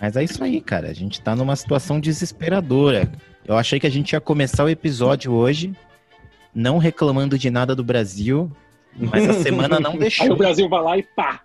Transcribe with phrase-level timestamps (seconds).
[0.00, 0.88] Mas é isso aí, cara.
[0.88, 3.10] A gente tá numa situação desesperadora.
[3.46, 5.72] Eu achei que a gente ia começar o episódio hoje
[6.54, 8.50] não reclamando de nada do Brasil,
[8.96, 10.36] mas a semana não Aí o deixou.
[10.36, 11.40] Brasil vai lá e pá.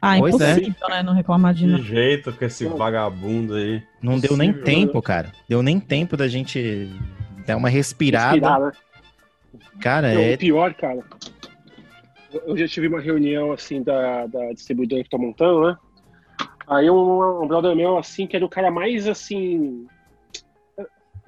[0.00, 0.52] Ah, Pois é.
[0.52, 1.02] impossível, né?
[1.02, 1.82] Não reclamar de nada.
[1.82, 3.82] jeito com esse vagabundo aí.
[4.02, 5.32] Não deu nem Possível, tempo, cara.
[5.48, 6.90] Deu nem tempo da gente
[7.46, 8.32] dar uma respirada.
[8.32, 8.72] Respirar, né?
[9.80, 10.34] Cara, Não, é.
[10.34, 11.00] O pior, cara.
[12.46, 15.76] Eu já tive uma reunião assim da, da distribuidora que tô montando, né?
[16.66, 19.86] Aí um, um brother meu, assim, que era o cara mais assim.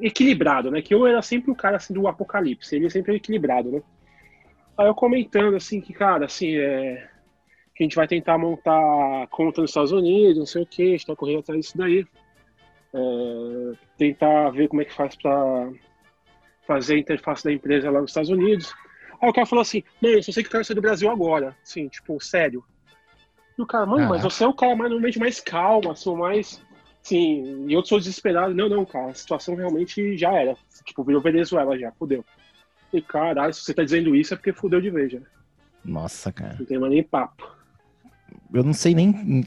[0.00, 0.82] equilibrado, né?
[0.82, 3.82] Que eu era sempre o cara assim do apocalipse, ele sempre era equilibrado, né?
[4.78, 7.10] Aí eu comentando assim que, cara, assim, é.
[7.78, 11.06] A gente vai tentar montar conta nos Estados Unidos, não sei o que, a gente
[11.06, 12.06] tá correndo atrás disso daí.
[12.94, 15.70] É, tentar ver como é que faz pra
[16.66, 18.74] fazer a interface da empresa lá nos Estados Unidos.
[19.20, 21.10] Aí o cara falou assim, mano, eu só sei que eu quero sair do Brasil
[21.10, 21.56] agora.
[21.62, 22.64] Assim, tipo, sério.
[23.58, 24.30] E o cara, mano, mas Caraca.
[24.30, 26.62] você é o cara mais, normalmente mais calmo, assim, mais.
[27.04, 28.54] Assim, e eu sou desesperado.
[28.54, 30.56] Não, não, cara, a situação realmente já era.
[30.84, 32.24] Tipo, virou Venezuela já, fudeu.
[32.92, 35.20] E caralho, se você tá dizendo isso é porque fudeu de vez já.
[35.84, 36.56] Nossa, cara.
[36.58, 37.50] Não tem mais nem papo.
[38.52, 39.44] Eu não sei nem.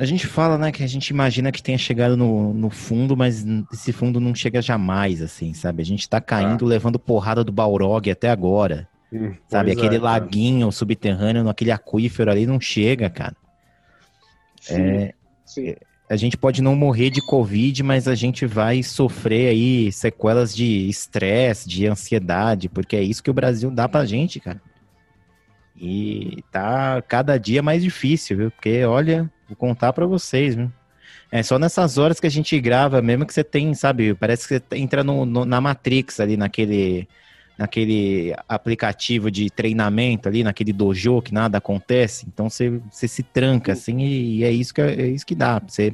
[0.00, 3.44] A gente fala, né, que a gente imagina que tenha chegado no, no fundo, mas
[3.70, 5.82] esse fundo não chega jamais, assim, sabe?
[5.82, 8.88] A gente tá caindo, levando porrada do Balrog até agora.
[9.12, 10.02] Hum, Sabe, aquele é, cara.
[10.12, 13.36] laguinho subterrâneo, naquele aquífero ali, não chega, cara.
[14.58, 15.74] Sim, É, sim.
[16.08, 20.88] a gente pode não morrer de Covid, mas a gente vai sofrer aí sequelas de
[20.88, 24.62] estresse, de ansiedade, porque é isso que o Brasil dá pra gente, cara.
[25.76, 28.50] E tá cada dia mais difícil, viu?
[28.50, 30.72] Porque, olha, vou contar pra vocês, viu?
[31.32, 34.14] É só nessas horas que a gente grava, mesmo que você tem, sabe?
[34.14, 37.08] Parece que você entra no, no- na Matrix ali, naquele,
[37.58, 42.26] naquele aplicativo de treinamento ali, naquele dojo que nada acontece.
[42.28, 45.60] Então você, você se tranca, assim, e, e é, isso que, é isso que dá.
[45.60, 45.92] Você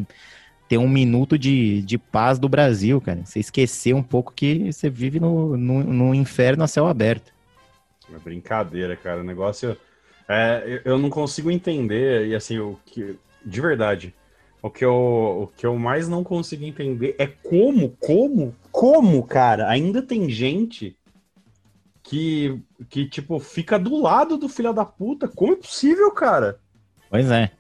[0.69, 3.25] ter um minuto de, de paz do Brasil, cara.
[3.25, 7.33] Você esquecer um pouco que você vive no, no, no inferno a céu aberto.
[8.15, 9.21] É brincadeira, cara.
[9.21, 9.77] O negócio.
[10.29, 13.17] É, eu não consigo entender, e assim, o que.
[13.47, 14.13] De verdade.
[14.61, 19.69] O que, eu, o que eu mais não consigo entender é como, como, como, cara,
[19.69, 20.97] ainda tem gente
[22.03, 25.29] que, que tipo, fica do lado do filho da puta.
[25.29, 26.59] Como é possível, cara?
[27.09, 27.53] Pois é.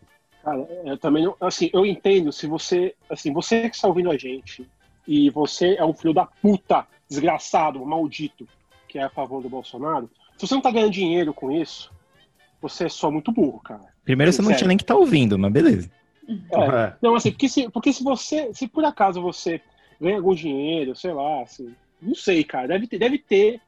[0.42, 1.36] Cara, eu também não.
[1.40, 2.94] Assim, eu entendo se você.
[3.08, 4.68] Assim, você que está ouvindo a gente
[5.06, 8.48] e você é um filho da puta, desgraçado, maldito,
[8.88, 11.92] que é a favor do Bolsonaro, se você não tá ganhando dinheiro com isso,
[12.60, 13.95] você é só muito burro, cara.
[14.06, 14.58] Primeiro você não Sério.
[14.58, 15.90] tinha nem que estar ouvindo, mas beleza.
[16.28, 16.94] É.
[17.02, 18.54] Não, assim, porque se, porque se você.
[18.54, 19.60] Se por acaso você
[20.00, 21.74] ganha algum dinheiro, sei lá, assim.
[22.00, 22.68] Não sei, cara.
[22.68, 23.60] Deve ter, deve ter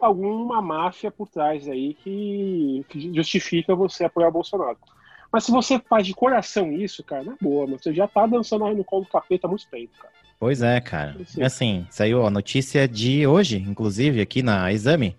[0.00, 4.78] alguma máfia por trás aí que, que justifica você apoiar o Bolsonaro.
[5.32, 8.64] Mas se você faz de coração isso, cara, na boa, mas você já tá dançando
[8.64, 10.12] aí no colo do capeta há muito tempo, cara.
[10.38, 11.16] Pois é, cara.
[11.26, 11.42] Sim.
[11.42, 15.16] Assim, saiu a notícia de hoje, inclusive, aqui na Exame.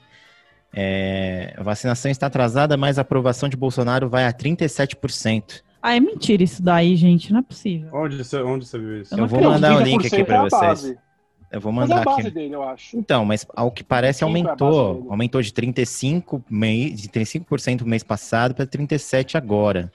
[0.73, 5.61] É, a vacinação está atrasada, mas a aprovação de Bolsonaro vai a 37%.
[5.81, 7.31] Ah, é mentira isso daí, gente.
[7.33, 7.89] Não é possível.
[7.93, 9.13] Onde você, onde você viu isso?
[9.13, 10.95] Eu Eu vou mandar o link aqui 30% é para vocês.
[11.51, 12.31] Eu vou Mas é mandar a base aqui.
[12.31, 12.95] dele, eu acho.
[12.95, 15.07] Então, mas ao que parece é aumentou.
[15.09, 19.91] Aumentou de 35 mei- de 35% no mês passado para 37 agora.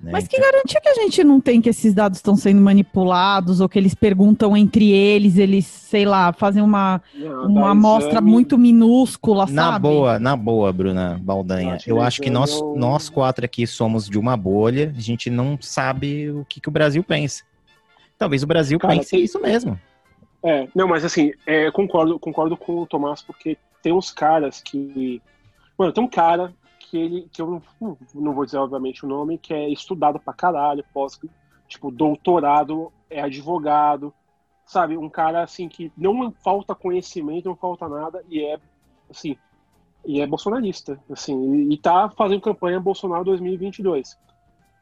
[0.00, 0.10] Né?
[0.12, 3.68] Mas que garantia que a gente não tem que esses dados estão sendo manipulados ou
[3.68, 8.58] que eles perguntam entre eles, eles, sei lá, fazem uma, Não, uma amostra exame- muito
[8.58, 9.82] minúscula, Na sabe?
[9.88, 11.78] boa, na boa, Bruna Baldanha.
[11.86, 15.56] Eu acho que nós, eu- nós quatro aqui somos de uma bolha, a gente não
[15.60, 17.42] sabe o que, que o Brasil pensa.
[18.18, 19.80] Talvez o Brasil Cara, pense tem- isso mesmo.
[20.42, 25.22] É, não, mas assim, é, concordo, concordo com o Tomás, porque tem uns caras que.
[25.78, 26.52] Mano, tem um cara
[26.94, 27.28] que ele.
[27.32, 31.20] que eu não, não vou dizer, obviamente, o nome, que é estudado pra caralho, pós,
[31.66, 34.14] tipo, doutorado, é advogado,
[34.64, 34.96] sabe?
[34.96, 38.60] Um cara assim que não falta conhecimento, não falta nada, e é
[39.10, 39.36] assim,
[40.06, 44.16] e é bolsonarista, assim, e, e tá fazendo campanha Bolsonaro 2022.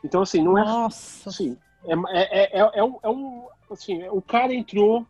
[0.04, 1.30] Então, assim, não é Nossa.
[1.30, 1.56] Sim.
[1.84, 3.46] É, é, é, é, um, é um.
[3.70, 5.06] Assim, o cara entrou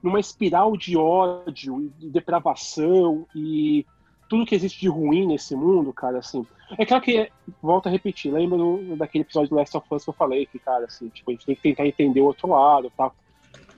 [0.00, 3.84] numa espiral de ódio e de depravação e
[4.28, 6.46] tudo que existe de ruim nesse mundo, cara, assim.
[6.78, 7.30] É claro que,
[7.62, 10.58] volta a repetir, lembra do, daquele episódio do Last of Us que eu falei, que,
[10.58, 13.14] cara, assim, tipo, a gente tem que tentar entender o outro lado e tal.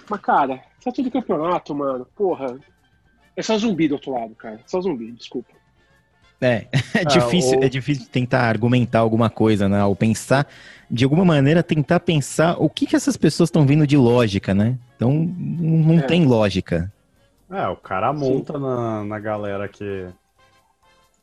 [0.08, 2.58] Mas, cara, essa tudo campeonato, mano, porra.
[3.36, 4.60] É só zumbi do outro lado, cara.
[4.66, 5.50] Só zumbi, desculpa.
[6.40, 9.84] É, é difícil, o- é difícil tentar argumentar alguma coisa, né?
[9.84, 10.46] Ou pensar,
[10.90, 14.78] de alguma maneira, tentar pensar o que, que essas pessoas estão vindo de lógica, né?
[14.96, 16.02] Então, não É.
[16.02, 16.90] tem lógica.
[17.50, 20.06] É, o cara monta na, na galera que.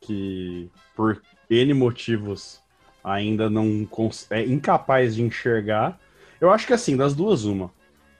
[0.05, 2.61] Que por N motivos
[3.03, 3.87] ainda não
[4.29, 5.99] é incapaz de enxergar.
[6.39, 7.71] Eu acho que assim, das duas, uma.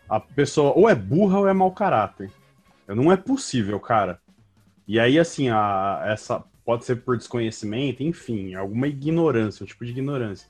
[0.09, 2.31] A pessoa ou é burra ou é mau caráter.
[2.87, 4.19] Não é possível, cara.
[4.87, 9.91] E aí, assim, a, essa pode ser por desconhecimento, enfim, alguma ignorância, um tipo de
[9.91, 10.47] ignorância.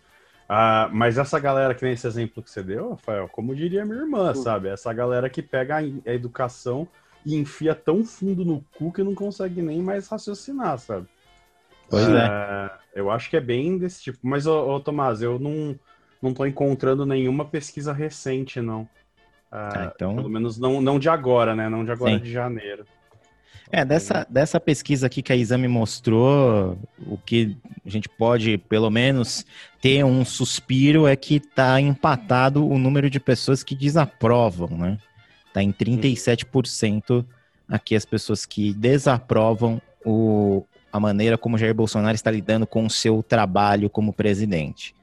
[0.49, 3.99] Ah, mas essa galera, que nem esse exemplo que você deu, Rafael, como diria minha
[3.99, 4.67] irmã, sabe?
[4.67, 6.87] Essa galera que pega a educação
[7.25, 11.07] e enfia tão fundo no cu que não consegue nem mais raciocinar, sabe?
[11.89, 12.71] Pois é.
[12.95, 14.19] Eu acho que é bem desse tipo.
[14.21, 15.77] Mas, ô, ô, Tomás, eu não,
[16.21, 18.87] não tô encontrando nenhuma pesquisa recente, não.
[19.51, 21.69] Ah, Ah, então- Pelo menos não, não de agora, né?
[21.69, 22.23] Não de agora Sim.
[22.23, 22.85] de janeiro.
[23.71, 26.77] É, dessa, dessa pesquisa aqui que a Exame mostrou,
[27.07, 29.43] o que a gente pode, pelo menos,
[29.81, 34.99] ter um suspiro é que tá empatado o número de pessoas que desaprovam, né?
[35.51, 37.25] Tá em 37%
[37.67, 42.89] aqui as pessoas que desaprovam o, a maneira como Jair Bolsonaro está lidando com o
[42.89, 44.93] seu trabalho como presidente.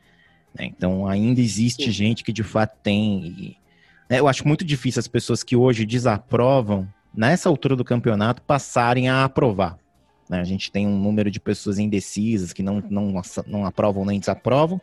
[0.57, 0.65] né?
[0.65, 1.91] Então, ainda existe Sim.
[1.91, 3.25] gente que de fato tem.
[3.27, 3.57] e,
[4.09, 9.09] né, eu acho muito difícil as pessoas que hoje desaprovam nessa altura do campeonato, passarem
[9.09, 9.77] a aprovar.
[10.29, 10.41] né?
[10.41, 14.81] A gente tem um número de pessoas indecisas que não, não, não aprovam nem desaprovam.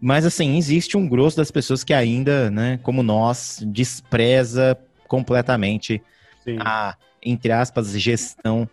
[0.00, 6.02] Mas, assim, existe um grosso das pessoas que ainda, né, como nós, despreza completamente
[6.42, 6.56] Sim.
[6.60, 8.66] a, entre aspas, gestão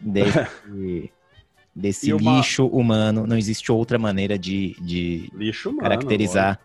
[0.00, 1.12] desse,
[1.74, 3.26] desse uma- lixo humano.
[3.26, 5.32] Não existe outra maneira de, de
[5.64, 5.80] humano.
[5.80, 6.60] caracterizar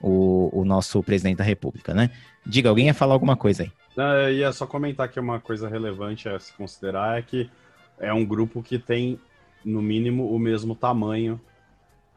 [0.00, 2.10] o, o nosso presidente da República, né?
[2.46, 3.72] Diga, alguém ia falar alguma coisa aí?
[3.96, 7.50] Eu ia só comentar que uma coisa relevante a se considerar é que
[7.98, 9.18] é um grupo que tem,
[9.64, 11.40] no mínimo, o mesmo tamanho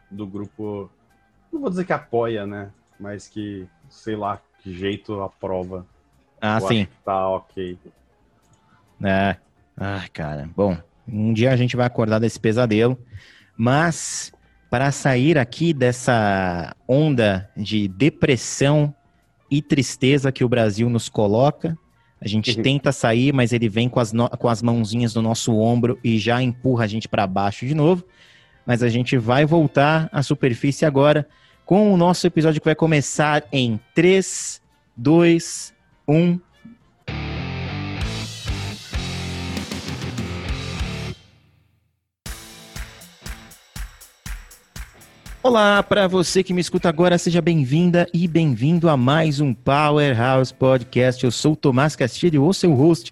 [0.10, 0.92] do grupo.
[1.52, 2.72] Não vou dizer que apoia, né?
[3.00, 5.86] Mas que, sei lá, que jeito aprova.
[6.40, 6.88] Ah, sim.
[7.04, 7.78] Tá ok.
[9.04, 9.38] É.
[9.84, 10.48] Ai, cara.
[10.56, 12.96] Bom, um dia a gente vai acordar desse pesadelo,
[13.58, 14.32] mas
[14.70, 18.94] para sair aqui dessa onda de depressão
[19.50, 21.76] e tristeza que o Brasil nos coloca,
[22.22, 22.62] a gente Uhum.
[22.64, 26.20] tenta sair, mas ele vem com as, no- com as mãozinhas do nosso ombro e
[26.20, 28.06] já empurra a gente para baixo de novo.
[28.66, 31.28] Mas a gente vai voltar à superfície agora
[31.66, 34.62] com o nosso episódio que vai começar em 3,
[34.96, 35.74] 2,
[36.08, 36.40] 1.
[45.44, 50.54] Olá, para você que me escuta agora, seja bem-vinda e bem-vindo a mais um Powerhouse
[50.54, 51.24] Podcast.
[51.24, 53.12] Eu sou o Tomás Castilho, o seu host,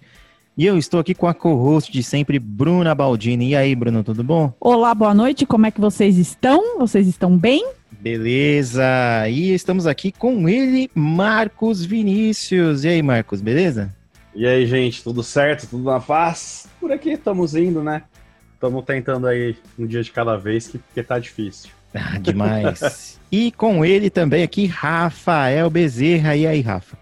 [0.56, 3.48] e eu estou aqui com a co-host de sempre, Bruna Baldini.
[3.48, 4.54] E aí, Bruno, tudo bom?
[4.60, 6.78] Olá, boa noite, como é que vocês estão?
[6.78, 7.68] Vocês estão bem?
[7.90, 9.28] Beleza!
[9.28, 12.84] E estamos aqui com ele, Marcos Vinícius.
[12.84, 13.92] E aí, Marcos, beleza?
[14.36, 15.66] E aí, gente, tudo certo?
[15.66, 16.68] Tudo na paz?
[16.78, 18.04] Por aqui estamos indo, né?
[18.54, 21.79] Estamos tentando aí um dia de cada vez, que, porque tá difícil.
[21.94, 23.18] Ah, demais.
[23.32, 26.36] e com ele também aqui, Rafael Bezerra.
[26.36, 26.96] E aí, Rafa?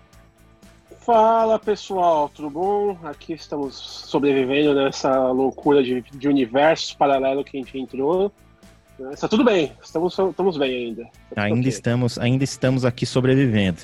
[1.04, 2.98] Fala pessoal, tudo bom?
[3.04, 8.30] Aqui estamos sobrevivendo nessa loucura de, de universo paralelo que a gente entrou.
[9.12, 11.04] Está tudo bem, estamos, estamos bem ainda.
[11.34, 11.68] Tá Ainda ok.
[11.68, 13.78] estamos, ainda estamos aqui sobrevivendo.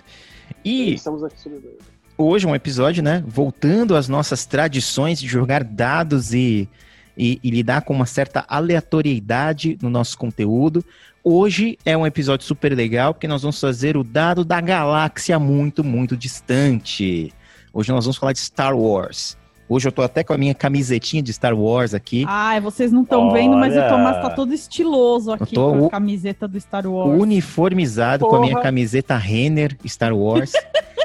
[0.65, 1.79] E Estamos aqui sobrevivendo.
[2.19, 3.23] hoje é um episódio, né?
[3.27, 6.69] Voltando às nossas tradições de jogar dados e,
[7.17, 10.85] e, e lidar com uma certa aleatoriedade no nosso conteúdo.
[11.23, 15.83] Hoje é um episódio super legal, porque nós vamos fazer o dado da galáxia muito,
[15.83, 17.33] muito distante.
[17.73, 19.37] Hoje nós vamos falar de Star Wars.
[19.67, 22.25] Hoje eu tô até com a minha camisetinha de Star Wars aqui.
[22.29, 23.89] Ai, vocês não estão vendo, mas o!
[23.89, 27.19] Tomás tá todo estiloso aqui tô com a camiseta do Star Wars.
[27.19, 28.63] uniformizado com a minha Porra.
[28.65, 30.53] camiseta Renner Star Wars.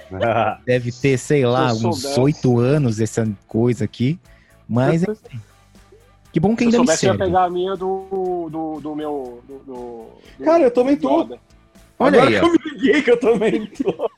[0.66, 4.20] Deve ter, sei lá, uns oito anos essa coisa aqui.
[4.68, 5.08] Mas é-
[6.39, 7.25] que bom que Se eu ainda me soubesse, eu ia serve.
[7.31, 9.43] pegar a minha do, do, do meu.
[9.48, 10.05] Do, do-
[10.46, 11.27] Cara, eu também tô.
[12.01, 13.93] Olha Agora aí, que eu me liguei que eu também tô.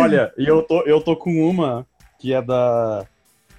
[0.00, 1.86] Olha, e eu tô, eu tô com uma
[2.18, 3.04] que é da,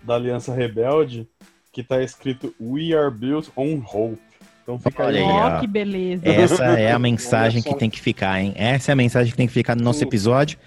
[0.03, 1.27] da Aliança Rebelde,
[1.71, 4.19] que tá escrito We are built on hope.
[4.63, 5.24] Então fica Olha aí.
[5.24, 5.59] aí, Ó, ó.
[5.59, 6.27] que beleza.
[6.27, 8.53] Essa é a mensagem Olha que tem que ficar, hein?
[8.55, 10.57] Essa é a mensagem que tem que ficar no nosso episódio.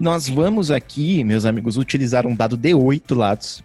[0.00, 3.62] Nós vamos aqui, meus amigos, utilizar um dado de oito lados.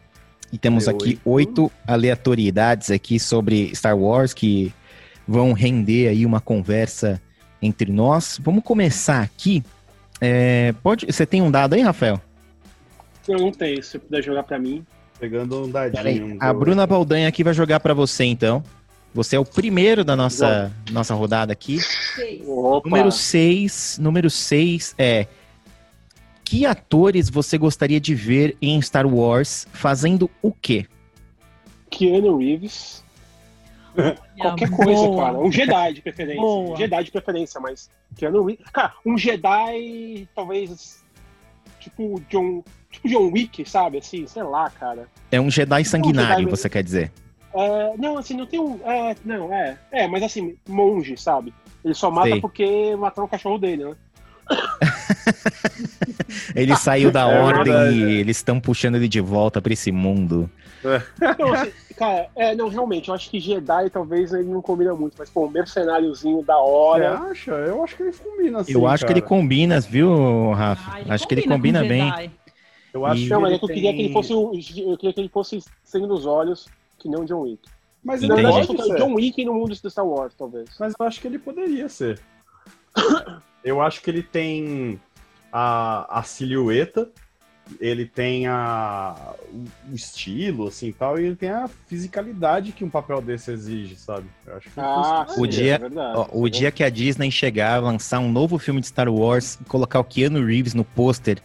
[0.51, 0.89] E temos D8.
[0.95, 4.73] aqui oito aleatoriedades aqui sobre Star Wars que
[5.27, 7.21] vão render aí uma conversa
[7.61, 8.39] entre nós.
[8.41, 9.63] Vamos começar aqui.
[10.21, 12.19] É, pode, você tem um dado aí, Rafael?
[13.27, 14.83] Eu não tenho, se você puder jogar pra mim.
[15.19, 16.37] Pegando um dadinho.
[16.39, 18.63] a do- Bruna Baldanha aqui vai jogar pra você, então.
[19.13, 21.79] Você é o primeiro da nossa, nossa rodada aqui.
[22.47, 22.89] Opa.
[22.89, 25.27] Número 6, número 6 é
[26.49, 30.87] que atores você gostaria de ver em Star Wars fazendo o quê?
[31.91, 33.03] Keanu Reeves.
[34.39, 35.25] Qualquer coisa, Boa.
[35.25, 35.37] cara.
[35.37, 36.41] Um Jedi de preferência.
[36.41, 36.73] Boa.
[36.73, 38.65] Um Jedi de preferência, mas Keanu Reeves.
[38.73, 41.03] Cara, um Jedi, talvez.
[41.79, 42.63] Tipo John.
[42.89, 43.99] Tipo John Wick, sabe?
[43.99, 45.07] Assim, sei lá, cara.
[45.31, 47.11] É um Jedi sanguinário, Jedi- você quer dizer?
[47.53, 48.79] É, não, assim, não tem um.
[48.83, 49.77] É, não, é.
[49.91, 51.53] É, mas assim, monge, sabe?
[51.85, 52.41] Ele só mata Sei.
[52.41, 53.95] porque matou o cachorro dele, né?
[56.55, 58.11] Ele saiu da É ordem verdade, e é.
[58.19, 60.49] eles estão puxando ele de volta pra esse mundo.
[61.37, 65.15] Não, assim, cara, é, não, realmente, eu acho que Jedi talvez ele não combina muito,
[65.17, 67.17] mas, pô, um mercenáriozinho da Você hora.
[67.19, 67.51] acha?
[67.51, 68.73] Eu acho que ele combina assim.
[68.73, 69.29] eu acho que ele cara.
[69.29, 70.91] combina, viu, Rafa?
[71.07, 72.09] Ah, acho que ele com combina bem.
[72.09, 72.31] Jedi.
[72.93, 74.33] Eu acho E- Não, mas é eu queria que ele tem- fosse.
[74.33, 77.59] Eu queria que ele fosse sangue nos olhos, que não John Wick.
[78.03, 78.81] Mas Não, ele eu Entendi.
[78.81, 78.97] acho que.
[78.97, 80.69] John Wick no mundo de Star Wars, talvez.
[80.79, 82.19] Mas eu acho que ele poderia ser.
[83.63, 84.99] Eu acho que ele tem
[85.51, 87.09] a, a silhueta,
[87.79, 89.15] ele tem a,
[89.91, 94.25] o estilo, assim, tal, e ele tem a fisicalidade que um papel desse exige, sabe?
[94.47, 95.41] Eu acho que Ah, funciona.
[95.41, 96.17] O sim, dia- é verdade.
[96.17, 99.65] Ó, o dia que a Disney chegar, lançar um novo filme de Star Wars e
[99.65, 101.41] colocar o Keanu Reeves no pôster,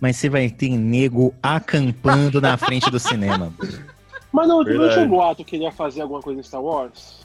[0.00, 3.52] mas você vai ter nego acampando na frente do cinema.
[4.32, 7.23] Mas não, tinha um boato que ele ia fazer alguma coisa em Star Wars?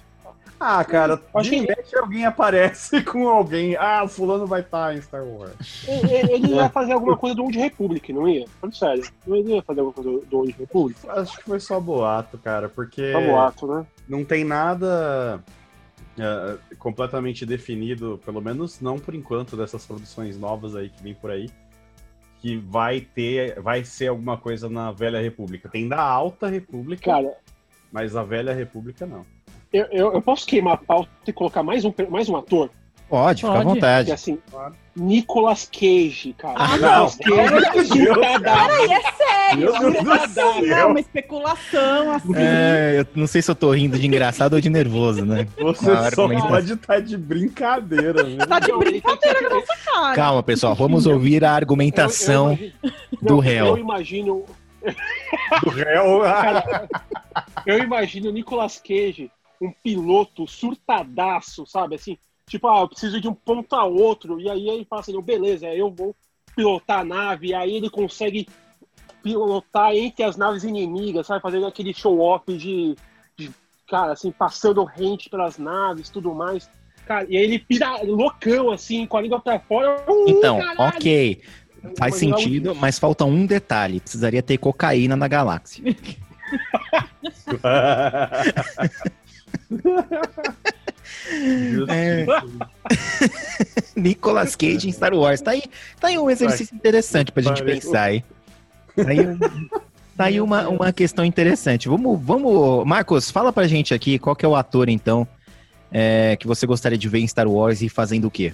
[0.60, 3.76] Ah, cara, Acho de que- repente alguém aparece com alguém.
[3.78, 5.88] Ah, o fulano vai estar em Star Wars.
[5.88, 8.46] Ele, ele ia fazer alguma coisa do Old Republic, não ia?
[8.60, 9.04] Falando sério.
[9.26, 11.00] Não ia fazer alguma coisa do- Old Republic?
[11.08, 13.86] Acho que foi só boato, cara, porque Só boato, né?
[14.08, 15.42] não tem nada
[16.18, 21.32] é, completamente definido, pelo menos não por enquanto, dessas produções novas aí que vem por
[21.32, 21.50] aí,
[22.42, 25.70] que vai ter, vai ser alguma coisa na Velha República.
[25.70, 27.38] Tem da Alta República, Cara,
[27.92, 29.26] mas a Velha República não.
[29.72, 32.70] Eu, eu, eu posso queimar a pauta e colocar mais um, mais um ator?
[33.10, 34.12] Pode, fica à vontade.
[34.12, 34.76] assim, Claro.
[34.96, 36.54] Nicolas Cage, cara.
[36.58, 37.72] Ah, Nicolas não.
[37.72, 38.68] Cage, surtadaço.
[38.68, 39.60] Peraí, é sério.
[39.60, 40.62] Meu Deus do surtadaço.
[40.62, 40.88] Não, céu!
[40.90, 42.34] uma especulação assim.
[42.36, 45.48] É, eu não sei se eu tô rindo de engraçado ou de nervoso, né?
[45.58, 46.50] Você Uma só argumentação.
[46.50, 48.38] pode estar de brincadeira, viu?
[48.48, 50.16] Tá de brincadeira com essa cara.
[50.16, 53.66] Calma, pessoal, vamos ouvir a argumentação Eu- eu imagino- do Não, réu.
[53.68, 54.46] Eu imagino,
[55.64, 56.22] do réu.
[57.66, 61.96] eu imagino o Nicolas Cage, um piloto surtadaço, sabe?
[61.96, 64.40] Assim, tipo, ah, eu preciso de um ponto a outro.
[64.40, 66.16] E aí ele fala assim, beleza, eu vou
[66.56, 67.48] pilotar a nave.
[67.48, 68.48] E aí ele consegue
[69.22, 71.42] pilotar entre as naves inimigas, sabe?
[71.42, 72.96] Fazendo aquele show-off de,
[73.38, 73.52] de,
[73.90, 76.70] cara, assim, passando rente pelas naves tudo mais.
[77.06, 80.04] Cara, e aí ele pira loucão, assim, com a língua pra fora.
[80.08, 80.98] Uh, Então, caralho!
[80.98, 81.42] ok.
[81.98, 84.00] Faz Mas não- sentido, mas falta um detalhe.
[84.00, 85.84] Precisaria ter cocaína na galáxia.
[91.88, 92.26] É.
[93.96, 95.42] Nicolas Cage em Star Wars.
[95.42, 95.64] Tá aí,
[96.00, 98.24] tá aí um exercício interessante pra gente pensar aí.
[98.96, 99.18] Tá aí,
[100.18, 101.88] tá aí uma, uma questão interessante.
[101.88, 102.86] Vamos, vamos.
[102.86, 105.28] Marcos, fala pra gente aqui qual que é o ator, então,
[105.92, 108.54] é, que você gostaria de ver em Star Wars e fazendo o quê?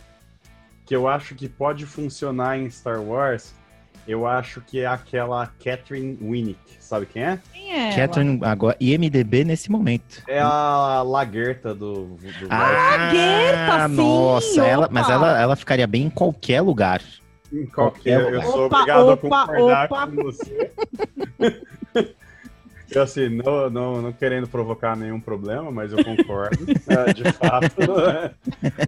[0.86, 3.53] que eu acho que pode funcionar em Star Wars,
[4.07, 6.59] eu acho que é aquela Catherine Winnick.
[6.79, 7.39] Sabe quem é?
[7.51, 7.95] Quem é?
[7.95, 10.21] Catherine, agora, IMDB nesse momento.
[10.27, 12.15] É a laguerta do.
[12.15, 17.01] do Ah, Laguerta, sim, nossa, ela, mas ela, ela ficaria bem em qualquer lugar.
[17.51, 20.07] Em qualquer, eu sou Opa, obrigado opa, a concordar opa.
[20.07, 20.71] com você.
[22.91, 27.75] Eu, assim, não, não, não querendo provocar nenhum problema, mas eu concordo, é, de fato.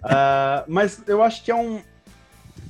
[0.04, 1.82] Ah, mas eu acho que é um.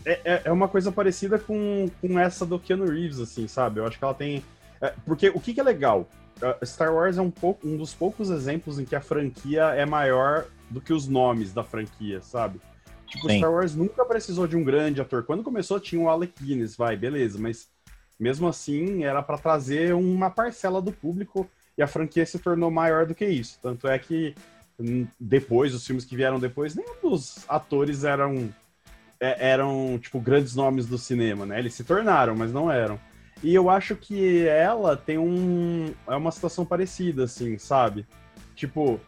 [0.07, 3.81] É, é- é uma coisa parecida com, com essa do Keanu Reeves, assim, sabe?
[3.81, 4.41] Eu acho que ela tem.
[4.79, 6.07] é, porque o que, que é legal?
[6.41, 9.85] Ah, Star Wars é um, pouco, um dos poucos exemplos em que a franquia é
[9.85, 12.61] maior do que os nomes da franquia, sabe?
[13.05, 13.37] Tipo, Sim.
[13.37, 15.23] Star Wars nunca precisou de um grande ator.
[15.23, 17.67] Quando começou, tinha o Alec Guinness, vai, beleza, mas
[18.19, 23.05] mesmo assim era para trazer uma parcela do público e a franquia se tornou maior
[23.05, 23.59] do que isso.
[23.61, 24.35] Tanto é que
[24.79, 28.49] hum, depois, os filmes que vieram depois, nenhum dos atores eram
[29.19, 31.59] é- eram tipo grandes nomes do cinema, né?
[31.59, 32.99] Eles se tornaram, mas não eram.
[33.43, 38.05] E eu acho que ela tem um é uma situação parecida assim, sabe?
[38.55, 38.99] Tipo,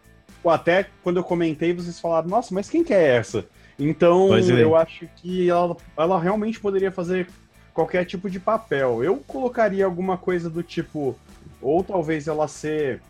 [0.46, 3.46] até quando eu comentei, vocês falaram, nossa, mas quem que é essa?
[3.78, 4.42] Então, é.
[4.64, 7.28] eu acho que ela, ela realmente poderia fazer
[7.74, 9.04] qualquer tipo de papel.
[9.04, 11.18] Eu colocaria alguma coisa do tipo,
[11.62, 13.02] ou talvez ela ser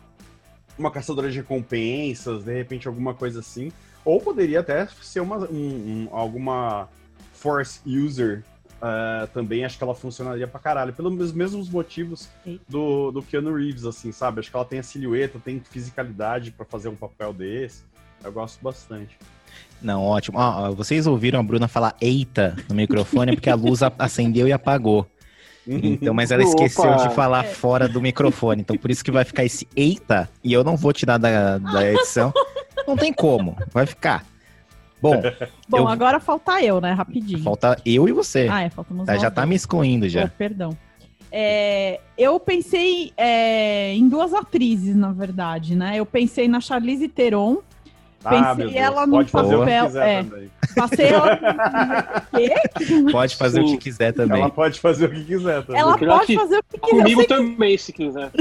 [0.78, 3.70] uma caçadora de recompensas, de repente alguma coisa assim,
[4.04, 6.88] ou poderia até ser uma, um- um- alguma
[7.32, 8.42] Force User
[8.82, 12.28] ah, também, acho que ela funcionaria pra caralho, pelos mesmos motivos
[12.66, 14.40] do, do Keanu Reeves, assim, sabe?
[14.40, 17.82] Acho que ela tem a silhueta, tem fisicalidade pra fazer um papel desse.
[18.24, 19.18] Eu gosto bastante.
[19.82, 20.38] Não, ótimo.
[20.38, 25.06] Ó, vocês ouviram a Bruna falar eita no microfone porque a luz acendeu e apagou.
[25.66, 27.08] Então, mas ela esqueceu Opa.
[27.08, 28.62] de falar fora do microfone.
[28.62, 31.92] Então, por isso que vai ficar esse eita, e eu não vou tirar da, da
[31.92, 32.32] edição.
[32.90, 34.24] Não tem como, vai ficar.
[35.00, 35.22] Bom,
[35.68, 36.92] Bom, Eu- agora falta eu, né?
[36.92, 37.42] Rapidinho.
[37.42, 38.48] falta eu e você.
[38.50, 40.28] Ah, é, faltamos Tá, nós já tá me excluindo Oh, já.
[40.28, 40.76] perdão.
[41.32, 45.92] É, eu pensei é, em duas atrizes, na verdade, né?
[45.96, 47.58] Eu pensei na Charlize Theron,
[48.22, 48.74] Ah, Pensei meu Deus.
[48.76, 50.48] ela num Pode fazer o que papel, quiser é.
[50.74, 51.38] Passei ela...
[53.10, 54.40] Pode fazer o que quiser também.
[54.40, 55.80] Ela pode fazer o que quiser também.
[55.80, 56.96] Ela pode que fazer o que quiser.
[57.02, 58.30] Comigo também, se quiser.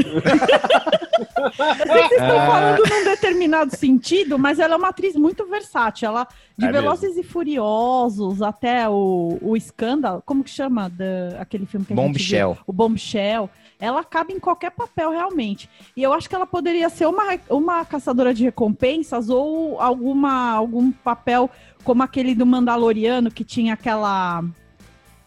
[1.19, 2.45] Que vocês estão Ah.
[2.47, 6.07] falando num determinado sentido, mas ela é uma atriz muito versátil.
[6.09, 11.65] Ela, de É Velozes e Furiosos até o, o Escândalo, como que chama da, aquele
[11.65, 12.53] filme que a gente Bombshell.
[12.53, 12.63] viu?
[12.67, 13.49] O Bombshell.
[13.81, 15.69] Ela cabe em qualquer papel, realmente.
[15.95, 20.91] E eu acho que ela poderia ser uma, uma caçadora de recompensas ou alguma, algum
[20.91, 21.49] papel
[21.83, 24.43] como aquele do Mandaloriano, que tinha aquela...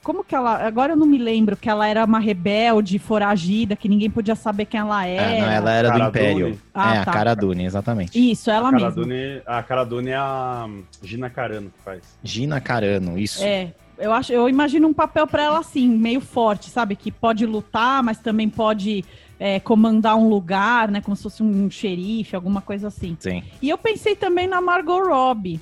[0.03, 0.67] Como que ela...
[0.67, 4.65] Agora eu não me lembro, que ela era uma rebelde, foragida, que ninguém podia saber
[4.65, 5.41] quem ela Ah, era.
[5.47, 6.47] não, ela era do Cara Império.
[6.47, 6.61] Dune.
[6.75, 7.13] Ah, é, a tá.
[7.13, 8.31] Cara Dune, exatamente.
[8.33, 8.91] Isso, ela A mesma.
[8.91, 10.69] Cara Dune, a Cara Dune é a
[11.03, 12.03] Gina Carano que faz.
[12.23, 13.45] Gina Carano, isso.
[13.45, 16.97] É, eu acho, eu imagino um papel pra ela assim, meio forte, sabe?
[16.97, 19.05] Que pode lutar, mas também pode
[19.39, 21.01] é, comandar um lugar, né?
[21.01, 23.17] Como se fosse um xerife, alguma coisa assim.
[23.21, 23.41] Sim.
[23.63, 25.61] E eu pensei também na Margot Robbie.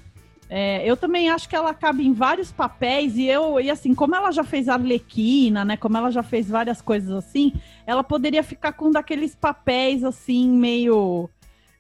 [0.52, 4.16] É, eu também acho que ela cabe em vários papéis e eu e assim como
[4.16, 5.76] ela já fez Arlequina, né?
[5.76, 7.52] Como ela já fez várias coisas assim,
[7.87, 11.30] ela poderia ficar com um daqueles papéis assim meio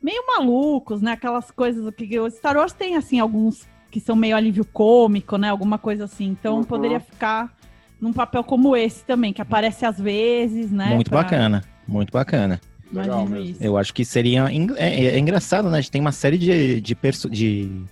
[0.00, 1.12] meio malucos, né?
[1.12, 5.48] Aquelas coisas que o Star Wars tem assim alguns que são meio alívio cômico, né?
[5.50, 6.26] Alguma coisa assim.
[6.28, 6.62] Então Uhum.
[6.64, 7.52] poderia ficar
[8.00, 10.94] num papel como esse também, que aparece às vezes, né?
[10.94, 12.60] muito pra- bacana, muito bacana.
[12.92, 13.64] Legal Imagino mesmo.
[13.64, 14.48] Eu acho que seria.
[14.52, 15.78] en- É, é engraçado, né?
[15.78, 17.82] A gente tem uma série de, de, perso- de,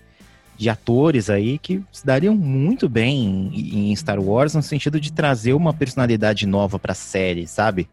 [0.58, 5.12] de atores aí que se dariam muito bem em, em Star Wars, no sentido de
[5.12, 7.88] trazer uma personalidade nova pra série, sabe?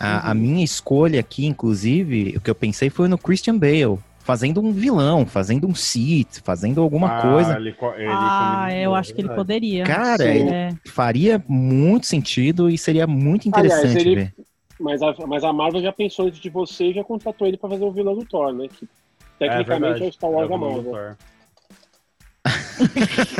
[0.00, 4.60] A, a minha escolha aqui, inclusive, o que eu pensei foi no Christian Bale, fazendo
[4.62, 7.56] um vilão, fazendo um Sith, fazendo alguma Ah, coisa.
[7.56, 9.84] Ele, ele Ah, combina, eu é acho que ele poderia.
[9.84, 10.28] Cara, Sim.
[10.30, 10.74] ele É.
[10.86, 14.34] faria muito sentido e seria muito interessante Aliás, ele- ver.
[14.80, 17.68] Mas a, mas a Marvel já pensou antes de você e já contratou ele pra
[17.68, 18.68] fazer o vilão do Thor, né?
[18.68, 18.88] Que
[19.38, 20.04] tecnicamente é, verdade.
[20.04, 21.16] o Star Wars É da Marvel.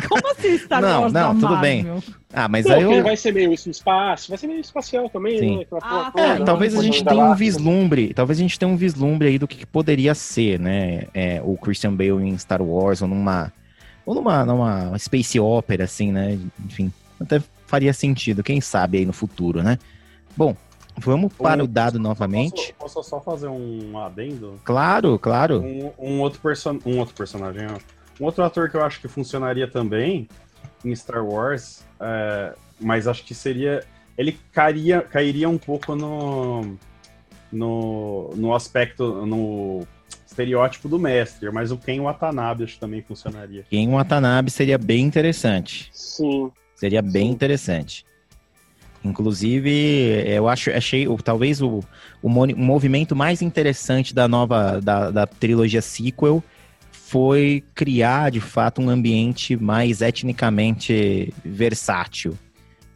[0.08, 2.02] Como assim Star Não, Wars não, tudo Marvel?
[2.32, 3.02] Ah, mas Pô, aí eu.
[3.02, 5.56] vai ser meio isso, espaço, vai ser meio espacial também, Sim.
[5.58, 5.66] né?
[5.80, 6.20] Ah, porra tá.
[6.22, 6.44] É, né?
[6.44, 9.48] talvez a Coisa gente tenha um vislumbre, talvez a gente tenha um vislumbre aí do
[9.48, 11.04] que, que poderia ser, né?
[11.14, 13.52] é, o Christian Bale em Star Wars ou numa
[14.04, 16.38] ou numa, numa space opera assim, né?
[16.64, 19.78] Enfim, até faria sentido, quem sabe aí no futuro, né?
[20.36, 20.56] Bom,
[20.96, 22.74] vamos para Um- o dado novamente.
[22.78, 24.58] Posso, posso só fazer um adendo?
[24.64, 25.60] Claro, claro.
[25.60, 26.78] Um, um outro person...
[26.86, 27.78] um outro personagem, ó.
[28.20, 30.28] Um outro ator que eu acho que funcionaria também
[30.84, 33.84] em Star Wars, é, mas acho que seria.
[34.16, 36.76] Ele cairia, cairia um pouco no,
[37.52, 39.86] no, no aspecto, no
[40.26, 43.64] estereótipo do mestre, mas o Ken Watanabe acho que também funcionaria.
[43.70, 45.88] Em Watanabe seria bem interessante.
[45.92, 46.50] Sim.
[46.74, 47.32] Seria bem Sim.
[47.32, 48.04] interessante.
[49.04, 49.70] Inclusive,
[50.26, 51.82] eu acho, achei talvez o,
[52.20, 56.42] o movimento mais interessante da nova da, da trilogia sequel
[57.08, 62.38] foi criar de fato um ambiente mais etnicamente versátil,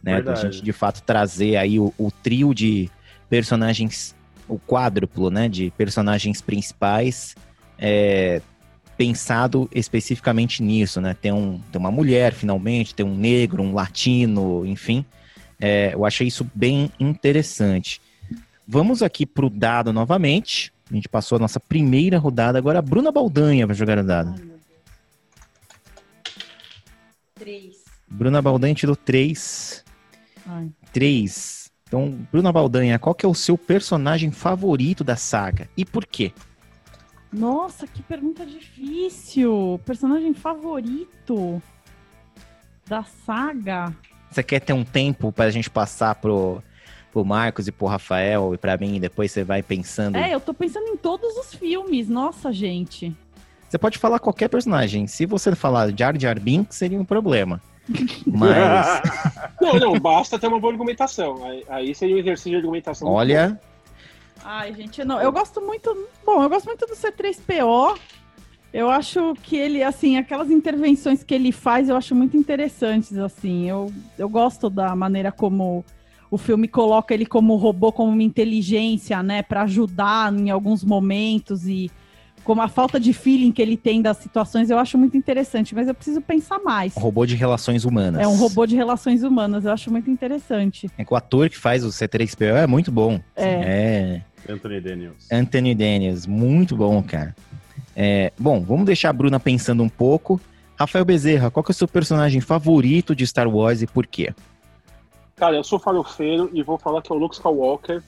[0.03, 0.21] né?
[0.21, 0.41] Da Verdade.
[0.41, 2.91] gente de fato trazer aí o, o trio de
[3.27, 4.15] personagens,
[4.47, 5.49] o quádruplo, né?
[5.49, 7.35] De personagens principais
[7.79, 8.39] é,
[8.95, 11.15] pensado especificamente nisso, né?
[11.19, 15.03] Tem, um, tem uma mulher, finalmente, tem um negro, um latino, enfim.
[15.59, 17.99] É, eu achei isso bem interessante.
[18.67, 20.72] Vamos aqui pro dado novamente.
[20.89, 22.57] A gente passou a nossa primeira rodada.
[22.57, 24.33] Agora a Bruna Baldanha vai jogar o dado.
[27.35, 27.83] Três.
[28.07, 29.83] Bruna Baldanha tirou 3.
[30.45, 30.69] Ai.
[30.91, 31.71] 3.
[31.87, 35.69] Então, Bruna Baldanha, qual que é o seu personagem favorito da saga?
[35.75, 36.31] E por quê?
[37.31, 39.79] Nossa, que pergunta difícil.
[39.85, 41.61] Personagem favorito
[42.87, 43.95] da saga?
[44.29, 46.63] Você quer ter um tempo pra gente passar pro,
[47.13, 50.17] pro Marcos e pro Rafael e pra mim, e depois você vai pensando.
[50.17, 52.09] É, eu tô pensando em todos os filmes.
[52.09, 53.15] Nossa, gente.
[53.69, 55.05] Você pode falar qualquer personagem.
[55.05, 57.61] Se você falar Jar Jar Binks, seria um problema.
[58.25, 59.01] Mas,
[59.61, 61.45] Não, não, basta ter uma boa argumentação.
[61.45, 63.07] Aí, aí seria um exercício de argumentação.
[63.07, 63.59] olha,
[64.43, 65.21] Ai, gente, não.
[65.21, 66.07] Eu gosto muito.
[66.25, 67.97] Bom, eu gosto muito do C3PO.
[68.73, 73.69] Eu acho que ele, assim, aquelas intervenções que ele faz, eu acho muito interessantes, assim.
[73.69, 75.85] Eu, eu gosto da maneira como
[76.33, 81.67] o filme coloca ele como robô, como uma inteligência, né, para ajudar em alguns momentos
[81.67, 81.91] e
[82.43, 85.87] como a falta de feeling que ele tem das situações, eu acho muito interessante, mas
[85.87, 86.97] eu preciso pensar mais.
[86.97, 88.19] Um robô de relações humanas.
[88.19, 90.89] É um robô de relações humanas, eu acho muito interessante.
[90.97, 93.21] É que o ator que faz o C3PO é muito bom.
[93.35, 94.23] É.
[94.47, 94.51] É.
[94.51, 95.31] Anthony Daniels.
[95.31, 97.35] Anthony Daniels, muito bom, cara.
[97.95, 100.41] É, bom, vamos deixar a Bruna pensando um pouco.
[100.75, 104.33] Rafael Bezerra, qual que é o seu personagem favorito de Star Wars e por quê?
[105.35, 108.01] Cara, eu sou farofeiro e vou falar que é o Luke Skywalker.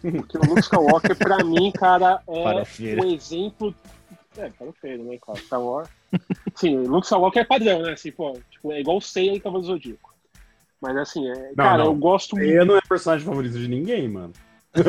[0.00, 3.04] Porque o Luke Skywalker, pra mim, cara, é Farofeiro.
[3.04, 3.74] o exemplo.
[4.38, 5.38] É, farofeiro, né, cara?
[5.38, 5.88] Star Wars.
[6.54, 7.92] Sim, o Luke Skywalker é padrão, né?
[7.92, 10.14] Assim, pô, tipo, é igual o Seiya e Cavalo do Zodíaco.
[10.80, 11.86] Mas assim, é, Não, cara, não.
[11.86, 12.48] eu gosto muito.
[12.50, 14.32] Ele não é personagem favorito de ninguém, mano.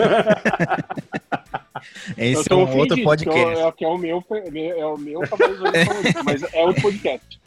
[2.17, 3.61] Esse é um outro que podcast.
[3.61, 7.41] É, que é o meu, é o meu favorito, mas é outro podcast.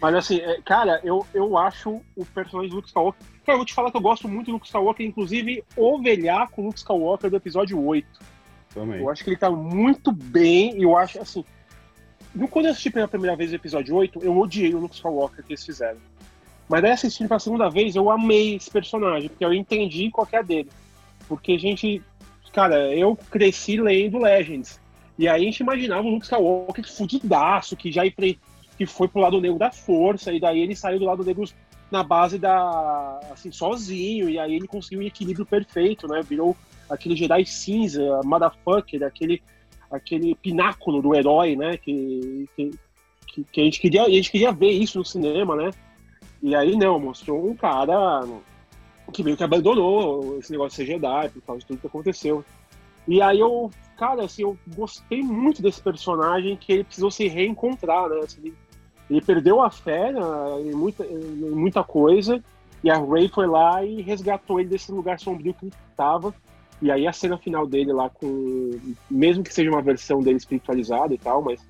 [0.00, 3.20] Mas assim, é, cara, eu, eu acho o personagem do Luke Skywalker.
[3.44, 6.52] Cara, eu vou te falar que eu gosto muito do Luke Skywalker, inclusive o velhaco
[6.52, 8.06] com o Luke Skywalker do episódio 8.
[8.74, 9.00] Também.
[9.00, 11.44] Eu acho que ele tá muito bem, e eu acho assim.
[12.34, 15.42] no- Quando eu assisti pela primeira vez o episódio 8, eu odiei o Luke Skywalker
[15.44, 15.98] que eles fizeram.
[16.68, 20.42] Mas daí assistindo pela segunda vez, eu amei esse personagem, porque eu entendi qual é
[20.42, 20.70] dele.
[21.28, 22.02] Porque a gente.
[22.52, 24.80] Cara, eu cresci lendo Legends.
[25.18, 28.38] E aí a gente imaginava o Luke Skywalker fudidaço, que já enfre-
[28.76, 31.44] que foi pro lado negro da força, e daí ele saiu do lado negro
[31.90, 33.20] na base da.
[33.30, 36.20] assim, sozinho, e aí ele conseguiu um equilíbrio perfeito, né?
[36.22, 36.56] Virou
[36.88, 39.42] aquele Jedi cinza, motherfucker, aquele,
[39.90, 41.76] aquele pináculo do herói, né?
[41.76, 42.70] Que, que,
[43.52, 45.70] que, a, gente queria, a gente queria ver isso no cinema, né?
[46.42, 48.24] E aí não, mostrou um cara
[49.12, 52.44] que meio que abandonou esse negócio de ser Jedi por causa de tudo que aconteceu.
[53.06, 58.08] E aí eu, cara, assim, eu gostei muito desse personagem que ele precisou se reencontrar,
[58.08, 58.18] né?
[58.18, 58.54] Assim, ele,
[59.08, 60.20] ele perdeu a fé né,
[60.64, 62.42] em, muita, em muita coisa,
[62.82, 66.34] e a Rey foi lá e resgatou ele desse lugar sombrio que ele estava.
[66.80, 68.78] E aí a cena final dele lá com.
[69.10, 71.60] Mesmo que seja uma versão dele espiritualizada e tal, mas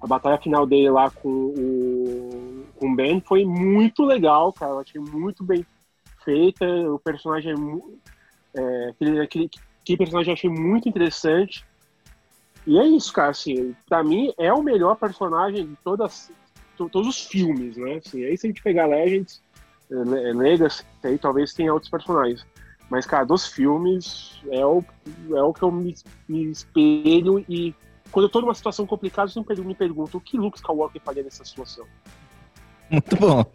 [0.00, 4.72] a batalha final dele lá com o, com Ben foi muito legal, cara.
[4.72, 5.64] Eu achei muito bem
[6.24, 6.64] feita.
[6.90, 7.52] O personagem
[8.54, 8.60] é.
[8.60, 11.64] é, aquele, aquele, personagem eu achei muito interessante.
[12.66, 13.30] E é isso, cara.
[13.30, 16.34] Assim, pra mim é o melhor personagem de todas, to-
[16.88, 18.00] todos os filmes, né?
[18.04, 19.42] Assim, aí se a gente pegar Legends,
[19.90, 22.44] eh, Le- Legacy, aí talvez tenha outros personagens.
[22.88, 24.82] Mas, cara, dos filmes é o,
[25.32, 25.94] é o que eu me,
[26.28, 27.74] me espelho e
[28.10, 31.22] quando eu tô numa situação complicada, eu sempre me pergunto o que Luke Skywalker faria
[31.22, 31.86] nessa situação.
[32.90, 33.44] Muito bom.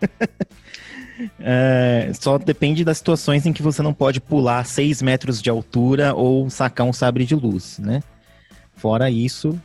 [1.39, 6.13] É, só depende das situações em que você não pode pular 6 metros de altura
[6.13, 8.03] ou sacar um sabre de luz, né?
[8.73, 9.57] Fora isso,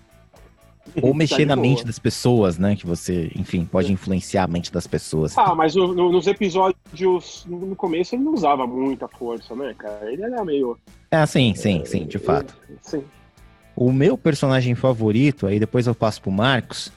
[1.03, 1.66] ou mexer Tá de na boa.
[1.69, 2.77] mente das pessoas, né?
[2.77, 5.37] Que você, enfim, pode influenciar a mente das pessoas.
[5.38, 10.12] Ah, mas no- no- nos episódios, no começo, ele não usava muita força, né, cara?
[10.12, 10.79] Ele era meio.
[11.11, 12.57] É, sim, sim, sim, de fato.
[12.83, 13.03] Sim.
[13.77, 16.93] O meu personagem favorito, aí depois eu passo pro Marcos,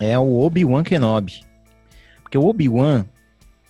[0.00, 1.44] é o Obi-Wan Kenobi.
[2.22, 3.04] Porque o Obi-Wan,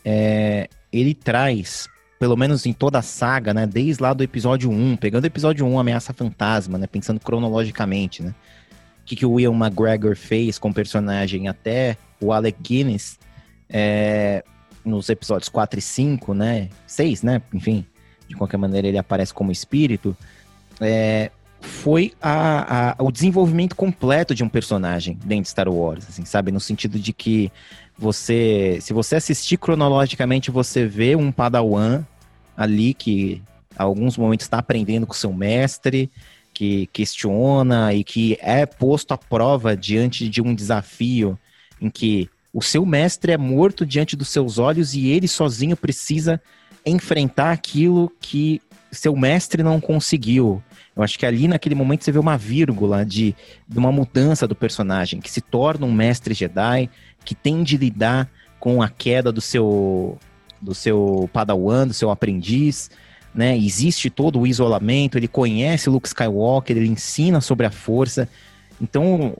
[0.04, 4.96] é, ele traz, pelo menos em toda a saga, né, desde lá do episódio 1,
[4.96, 8.34] pegando o episódio 1, Ameaça Fantasma, né, pensando cronologicamente, né,
[9.04, 13.18] que, que o Ian McGregor fez com o personagem até o Alec Guinness,
[13.68, 14.44] é,
[14.84, 17.84] nos episódios 4 e 5, né, 6, né, enfim,
[18.28, 20.16] de qualquer maneira ele aparece como espírito,
[20.80, 26.24] é, foi a, a- o desenvolvimento completo de um personagem dentro de Star Wars, assim,
[26.24, 26.52] sabe?
[26.52, 27.50] No sentido de que
[27.96, 32.04] você, se você assistir cronologicamente, você vê um Padawan
[32.56, 33.42] ali que
[33.76, 36.10] alguns momentos está aprendendo com seu mestre,
[36.54, 41.38] que questiona e que é posto à prova diante de um desafio
[41.80, 46.40] em que o seu mestre é morto diante dos seus olhos e ele sozinho precisa
[46.86, 48.62] enfrentar aquilo que
[48.92, 50.62] seu mestre não conseguiu.
[50.94, 53.34] Eu acho que ali naquele momento você vê uma vírgula de,
[53.66, 56.88] de uma mudança do personagem, que se torna um mestre Jedi,
[57.24, 60.16] que tem de lidar com a queda do seu
[60.62, 62.90] do seu padawan, do seu aprendiz,
[63.34, 63.56] né?
[63.56, 68.28] Existe todo o isolamento, ele conhece Luke Skywalker, ele ensina sobre a força.
[68.80, 69.34] Então,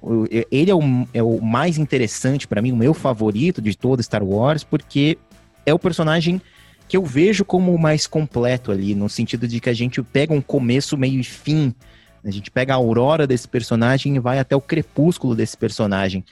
[0.50, 0.80] ele é o,
[1.12, 5.18] é o mais interessante pra mim, o meu favorito de todo Star Wars, porque
[5.66, 6.40] é o personagem
[6.88, 10.34] que eu vejo como o mais completo ali, no sentido de que a gente pega
[10.34, 11.74] um começo, meio e fim.
[12.22, 16.24] A gente pega a aurora desse personagem e vai até o crepúsculo desse personagem.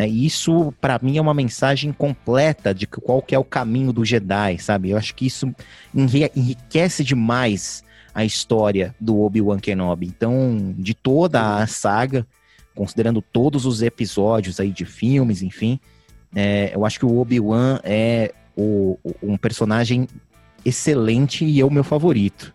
[0.00, 0.08] Né?
[0.08, 3.92] E isso, pra mim, é uma mensagem completa de que- qual que é o caminho
[3.92, 4.90] do Jedi, sabe?
[4.90, 5.52] Eu acho que isso
[5.94, 7.84] enri- enriquece demais
[8.14, 10.06] a história do Obi-Wan Kenobi.
[10.06, 12.26] Então, de toda a saga,
[12.74, 15.78] considerando todos os episódios aí de filmes, enfim,
[16.34, 20.08] é, eu acho que o Obi-Wan é o- o- um personagem
[20.64, 22.54] excelente e é o meu favorito.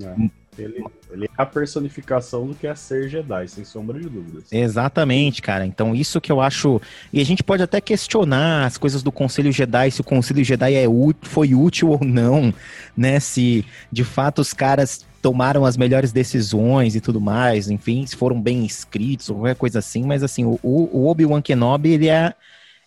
[0.00, 0.14] É.
[0.56, 4.44] Ele, Ele é a personificação do que é ser Jedi, sem sombra de dúvidas.
[4.52, 5.64] Exatamente, cara.
[5.64, 6.80] Então, isso que eu acho.
[7.12, 10.74] E a gente pode até questionar as coisas do Conselho Jedi, se o Conselho Jedi
[10.74, 10.84] é
[11.22, 12.52] foi útil ou não,
[12.96, 13.20] né?
[13.20, 18.38] Se de fato os caras tomaram as melhores decisões e tudo mais, enfim, se foram
[18.40, 22.34] bem escritos ou qualquer coisa assim, mas assim, o, o Obi-Wan Kenobi, ele é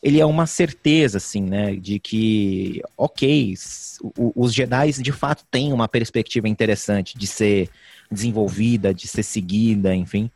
[0.01, 3.55] ele é uma certeza, assim, né, de que, ok,
[4.15, 7.69] os Jedi de fato têm uma perspectiva interessante de ser
[8.11, 10.29] desenvolvida, de ser seguida, enfim,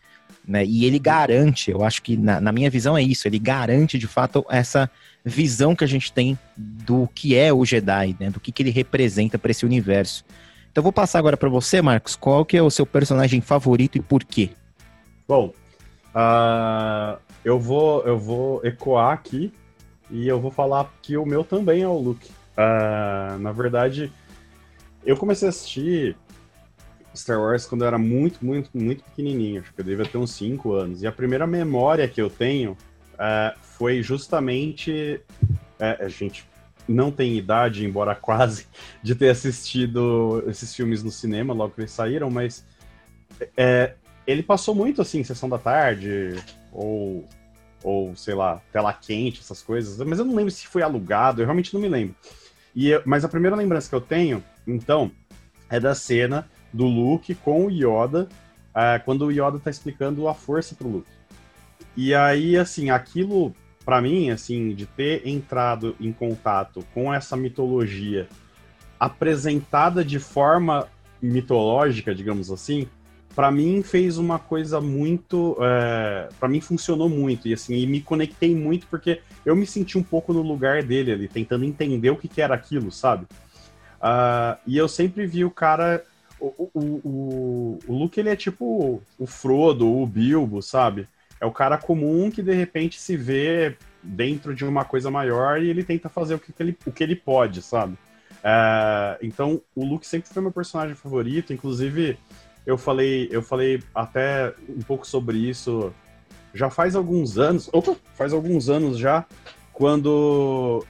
[0.47, 3.97] né, e ele garante, eu acho que na, na minha visão é isso, ele garante
[3.97, 4.89] de fato essa
[5.23, 8.71] visão que a gente tem do que é o Jedi, né, do que, que ele
[8.71, 10.25] representa para esse universo.
[10.71, 14.01] Então vou passar agora para você, Marcos, qual que é o seu personagem favorito e
[14.01, 14.49] por quê?
[15.27, 15.53] Bom,
[16.15, 19.51] uh, eu vou eu vou ecoar aqui
[20.09, 22.29] e eu vou falar que o meu também é o Luke.
[22.57, 24.11] Uh, na verdade,
[25.05, 26.15] eu comecei a assistir
[27.15, 29.61] Star Wars quando eu era muito, muito, muito pequenininho.
[29.61, 31.01] Acho que eu devia ter uns 5 anos.
[31.01, 32.71] E a primeira memória que eu tenho
[33.13, 35.21] uh, foi justamente.
[35.79, 36.47] Uh, a gente
[36.87, 38.67] não tem idade, embora quase,
[39.01, 42.65] de ter assistido esses filmes no cinema logo que eles saíram, mas.
[43.57, 43.95] É,
[44.27, 46.35] ele passou muito assim, sessão da tarde,
[46.71, 47.27] ou
[47.83, 51.45] ou sei lá, tela quente, essas coisas, mas eu não lembro se foi alugado, eu
[51.45, 52.15] realmente não me lembro.
[52.75, 55.11] E, mas a primeira lembrança que eu tenho, então,
[55.69, 58.27] é da cena do Luke com o Yoda,
[58.69, 61.09] uh, quando o Yoda tá explicando a força pro Luke.
[61.95, 63.53] E aí, assim, aquilo,
[63.83, 68.27] para mim, assim, de ter entrado em contato com essa mitologia
[68.99, 70.87] apresentada de forma
[71.21, 72.87] mitológica, digamos assim,
[73.35, 78.01] para mim fez uma coisa muito, é, para mim funcionou muito e assim, e me
[78.01, 82.15] conectei muito porque eu me senti um pouco no lugar dele ali, tentando entender o
[82.15, 83.25] que, que era aquilo, sabe?
[84.01, 86.03] Uh, e eu sempre vi o cara,
[86.41, 91.07] o, o, o, Luke ele é tipo o Frodo, o Bilbo, sabe?
[91.39, 95.69] É o cara comum que de repente se vê dentro de uma coisa maior e
[95.69, 97.93] ele tenta fazer o que, ele, o que ele pode, sabe?
[97.93, 102.17] Uh, então o Luke sempre foi meu personagem favorito, inclusive
[102.65, 105.93] eu falei, eu falei até um pouco sobre isso
[106.53, 107.69] já faz alguns anos.
[107.71, 109.25] Opa, faz alguns anos já,
[109.73, 110.83] quando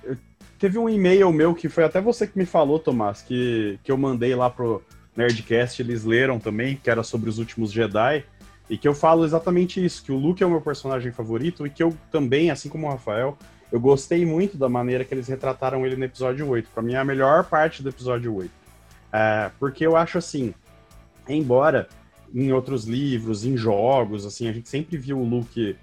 [0.58, 3.98] teve um e-mail meu que foi até você que me falou, Tomás, que, que eu
[3.98, 4.82] mandei lá pro
[5.16, 8.24] Nerdcast, eles leram também, que era sobre os últimos Jedi,
[8.70, 11.70] e que eu falo exatamente isso, que o Luke é o meu personagem favorito e
[11.70, 13.38] que eu também, assim como o Rafael,
[13.72, 16.70] eu gostei muito da maneira que eles retrataram ele no episódio 8.
[16.74, 18.52] Para mim é a melhor parte do episódio 8.
[19.14, 20.54] É, porque eu acho assim,
[21.28, 21.88] Embora
[22.34, 25.76] em outros livros, em jogos, assim, a gente sempre viu o Luke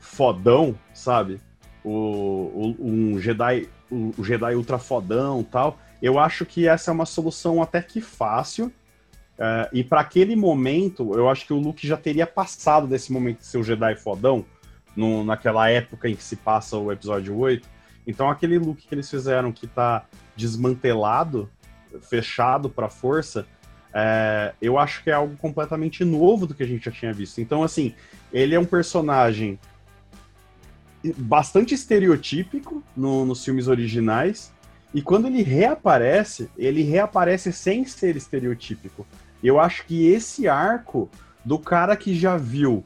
[0.00, 1.40] fodão, sabe?
[1.84, 5.78] O, o um Jedi, o, o, Jedi ultra fodão tal.
[6.02, 8.66] Eu acho que essa é uma solução até que fácil.
[9.38, 13.38] Uh, e para aquele momento, eu acho que o Luke já teria passado desse momento
[13.38, 14.44] de ser o Jedi fodão,
[14.96, 17.66] no, naquela época em que se passa o episódio 8.
[18.06, 20.04] Então aquele Luke que eles fizeram que tá
[20.36, 21.48] desmantelado,
[22.00, 23.46] fechado para força,
[23.94, 27.40] é, eu acho que é algo completamente novo do que a gente já tinha visto.
[27.40, 27.94] Então, assim,
[28.32, 29.58] ele é um personagem
[31.16, 34.52] bastante estereotípico no, nos filmes originais,
[34.94, 39.06] e quando ele reaparece, ele reaparece sem ser estereotípico.
[39.42, 41.08] Eu acho que esse arco
[41.44, 42.84] do cara que já viu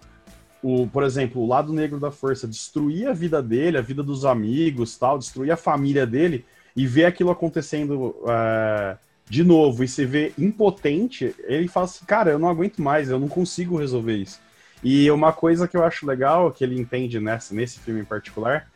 [0.62, 4.24] o, por exemplo, o lado negro da força destruir a vida dele, a vida dos
[4.24, 8.96] amigos, tal, destruir a família dele e ver aquilo acontecendo é,
[9.28, 13.18] de novo e se vê impotente, ele fala assim, cara, eu não aguento mais, eu
[13.18, 14.40] não consigo resolver isso.
[14.82, 18.68] E uma coisa que eu acho legal, que ele entende nessa, nesse filme em particular,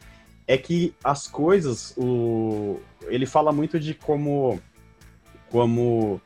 [0.51, 4.61] é que as coisas, o, ele fala muito de como,
[5.49, 6.21] como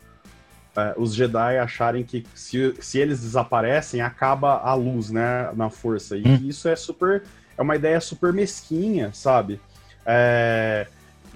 [0.75, 6.17] é, os Jedi acharem que se, se eles desaparecem, acaba a luz, né, na força.
[6.17, 6.41] E hum.
[6.43, 7.23] isso é super,
[7.59, 9.61] é uma ideia super mesquinha, sabe?
[10.07, 10.87] É,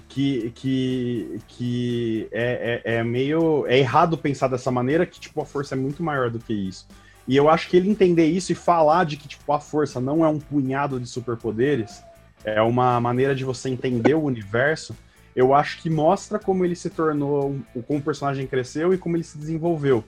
[0.07, 3.67] que, que, que é, é, é, meio.
[3.67, 6.87] É errado pensar dessa maneira, que tipo, a força é muito maior do que isso.
[7.27, 10.25] E eu acho que ele entender isso e falar de que tipo, a força não
[10.25, 12.03] é um punhado de superpoderes,
[12.43, 14.95] é uma maneira de você entender o universo,
[15.35, 19.23] eu acho que mostra como ele se tornou, como o personagem cresceu e como ele
[19.23, 20.03] se desenvolveu,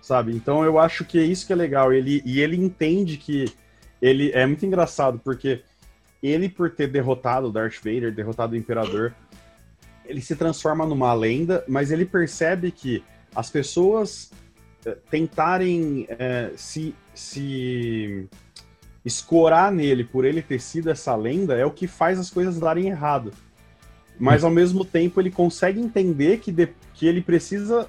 [0.00, 0.34] sabe?
[0.34, 1.92] Então eu acho que é isso que é legal.
[1.92, 3.52] Ele, e ele entende que
[4.00, 5.62] ele é muito engraçado, porque
[6.22, 9.14] ele, por ter derrotado o Darth Vader, derrotado o Imperador,
[10.04, 13.02] ele se transforma numa lenda, mas ele percebe que
[13.34, 14.30] as pessoas
[14.84, 18.28] eh, tentarem é, se, se
[19.04, 22.88] escorar nele por ele ter sido essa lenda é o que faz as coisas darem
[22.88, 23.32] errado.
[24.18, 27.88] Mas ao mesmo tempo ele consegue entender que, de, que ele precisa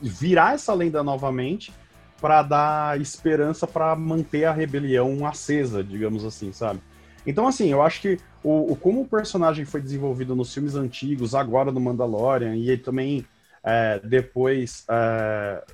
[0.00, 1.72] virar essa lenda novamente
[2.20, 6.80] para dar esperança para manter a rebelião acesa, digamos assim, sabe?
[7.26, 11.34] Então, assim, eu acho que o, o como o personagem foi desenvolvido nos filmes antigos,
[11.34, 13.26] agora no Mandalorian, e também
[13.64, 15.64] é, depois é,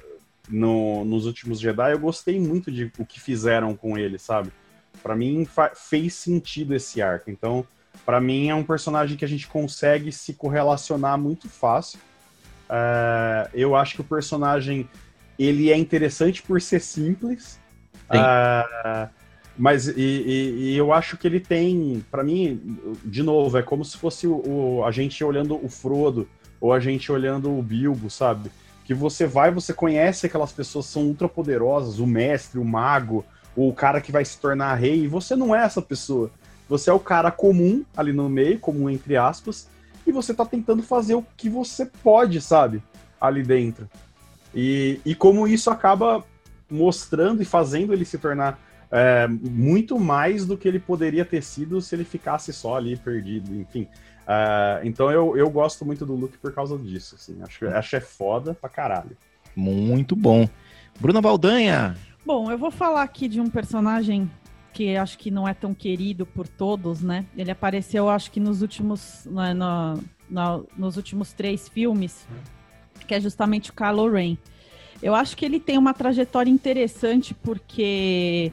[0.53, 4.53] no, nos últimos Jedi, eu gostei muito de o que fizeram com ele, sabe?
[5.03, 7.31] Para mim fez sentido esse arco.
[7.31, 7.67] Então,
[8.05, 11.99] para mim é um personagem que a gente consegue se correlacionar muito fácil.
[12.69, 14.88] É, eu acho que o personagem
[15.38, 17.59] ele é interessante por ser simples.
[18.11, 19.09] Uh,
[19.57, 23.85] mas e, e, e, eu acho que ele tem, para mim, de novo, é como
[23.85, 26.29] se fosse o, o, a gente olhando o Frodo
[26.61, 28.51] ou a gente olhando o Bilbo, sabe?
[28.85, 33.25] Que você vai, você conhece aquelas pessoas que são ultra poderosas, o mestre, o mago,
[33.55, 36.31] o cara que vai se tornar rei, e você não é essa pessoa.
[36.68, 39.68] Você é o cara comum ali no meio, comum entre aspas,
[40.07, 42.83] e você tá tentando fazer o que você pode, sabe?
[43.21, 43.88] Ali dentro.
[44.55, 46.25] E, e como isso acaba
[46.71, 48.59] mostrando e fazendo ele se tornar
[48.90, 53.55] é, muito mais do que ele poderia ter sido se ele ficasse só ali perdido,
[53.55, 53.88] enfim.
[54.33, 57.42] Uh, então eu, eu gosto muito do Luke por causa disso, assim.
[57.42, 59.16] Acho, acho é foda pra caralho.
[59.55, 60.49] Muito bom.
[60.99, 61.97] Bruna Baldanha.
[62.25, 64.31] Bom, eu vou falar aqui de um personagem
[64.73, 67.27] que acho que não é tão querido por todos, né?
[67.37, 72.27] Ele apareceu, acho que nos últimos, né, no, no, nos últimos três filmes,
[73.07, 74.37] que é justamente o Kylo Ren.
[75.03, 78.53] Eu acho que ele tem uma trajetória interessante porque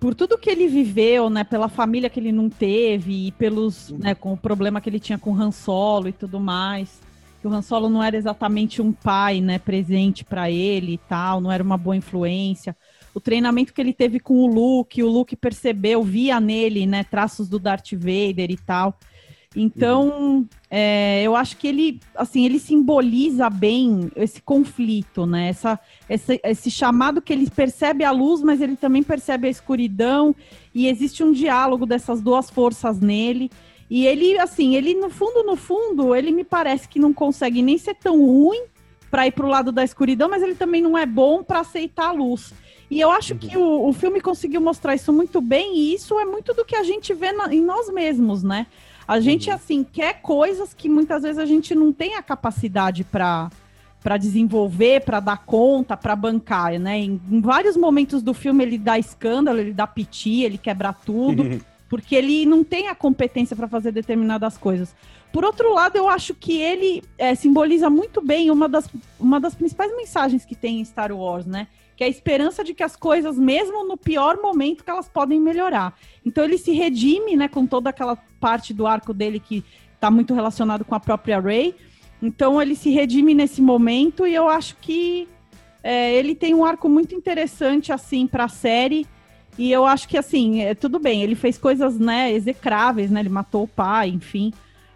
[0.00, 4.14] por tudo que ele viveu, né, pela família que ele não teve e pelos, né,
[4.14, 7.00] com o problema que ele tinha com o Han Solo e tudo mais,
[7.40, 11.40] que o Han Solo não era exatamente um pai, né, presente para ele e tal,
[11.40, 12.76] não era uma boa influência.
[13.12, 17.48] O treinamento que ele teve com o Luke, o Luke percebeu, via nele, né, traços
[17.48, 18.96] do Darth Vader e tal.
[19.60, 20.46] Então, uhum.
[20.70, 25.48] é, eu acho que ele, assim, ele simboliza bem esse conflito, né?
[25.48, 30.34] Essa, esse, esse chamado que ele percebe a luz, mas ele também percebe a escuridão,
[30.72, 33.50] e existe um diálogo dessas duas forças nele.
[33.90, 37.76] E ele, assim, ele no fundo, no fundo, ele me parece que não consegue nem
[37.76, 38.62] ser tão ruim
[39.10, 42.08] para ir para o lado da escuridão, mas ele também não é bom para aceitar
[42.08, 42.52] a luz.
[42.90, 43.38] E eu acho uhum.
[43.38, 46.76] que o, o filme conseguiu mostrar isso muito bem, e isso é muito do que
[46.76, 48.66] a gente vê na, em nós mesmos, né?
[49.08, 49.56] A gente, uhum.
[49.56, 53.50] assim, quer coisas que muitas vezes a gente não tem a capacidade para
[54.00, 57.00] para desenvolver, para dar conta, para bancar, né?
[57.00, 61.42] Em, em, vários momentos do filme ele dá escândalo, ele dá piti, ele quebra tudo,
[61.42, 61.60] uhum.
[61.88, 64.94] porque ele não tem a competência para fazer determinadas coisas.
[65.32, 69.56] Por outro lado, eu acho que ele é, simboliza muito bem uma das, uma das
[69.56, 71.66] principais mensagens que tem em Star Wars, né?
[71.98, 75.40] que é a esperança de que as coisas, mesmo no pior momento, que elas podem
[75.40, 75.98] melhorar.
[76.24, 80.34] Então ele se redime, né, com toda aquela parte do arco dele que está muito
[80.34, 81.74] relacionado com a própria Rey.
[82.22, 85.28] Então ele se redime nesse momento e eu acho que
[85.82, 89.06] é, ele tem um arco muito interessante assim para a série.
[89.56, 93.20] E eu acho que assim, é, tudo bem, ele fez coisas, né, execráveis, né?
[93.20, 94.52] Ele matou o pai, enfim.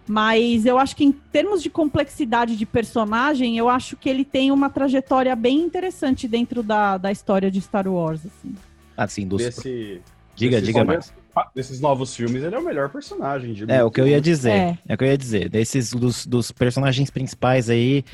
[0.07, 4.51] Mas eu acho que em termos de complexidade de personagem, eu acho que ele tem
[4.51, 8.21] uma trajetória bem interessante dentro da, da história de Star Wars.
[8.27, 8.55] Assim,
[8.97, 9.43] assim dos...
[9.43, 10.01] Desse,
[10.35, 11.13] diga, diga mais.
[11.55, 13.55] Desses novos filmes, ele é o melhor personagem.
[13.55, 14.51] De é, o que eu ia dizer.
[14.51, 14.79] É.
[14.89, 15.49] é o que eu ia dizer.
[15.49, 18.05] Desses, dos, dos personagens principais aí,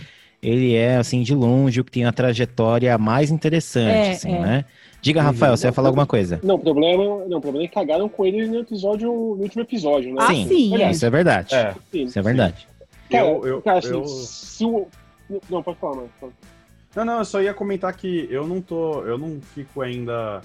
[0.42, 4.38] ele é, assim, de longe o que tem a trajetória mais interessante, é, assim, é.
[4.38, 4.64] né?
[5.00, 6.40] Diga, Rafael, você ia falar alguma coisa?
[6.42, 10.12] Não, o problema, não, problema é que cagaram com ele no episódio, no último episódio,
[10.12, 10.20] né?
[10.20, 10.90] Ah, sim, sim é.
[10.90, 11.54] isso é verdade.
[11.54, 11.74] É.
[11.92, 12.68] Isso é verdade.
[13.10, 14.04] Cara, eu, eu, cara, assim, eu...
[14.06, 14.86] se o...
[15.48, 16.10] Não, pode falar, mano.
[16.96, 20.42] Não, não, eu só ia comentar que eu não tô, eu não fico ainda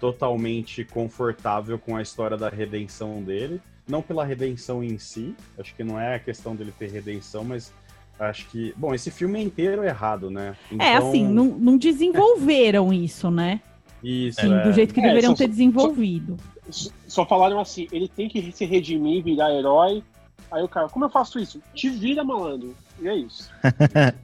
[0.00, 3.60] totalmente confortável com a história da redenção dele.
[3.86, 7.72] Não pela redenção em si, acho que não é a questão dele ter redenção, mas
[8.18, 8.72] acho que.
[8.76, 10.56] Bom, esse filme é inteiro errado, né?
[10.70, 10.86] É, então...
[10.86, 13.60] É, assim, não, não desenvolveram isso, né?
[14.02, 14.40] Isso.
[14.40, 14.62] Sim, é.
[14.62, 16.36] do jeito que é, deveriam só, ter desenvolvido.
[16.70, 20.02] Só, só, falaram assim: ele tem que se redimir, virar herói.
[20.50, 21.60] Aí o cara, como eu faço isso?
[21.74, 22.74] Te vira, malandro.
[23.00, 23.50] E é isso.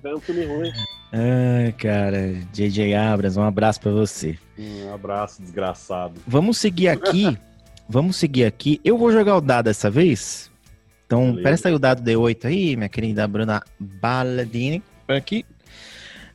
[0.03, 0.73] Dando um filme ruim.
[1.13, 4.39] Ai, cara, JJ Abras, um abraço para você.
[4.59, 6.21] Um abraço, desgraçado.
[6.27, 7.37] Vamos seguir aqui.
[7.89, 8.81] Vamos seguir aqui.
[8.85, 10.51] Eu vou jogar o dado dessa vez.
[11.05, 14.81] Então, presta aí o dado D8 aí, minha querida Bruna Baladini.
[15.09, 15.45] Aqui.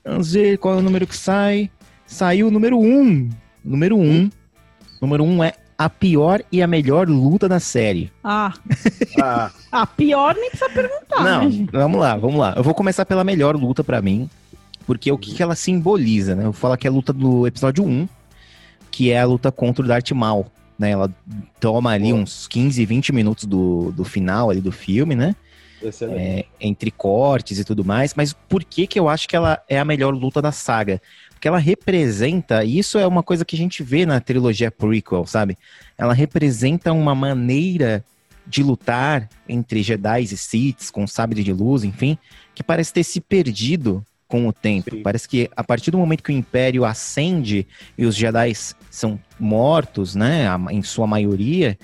[0.04, 1.72] Vamos ver qual é o número que sai.
[2.06, 2.84] Saiu o número 1.
[2.84, 3.30] Um.
[3.64, 4.02] Número 1.
[4.02, 4.30] Um.
[5.02, 8.12] Número 1 um é a pior e a melhor luta da série.
[8.24, 8.54] Ah.
[9.22, 9.52] ah.
[9.72, 11.24] A pior nem precisa perguntar.
[11.24, 12.54] Não, né, vamos lá, vamos lá.
[12.56, 14.30] Eu vou começar pela melhor luta para mim,
[14.86, 16.42] porque o que, que ela simboliza, né?
[16.42, 18.08] Eu vou falar que é a luta do episódio 1,
[18.92, 20.46] que é a luta contra o Darth Maul,
[20.78, 20.92] né?
[20.92, 21.14] Ela
[21.60, 25.36] toma ali uns 15, 20 minutos do, do final ali do filme, né?
[26.18, 29.78] É, entre cortes e tudo mais, mas por que que eu acho que ela é
[29.78, 31.02] a melhor luta da saga?
[31.30, 35.26] Porque ela representa, e isso é uma coisa que a gente vê na trilogia prequel,
[35.26, 35.58] sabe?
[35.98, 38.04] Ela representa uma maneira
[38.48, 42.18] de lutar entre Jedi e Siths, com sabre de luz, enfim,
[42.54, 44.96] que parece ter se perdido com o tempo.
[44.96, 45.04] Sim.
[45.04, 47.68] Parece que a partir do momento que o Império ascende
[47.98, 48.54] e os Jedi
[48.90, 51.78] são mortos, né, em sua maioria,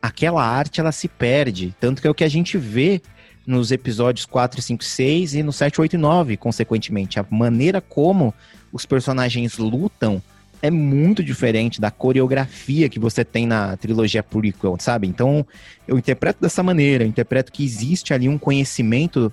[0.00, 1.74] aquela arte ela se perde.
[1.80, 3.00] Tanto que é o que a gente vê
[3.46, 7.18] nos episódios 4, 5, 6 e no 7, 8 e 9, consequentemente.
[7.18, 8.34] A maneira como
[8.72, 10.22] os personagens lutam
[10.60, 15.06] é muito diferente da coreografia que você tem na trilogia prequel, sabe?
[15.06, 15.46] Então,
[15.86, 19.32] eu interpreto dessa maneira, eu interpreto que existe ali um conhecimento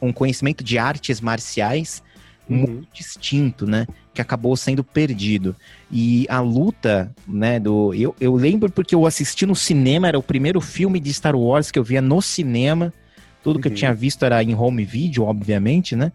[0.00, 2.02] um conhecimento de artes marciais
[2.50, 2.58] uhum.
[2.58, 3.86] muito distinto, né?
[4.12, 5.54] Que acabou sendo perdido.
[5.90, 7.94] E a luta, né, do.
[7.94, 11.70] Eu, eu lembro porque eu assisti no cinema, era o primeiro filme de Star Wars
[11.70, 12.92] que eu via no cinema.
[13.42, 13.62] Tudo uhum.
[13.62, 13.76] que eu uhum.
[13.76, 16.12] tinha visto era em home video, obviamente, né?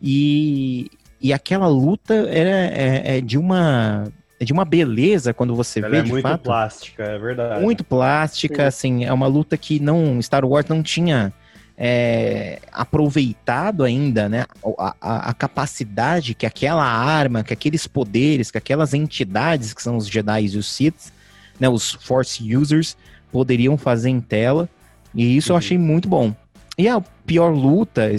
[0.00, 0.90] E,
[1.20, 4.04] e aquela luta era, é, é de uma
[4.40, 6.42] é de uma beleza quando você Ela vê é de muito fato.
[6.44, 7.60] plástica, é verdade.
[7.60, 8.68] Muito plástica, Sim.
[8.68, 11.32] assim, é uma luta que não Star Wars não tinha
[11.80, 14.44] é, aproveitado ainda, né,
[14.78, 19.96] a, a, a, capacidade que aquela arma, que aqueles poderes, que aquelas entidades que são
[19.96, 21.12] os Jedi e os Sith,
[21.60, 22.96] né, os Force Users,
[23.30, 24.68] poderiam fazer em tela.
[25.14, 25.54] E isso uhum.
[25.54, 26.34] eu achei muito bom.
[26.76, 28.10] E a pior luta,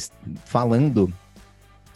[0.45, 1.13] falando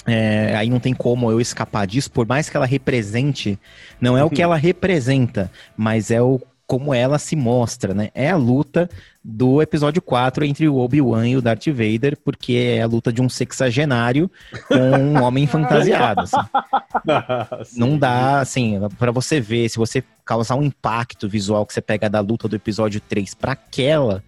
[0.05, 3.57] é, aí não tem como eu escapar disso, por mais que ela represente,
[4.01, 8.09] não é o que ela representa, mas é o como ela se mostra, né?
[8.13, 8.89] É a luta
[9.23, 13.21] do episódio 4 entre o Obi-Wan e o Darth Vader, porque é a luta de
[13.21, 14.29] um sexagenário
[14.67, 16.21] com um homem fantasiado.
[16.21, 17.79] Assim.
[17.79, 22.09] Não dá, assim, para você ver, se você causar um impacto visual que você pega
[22.09, 24.23] da luta do episódio 3 para aquela,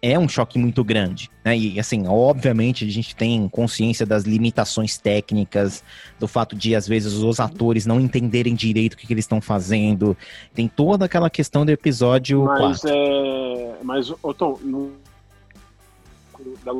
[0.00, 1.30] é um choque muito grande.
[1.44, 1.56] Né?
[1.56, 5.82] E, assim, obviamente, a gente tem consciência das limitações técnicas,
[6.18, 9.40] do fato de, às vezes, os atores não entenderem direito o que, que eles estão
[9.40, 10.16] fazendo.
[10.54, 12.90] Tem toda aquela questão do episódio mas, 4.
[12.90, 13.76] É...
[13.82, 14.92] Mas, Tom, no...
[16.64, 16.72] da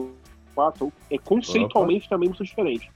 [0.54, 2.16] 4 é conceitualmente Opa.
[2.16, 2.90] também muito diferente.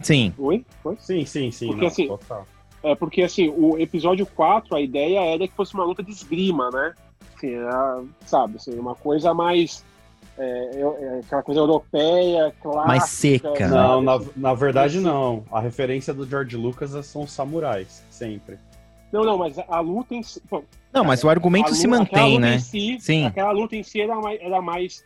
[0.00, 0.32] Sim.
[0.38, 0.64] Oi?
[0.84, 0.96] Oi?
[0.98, 1.68] Sim, sim, sim.
[1.68, 2.08] Porque, não, assim,
[2.82, 6.70] é porque, assim, o episódio 4, a ideia era que fosse uma luta de esgrima,
[6.70, 6.94] né?
[7.36, 9.84] Assim, é, sabe, assim, uma coisa mais.
[10.36, 12.88] É, é, aquela coisa europeia, clássica.
[12.88, 13.68] Mais seca.
[13.68, 15.44] Não, na, na verdade não.
[15.52, 18.58] A referência do George Lucas são samurais, sempre.
[19.12, 20.42] Não, não, mas a luta em si.
[20.50, 22.58] Bom, não, mas o argumento luta, se mantém, né?
[22.58, 23.26] Si, sim.
[23.26, 25.04] Aquela luta em si era mais, era mais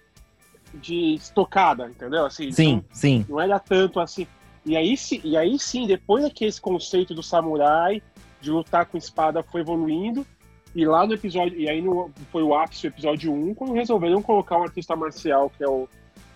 [0.75, 2.25] de estocada, entendeu?
[2.25, 3.27] Assim, sim, não, sim.
[3.29, 4.27] Não era tanto assim.
[4.65, 4.95] E aí,
[5.25, 8.03] e aí sim, depois é que esse conceito do samurai,
[8.41, 10.27] de lutar com espada, foi evoluindo,
[10.75, 14.23] e lá no episódio, e aí no, foi o ápice do episódio 1, quando resolveram
[14.23, 15.89] colocar um artista marcial, que é o.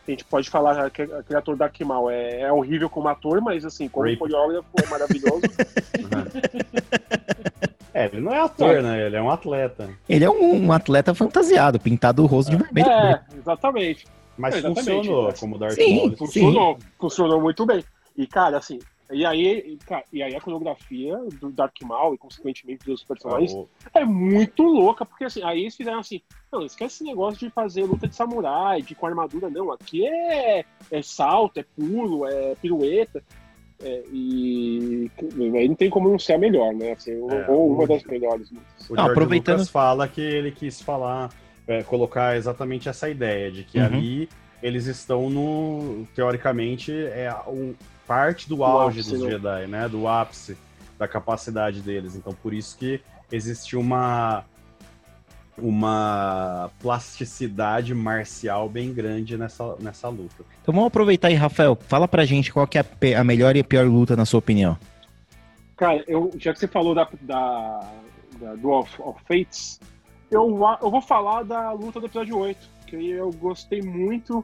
[0.07, 3.65] A gente pode falar que aquele ator da Kimal é, é horrível como ator, mas
[3.65, 4.19] assim, como Rape.
[4.19, 5.43] coreógrafo é maravilhoso.
[7.95, 8.83] É, ele não é ator, é.
[8.83, 9.07] né?
[9.07, 9.91] Ele é um atleta.
[10.09, 12.89] Ele é um, um atleta fantasiado, pintado o rosto de vermelho.
[12.89, 14.07] É, exatamente.
[14.37, 14.91] Mas é, exatamente.
[14.91, 16.15] funcionou como Darth Sim.
[16.17, 16.87] Funcionou, sim.
[16.99, 17.85] funcionou muito bem.
[18.17, 18.79] E, cara, assim,
[19.13, 23.69] e aí, cara, e aí a coreografia do Dark Maul e, consequentemente, dos personagens oh.
[23.95, 27.85] é muito louca, porque assim, aí eles fizeram assim, não, esquece esse negócio de fazer
[27.85, 33.23] luta de samurai, de com armadura, não, aqui é, é salto, é pulo, é pirueta,
[33.83, 35.11] é, e
[35.57, 36.93] aí não tem como não ser a melhor, né?
[36.93, 38.51] Assim, é, ou uma das melhores.
[38.89, 39.57] O não, aproveitando...
[39.57, 41.31] Lucas fala que ele quis falar,
[41.67, 43.85] é, colocar exatamente essa ideia de que uhum.
[43.85, 44.29] ali
[44.63, 47.75] eles estão no, teoricamente, é um,
[48.13, 49.31] parte do auge ápice, dos né?
[49.31, 49.89] Jedi, né?
[49.89, 50.57] Do ápice
[50.99, 52.15] da capacidade deles.
[52.15, 53.01] Então, por isso que
[53.31, 54.45] existe uma
[55.59, 60.45] uma plasticidade marcial bem grande nessa, nessa luta.
[60.63, 61.77] Então vamos aproveitar aí, Rafael.
[61.89, 64.79] Fala pra gente qual que é a melhor e a pior luta, na sua opinião.
[65.77, 67.91] Cara, eu, já que você falou da, da,
[68.41, 69.79] da do of, of Fates,
[70.31, 74.43] eu, eu vou falar da luta do episódio 8, que eu gostei muito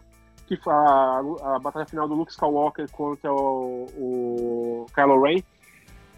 [0.57, 5.43] que a, a batalha final do Luke Skywalker contra o, o Kylo Ren.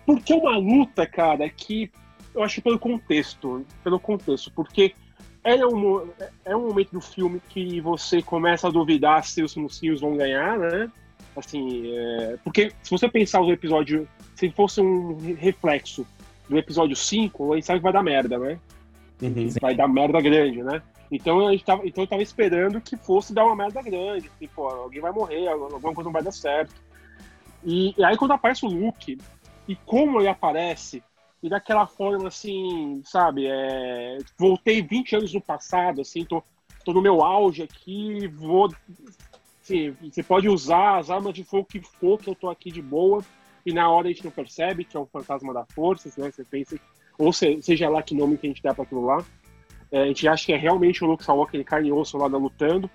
[0.07, 1.91] Porque é uma luta, cara, que
[2.35, 4.95] eu acho pelo contexto, pelo contexto, porque
[5.43, 6.09] é um,
[6.45, 10.59] é um momento do filme que você começa a duvidar se os mocinhos vão ganhar,
[10.59, 10.91] né?
[11.37, 16.07] Assim, é, porque se você pensar o episódio, se fosse um reflexo
[16.49, 18.59] do episódio 5, a gente sabe que vai dar merda, né?
[19.23, 19.49] Uhum.
[19.61, 20.83] Vai dar merda grande, né?
[21.11, 24.31] Então, a gente tava, então eu tava esperando que fosse dar uma merda grande.
[24.39, 26.75] Tipo, alguém vai morrer, alguma coisa não vai dar certo.
[27.65, 29.19] E, e aí quando aparece o Luke,
[29.67, 31.03] e como ele aparece,
[31.43, 36.43] e daquela forma assim, sabe, é, voltei 20 anos no passado, assim, tô,
[36.85, 38.69] tô no meu auge aqui, vou.
[39.63, 42.83] Assim, você pode usar as armas de fogo que for, que eu tô aqui de
[42.83, 43.23] boa.
[43.65, 46.31] e na hora a gente não percebe que é um fantasma da força, né?
[46.31, 46.79] Você pensa,
[47.19, 49.25] ou seja lá que nome que a gente dá para aquilo lá.
[49.91, 52.27] É, a gente acha que é realmente o Luke Skywalker de carne e osso lá
[52.27, 52.89] lutando.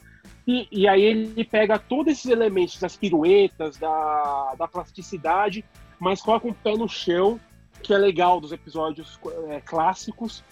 [0.47, 5.65] E, e, aí ele pega todos esses elementos das piruetas, da, da plasticidade,
[5.99, 7.39] mas coloca um pé no chão,
[7.81, 9.19] que é legal dos episódios
[9.49, 10.43] é, clássicos.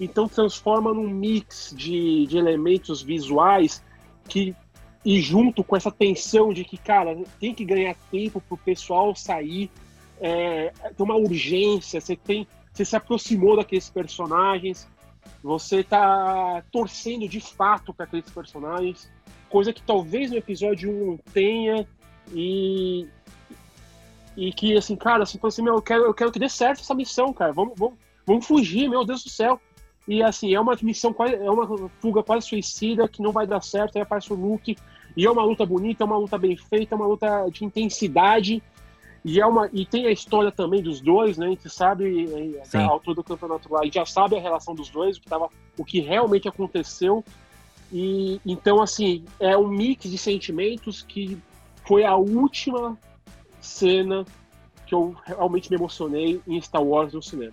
[0.00, 3.82] Então transforma num mix de, de elementos visuais
[4.28, 4.54] que
[5.06, 9.70] e junto com essa tensão de que, cara, tem que ganhar tempo pro pessoal sair,
[10.20, 14.88] é, tem uma urgência, você tem, você se aproximou daqueles personagens,
[15.42, 19.10] você tá torcendo de fato para aqueles personagens,
[19.48, 21.86] coisa que talvez no episódio 1 não tenha,
[22.32, 23.06] e,
[24.36, 26.94] e que, assim, cara, assim, assim meu, eu, quero, eu quero que dê certo essa
[26.94, 27.94] missão, cara, vamos, vamos,
[28.26, 29.60] vamos fugir, meu Deus do céu.
[30.08, 33.96] E, assim, é uma missão, é uma fuga quase suicida que não vai dar certo,
[33.96, 34.76] aí aparece o Luke,
[35.16, 38.62] e é uma luta bonita, é uma luta bem feita, é uma luta de intensidade,
[39.26, 41.46] e, é uma, e tem a história também dos dois, né?
[41.46, 42.26] A gente sabe,
[42.72, 45.26] a altura do campeonato lá, a gente já sabe a relação dos dois, o que,
[45.26, 47.24] tava, o que realmente aconteceu,
[47.92, 51.36] e então, assim, é um mix de sentimentos que
[51.84, 52.96] foi a última
[53.60, 54.24] cena
[54.86, 57.52] que eu realmente me emocionei em Star Wars no cinema.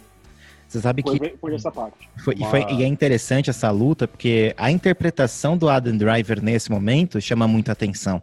[0.67, 1.37] Você sabe foi, que.
[1.37, 2.07] Foi essa parte.
[2.23, 2.47] Foi, Uma...
[2.47, 7.19] e, foi, e, é interessante essa luta, porque a interpretação do Adam Driver nesse momento
[7.19, 8.21] chama muita atenção.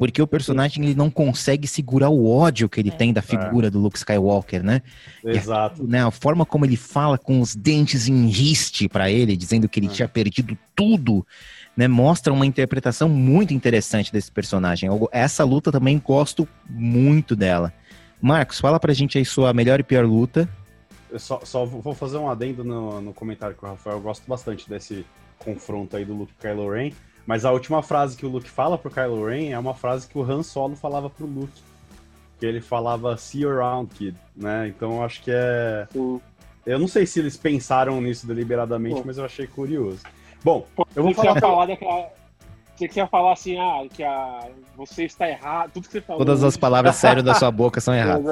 [0.00, 2.92] Porque o personagem ele não consegue segurar o ódio que ele é.
[2.92, 3.70] tem da figura é.
[3.70, 4.80] do Luke Skywalker, né?
[5.22, 5.82] Exato.
[5.82, 9.68] A, né, a forma como ele fala com os dentes em riste para ele, dizendo
[9.68, 9.90] que ele é.
[9.90, 11.26] tinha perdido tudo,
[11.76, 11.86] né?
[11.86, 14.88] Mostra uma interpretação muito interessante desse personagem.
[15.12, 17.70] Essa luta também gosto muito dela.
[18.22, 20.48] Marcos, fala pra gente aí sua melhor e pior luta.
[21.10, 23.98] Eu só, só vou fazer um adendo no, no comentário com o Rafael.
[23.98, 25.04] Eu gosto bastante desse
[25.38, 26.90] confronto aí do Luke e Kylo Ren.
[27.26, 30.18] Mas a última frase que o Luke fala pro Kylo Ren é uma frase que
[30.18, 31.62] o Han Solo falava pro Luke.
[32.38, 34.68] Que ele falava see you around, kid, né?
[34.68, 35.86] Então eu acho que é.
[35.92, 36.20] Sim.
[36.64, 39.02] Eu não sei se eles pensaram nisso deliberadamente, Pô.
[39.06, 40.00] mas eu achei curioso.
[40.42, 41.40] Bom, Pô, eu vou falar.
[41.40, 42.08] falar daquela...
[42.76, 44.48] Você quer falar assim, ah, que a...
[44.74, 46.24] você está errado, tudo que você falou.
[46.24, 48.24] Todas as palavras sérias da sua boca são erradas.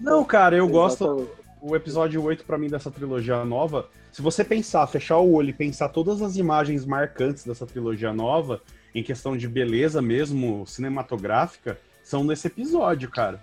[0.00, 1.28] Não, cara, eu gosto.
[1.60, 5.52] O episódio 8, para mim, dessa trilogia nova, se você pensar, fechar o olho e
[5.52, 8.60] pensar todas as imagens marcantes dessa trilogia nova,
[8.94, 13.40] em questão de beleza mesmo, cinematográfica, são nesse episódio, cara.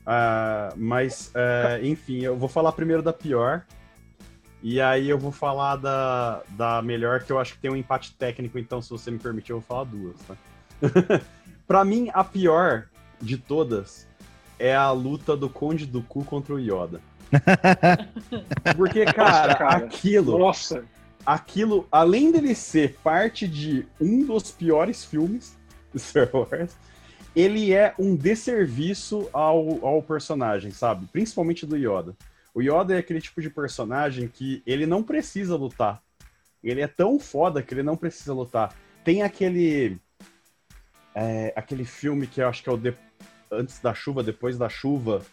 [0.00, 3.64] Uh, mas, uh, enfim, eu vou falar primeiro da pior.
[4.62, 8.14] E aí eu vou falar da, da melhor, que eu acho que tem um empate
[8.14, 10.36] técnico, então, se você me permitir, eu vou falar duas, tá?
[11.66, 12.88] pra mim, a pior
[13.20, 14.08] de todas
[14.58, 17.00] é a luta do Conde do Cu contra o Yoda.
[18.76, 20.38] Porque, cara, cara, aquilo.
[20.38, 20.84] Nossa.
[21.24, 25.56] Aquilo, além dele ser parte de um dos piores filmes
[25.92, 26.74] de Star Wars,
[27.36, 31.06] ele é um desserviço ao, ao personagem, sabe?
[31.12, 32.16] Principalmente do Yoda.
[32.54, 36.02] O Yoda é aquele tipo de personagem que ele não precisa lutar.
[36.62, 38.74] Ele é tão foda que ele não precisa lutar.
[39.04, 39.98] Tem aquele.
[41.14, 42.94] É, aquele filme que eu acho que é o de...
[43.50, 45.24] Antes da Chuva, Depois da Chuva,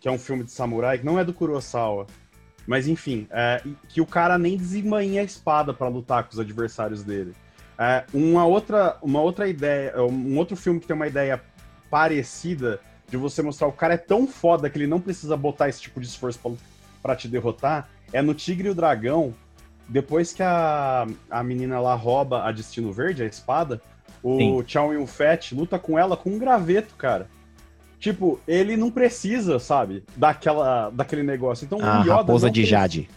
[0.00, 2.06] que é um filme de samurai, que não é do Kurosawa.
[2.66, 7.02] Mas enfim, é, que o cara nem desembanha a espada para lutar com os adversários
[7.02, 7.32] dele.
[7.78, 11.40] É, uma, outra, uma outra ideia, um outro filme que tem uma ideia
[11.90, 15.80] parecida de você mostrar o cara é tão foda que ele não precisa botar esse
[15.80, 16.40] tipo de esforço
[17.02, 19.34] para te derrotar, é no Tigre e o Dragão.
[19.88, 23.80] Depois que a, a menina lá rouba a Destino Verde, a espada,
[24.20, 27.28] o Chow Yun-Fat luta com ela com um graveto, cara.
[27.98, 31.64] Tipo, ele não precisa, sabe, daquela, daquele negócio.
[31.64, 32.78] Então, a o Yoda raposa de precisa...
[32.78, 33.10] Jade.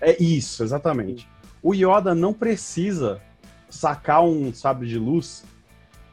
[0.00, 1.28] É isso, exatamente.
[1.62, 3.20] O Yoda não precisa
[3.68, 5.44] sacar um sabre de luz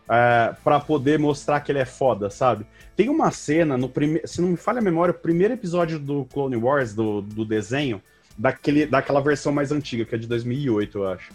[0.10, 2.66] é, para poder mostrar que ele é foda, sabe?
[2.96, 6.26] Tem uma cena no primeiro, se não me falha a memória, o primeiro episódio do
[6.26, 8.02] Clone Wars, do, do desenho,
[8.38, 11.32] daquele, daquela versão mais antiga, que é de 2008, eu acho.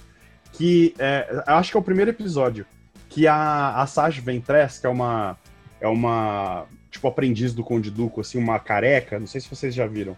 [0.52, 2.66] Que é, acho que é o primeiro episódio,
[3.08, 5.36] que a, a Sage Ventress, que é uma
[5.82, 9.84] é uma, tipo, aprendiz do Conde Duco, assim, uma careca, não sei se vocês já
[9.84, 10.16] viram.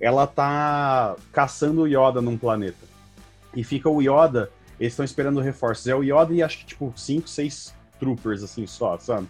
[0.00, 2.86] Ela tá caçando o Yoda num planeta.
[3.54, 4.50] E fica o Yoda,
[4.80, 5.86] eles estão esperando reforços.
[5.86, 9.28] É o Yoda e acho que, tipo, cinco, seis troopers, assim, só, sabe?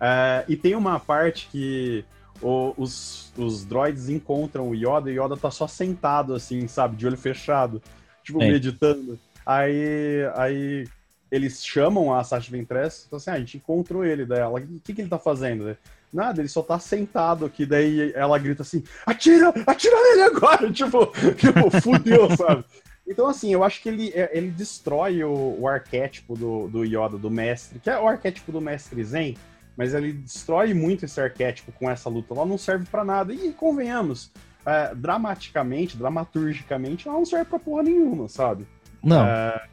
[0.00, 2.04] É, e tem uma parte que
[2.42, 6.96] o, os, os droids encontram o Yoda e o Yoda tá só sentado, assim, sabe,
[6.96, 7.80] de olho fechado,
[8.24, 8.50] tipo, é.
[8.50, 9.16] meditando.
[9.46, 10.84] Aí, aí
[11.32, 14.60] eles chamam a Sasha Ventress, então assim, ah, a gente encontrou ele dela.
[14.60, 15.74] O que, que ele tá fazendo?
[16.12, 21.06] Nada, ele só tá sentado aqui, daí ela grita assim, atira, atira nele agora, tipo,
[21.34, 22.66] tipo, fudeu, sabe?
[23.08, 27.16] Então, assim, eu acho que ele, é, ele destrói o, o arquétipo do, do Yoda,
[27.16, 29.34] do mestre, que é o arquétipo do mestre Zen,
[29.74, 32.34] mas ele destrói muito esse arquétipo com essa luta.
[32.34, 33.32] Ela não serve para nada.
[33.32, 34.30] E convenhamos,
[34.66, 38.66] é, dramaticamente, dramaturgicamente, ela não serve pra porra nenhuma, sabe?
[39.02, 39.26] Não.
[39.26, 39.71] É,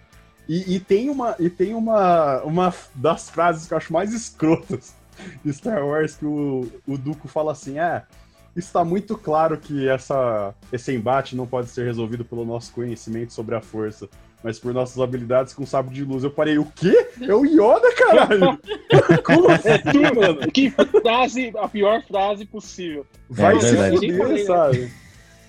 [0.49, 4.95] e, e, tem, uma, e tem uma, uma das frases que eu acho mais escrotas
[5.45, 8.01] de Star Wars que o, o Duco fala assim: é.
[8.55, 13.55] Está muito claro que essa, esse embate não pode ser resolvido pelo nosso conhecimento sobre
[13.55, 14.09] a força,
[14.43, 16.23] mas por nossas habilidades com sabre de luz.
[16.23, 17.09] Eu parei, o quê?
[17.21, 18.59] É o Yoda, caralho!
[19.23, 20.51] Como assim, mano?
[20.51, 23.05] Que frase, a pior frase possível.
[23.29, 24.17] Vai É ser verdade.
[24.17, 24.91] fuder, sabe?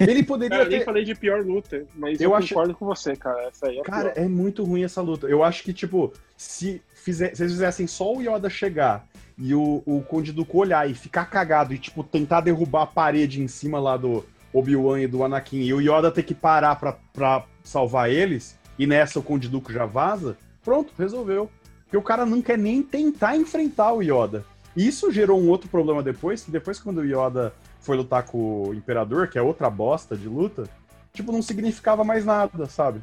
[0.01, 0.85] Ele poderia Cara, eu nem ter.
[0.85, 3.43] falei de pior luta, mas Eu eu, acho- concordo com você, cara.
[3.49, 4.25] Essa aí é Cara, pior.
[4.25, 5.27] é muito ruim essa luta.
[5.27, 9.83] Eu acho que, tipo, se, fizer, se eles fizessem só o Yoda chegar e o,
[9.87, 13.97] o Conde olhar e ficar cagado e, tipo, tentar derrubar a parede em cima lá
[13.97, 18.59] do Obi-Wan e do Anakin e o Yoda ter que parar pra, pra salvar eles,
[18.79, 21.51] e nessa o Conde Dooku já vaza, pronto, resolveu.
[21.85, 24.45] Porque o cara não quer nem tentar enfrentar o Yoda.
[24.77, 28.69] E isso gerou um outro problema depois, que depois quando o Yoda foi lutar com
[28.69, 30.69] o Imperador, que é outra bosta de luta,
[31.13, 33.03] tipo, não significava mais nada, sabe?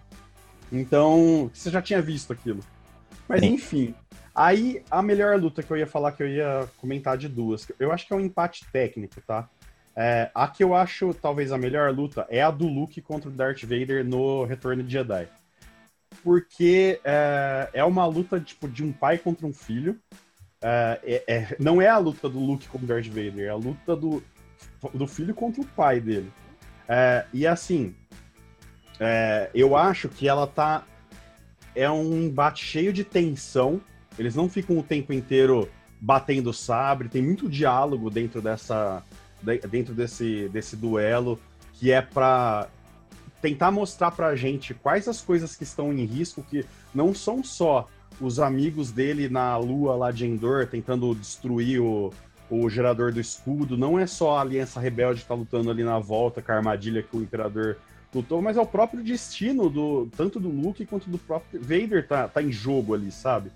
[0.71, 2.59] Então, você já tinha visto aquilo.
[3.27, 3.53] Mas Sim.
[3.53, 3.95] enfim.
[4.33, 7.91] Aí, a melhor luta que eu ia falar, que eu ia comentar de duas, eu
[7.91, 9.49] acho que é um empate técnico, tá?
[9.95, 13.33] É, a que eu acho talvez a melhor luta é a do Luke contra o
[13.33, 15.27] Darth Vader no Retorno de Jedi.
[16.23, 19.99] Porque é, é uma luta tipo, de um pai contra um filho.
[20.61, 23.55] É, é- é- não é a luta do Luke contra o Darth Vader, é a
[23.55, 24.23] luta do,
[24.93, 26.31] do filho contra o pai dele.
[26.87, 27.93] É, e assim,
[28.99, 30.83] é, eu acho que ela tá.
[31.75, 33.79] É um embate cheio de tensão.
[34.17, 35.69] Eles não ficam o tempo inteiro
[36.01, 37.09] batendo sabre.
[37.09, 39.03] Tem muito diálogo dentro dessa.
[39.41, 41.39] de- dentro desse, desse duelo.
[41.73, 42.67] Que é pra
[43.39, 47.87] tentar mostrar pra gente quais as coisas que estão em risco, que não são só
[48.19, 52.11] os amigos dele na lua lá de Endor tentando destruir o,
[52.49, 55.99] o gerador do escudo, não é só a Aliança Rebelde que tá lutando ali na
[55.99, 57.77] volta com a armadilha que o Imperador
[58.13, 62.27] lutou, mas é o próprio destino do tanto do Luke quanto do próprio Vader tá,
[62.27, 63.51] tá em jogo ali, sabe?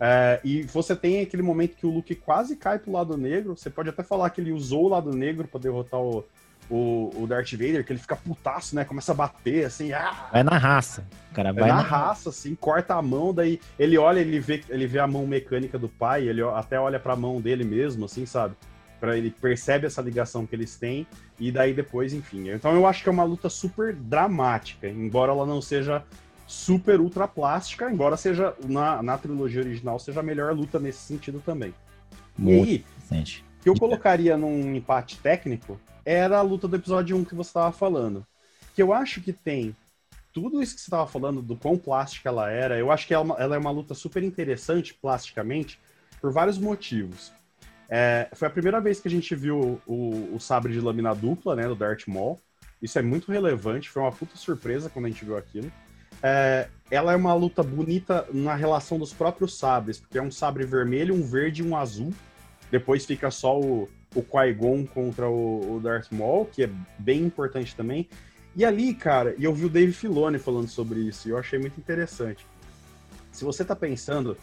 [0.00, 3.56] É, e você tem aquele momento que o Luke quase cai pro lado negro.
[3.56, 6.24] Você pode até falar que ele usou o lado negro pra derrotar o,
[6.70, 8.84] o, o Darth Vader, que ele fica putaço, né?
[8.84, 10.28] Começa a bater assim, ah!
[10.32, 11.06] Vai na raça.
[11.30, 14.40] O cara Vai vai na na raça, assim, corta a mão, daí ele olha, ele
[14.40, 18.04] vê, ele vê a mão mecânica do pai, ele até olha pra mão dele mesmo,
[18.06, 18.54] assim, sabe?
[18.98, 21.06] Pra ele percebe essa ligação que eles têm,
[21.38, 22.48] e daí depois, enfim.
[22.50, 26.02] Então eu acho que é uma luta super dramática, embora ela não seja
[26.46, 31.42] super ultra plástica, embora seja, na, na trilogia original, seja a melhor luta nesse sentido
[31.44, 31.74] também.
[32.38, 33.44] E Muito aí, interessante.
[33.60, 37.50] o que eu colocaria num empate técnico era a luta do episódio 1 que você
[37.50, 38.24] estava falando.
[38.74, 39.74] Que eu acho que tem
[40.32, 43.22] tudo isso que você estava falando, do quão plástica ela era, eu acho que ela,
[43.22, 45.80] é uma- ela é uma luta super interessante plasticamente
[46.20, 47.32] por vários motivos.
[47.88, 51.56] É, foi a primeira vez que a gente viu o, o sabre de lâmina dupla,
[51.56, 52.38] né, do Darth Maul.
[52.82, 55.72] Isso é muito relevante, foi uma puta surpresa quando a gente viu aquilo.
[56.22, 60.64] É, ela é uma luta bonita na relação dos próprios sabres, porque é um sabre
[60.64, 62.12] vermelho, um verde e um azul.
[62.70, 67.74] Depois fica só o, o Qui-Gon contra o, o Darth Maul, que é bem importante
[67.76, 68.08] também.
[68.56, 71.58] E ali, cara, e eu vi o Dave Filoni falando sobre isso, e eu achei
[71.58, 72.46] muito interessante.
[73.30, 74.36] Se você tá pensando,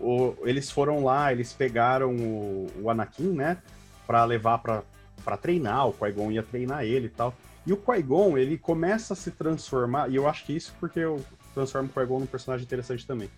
[0.00, 3.58] o- eles foram lá, eles pegaram o, o Anakin, né,
[4.06, 7.32] pra levar pra treinar, o Qui-Gon ia treinar ele e tal.
[7.64, 11.24] E o Qui-Gon, ele começa a se transformar, e eu acho que isso porque eu
[11.54, 13.30] transformo o Qui-Gon num personagem interessante também.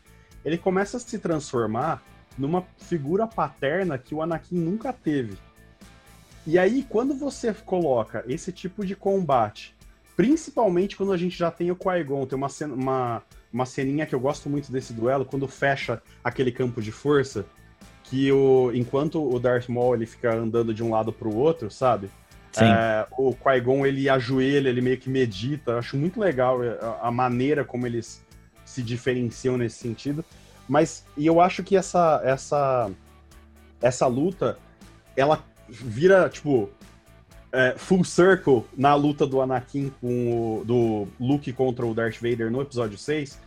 [0.43, 2.03] Ele começa a se transformar
[2.39, 5.37] numa figura paterna que o Anakin nunca teve.
[6.47, 9.75] E aí, quando você coloca esse tipo de combate,
[10.17, 13.23] principalmente quando a gente já tem o Qui-Gon, tem uma, cena- uma,
[13.53, 17.47] uma ceninha que eu gosto muito desse duelo, quando fecha aquele campo de força,
[18.05, 22.11] que o, enquanto o Darth Maul ele fica andando de um lado pro outro, sabe?
[22.53, 22.67] Sim.
[22.67, 25.73] É, o Qui-Gon ele ajoelha, ele meio que medita.
[25.73, 28.23] Eu acho muito legal é, a, a maneira como eles
[28.65, 30.25] se diferenciam nesse sentido.
[30.69, 32.91] Mas e eu acho que essa essa
[33.83, 34.59] essa luta
[35.17, 36.71] ela vira tipo
[37.53, 42.51] é, full circle na luta do Anakin com o do Luke contra o Darth Vader
[42.51, 43.39] no episódio 6,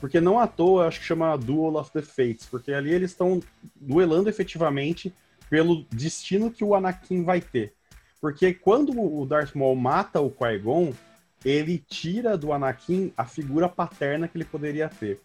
[0.00, 3.40] porque não à toa acho que chama Duel of the Fates, porque ali eles estão
[3.74, 5.12] duelando efetivamente
[5.48, 7.72] pelo destino que o Anakin vai ter.
[8.20, 10.92] Porque quando o Darth Maul mata o Qui-Gon,
[11.44, 15.20] ele tira do Anakin a figura paterna que ele poderia ter.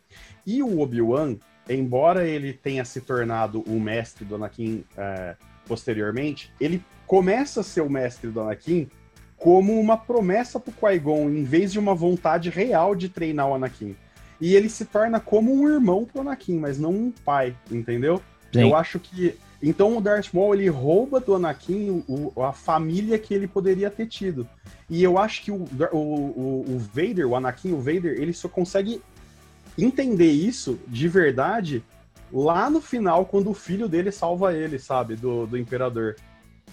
[0.46, 1.38] E o Obi-Wan,
[1.70, 5.36] embora ele tenha se tornado o mestre do Anakin é,
[5.70, 8.90] posteriormente, ele começa a ser o mestre do Anakin
[9.38, 13.96] como uma promessa pro Qui-Gon, em vez de uma vontade real de treinar o Anakin.
[14.42, 18.22] E ele se torna como um irmão pro Anakin, mas não um pai, entendeu?
[18.52, 18.62] Sim.
[18.62, 23.34] Eu acho que Então o Darth Maul ele rouba do Anakin o, a família que
[23.34, 24.48] ele poderia ter tido.
[24.90, 29.02] E eu acho que o, o, o, Vader, o Anakin, o Vader, ele só consegue
[29.78, 31.84] entender isso de verdade
[32.32, 35.16] lá no final, quando o filho dele salva ele, sabe?
[35.16, 36.16] Do, do Imperador.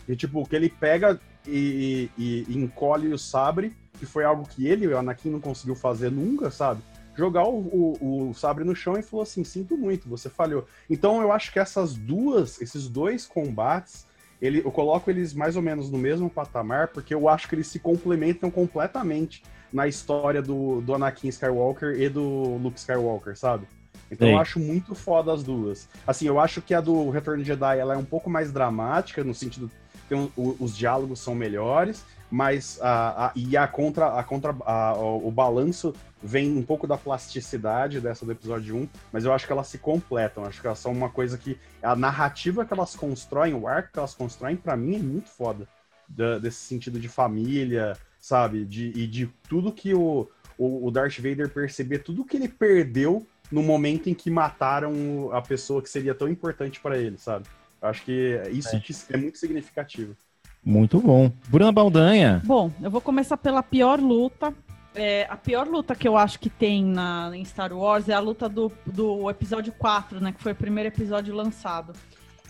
[0.08, 4.66] E tipo, que ele pega e, e, e encolhe o sabre, que foi algo que
[4.66, 6.80] ele, o Anakin, não conseguiu fazer nunca, sabe?
[7.16, 10.66] jogar o, o, o, sabre no chão e falou assim: sinto muito, você falhou.
[10.88, 14.06] Então eu acho que essas duas, esses dois combates,
[14.40, 17.66] ele, eu coloco eles mais ou menos no mesmo patamar, porque eu acho que eles
[17.68, 19.42] se complementam completamente
[19.72, 23.66] na história do, do Anakin Skywalker e do Luke Skywalker, sabe?
[24.10, 24.34] Então Sim.
[24.34, 25.88] eu acho muito foda as duas.
[26.06, 29.24] Assim, eu acho que a do Retorno de Jedi ela é um pouco mais dramática,
[29.24, 29.70] no sentido
[30.14, 35.28] um, os diálogos são melhores, mas a, a, e a contra, a contra a, o,
[35.28, 35.92] o balanço
[36.22, 39.78] vem um pouco da plasticidade dessa do episódio 1, mas eu acho que elas se
[39.78, 40.44] completam.
[40.44, 41.58] Acho que elas são uma coisa que.
[41.82, 45.68] A narrativa que elas constroem, o arco que elas constroem, para mim é muito foda.
[46.08, 48.64] Da, desse sentido de família, sabe?
[48.64, 53.26] De, e de tudo que o, o, o Darth Vader perceber, tudo que ele perdeu
[53.50, 57.46] no momento em que mataram a pessoa que seria tão importante para ele, sabe?
[57.80, 59.14] Acho que isso é.
[59.14, 60.16] é muito significativo.
[60.64, 61.30] Muito bom.
[61.48, 62.42] Bruna Baldanha.
[62.44, 64.52] Bom, eu vou começar pela pior luta.
[64.94, 68.18] É, a pior luta que eu acho que tem na, em Star Wars é a
[68.18, 70.32] luta do, do episódio 4, né?
[70.32, 71.92] Que foi o primeiro episódio lançado.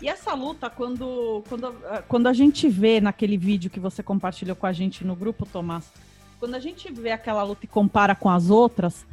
[0.01, 1.75] E essa luta, quando, quando,
[2.07, 5.91] quando a gente vê naquele vídeo que você compartilhou com a gente no grupo, Tomás,
[6.39, 9.05] quando a gente vê aquela luta e compara com as outras,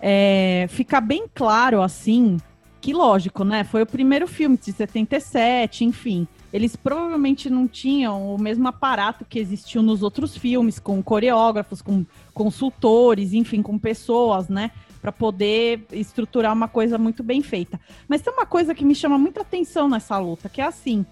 [0.00, 2.38] é, fica bem claro, assim,
[2.80, 3.64] que lógico, né?
[3.64, 9.38] Foi o primeiro filme de 77, enfim eles provavelmente não tinham o mesmo aparato que
[9.38, 14.72] existiu nos outros filmes, com coreógrafos, com consultores, enfim, com pessoas, né?
[15.00, 17.80] Para poder estruturar uma coisa muito bem feita.
[18.08, 21.06] Mas tem uma coisa que me chama muita atenção nessa luta, que é assim: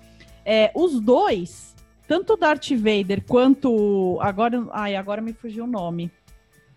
[0.45, 1.75] é, os dois,
[2.09, 4.19] tanto Darth Vader quanto.
[4.21, 6.11] Agora, ai, agora me fugiu o nome.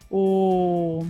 [0.09, 1.03] O.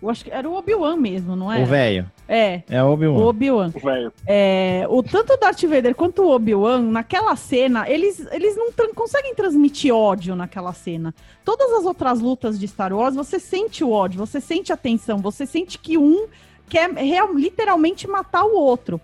[0.00, 1.62] Eu acho que era o Obi-Wan mesmo, não é?
[1.62, 2.10] O velho.
[2.28, 2.62] É.
[2.68, 3.18] É o Obi-Wan.
[3.18, 3.72] O Obi-Wan.
[3.74, 4.12] O velho.
[4.26, 8.86] É, o, tanto o Darth Vader quanto o Obi-Wan, naquela cena, eles, eles não tra
[8.94, 11.12] conseguem transmitir ódio naquela cena.
[11.44, 15.18] Todas as outras lutas de Star Wars, você sente o ódio, você sente a tensão,
[15.18, 16.28] você sente que um
[16.68, 19.00] quer real, literalmente matar o outro.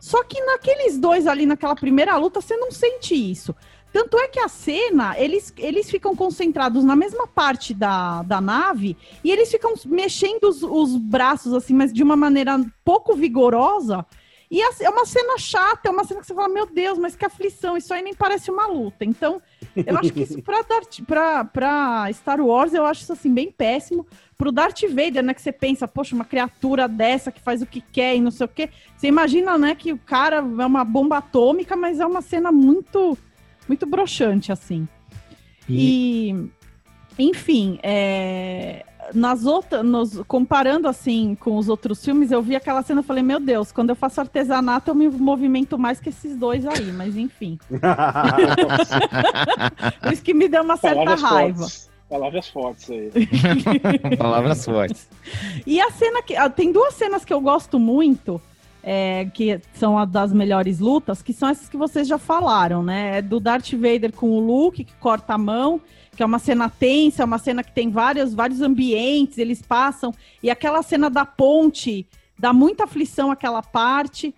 [0.00, 3.54] Só que naqueles dois ali, naquela primeira luta, você não sente isso.
[3.92, 8.96] Tanto é que a cena, eles, eles ficam concentrados na mesma parte da, da nave
[9.22, 14.06] e eles ficam mexendo os, os braços, assim, mas de uma maneira pouco vigorosa.
[14.50, 17.24] E é uma cena chata, é uma cena que você fala, meu Deus, mas que
[17.24, 19.02] aflição, isso aí nem parece uma luta.
[19.02, 19.40] Então,
[19.74, 23.50] eu acho que isso pra, Darth, pra, pra Star Wars, eu acho isso assim, bem
[23.50, 24.06] péssimo.
[24.36, 27.80] Pro Darth Vader, né, que você pensa, poxa, uma criatura dessa que faz o que
[27.80, 28.68] quer e não sei o quê.
[28.94, 33.16] Você imagina, né, que o cara é uma bomba atômica, mas é uma cena muito
[33.72, 34.86] muito broxante, assim.
[35.68, 36.30] E,
[37.18, 42.82] e enfim, é, nas outras, nos, comparando assim com os outros filmes, eu vi aquela
[42.82, 46.36] cena e falei, meu Deus, quando eu faço artesanato eu me movimento mais que esses
[46.36, 47.58] dois aí, mas enfim.
[50.00, 51.58] Por isso que me deu uma certa Palavras raiva.
[51.58, 51.90] Fortes.
[52.10, 53.10] Palavras fortes aí.
[54.18, 55.08] Palavras fortes.
[55.66, 56.36] E a cena que.
[56.36, 58.38] Ah, tem duas cenas que eu gosto muito
[58.82, 63.18] é, que são a das melhores lutas, que são essas que vocês já falaram, né?
[63.18, 65.80] É do Darth Vader com o Luke, que corta a mão,
[66.16, 70.12] que é uma cena tensa, é uma cena que tem vários, vários ambientes, eles passam,
[70.42, 72.06] e aquela cena da ponte
[72.38, 74.34] dá muita aflição aquela parte.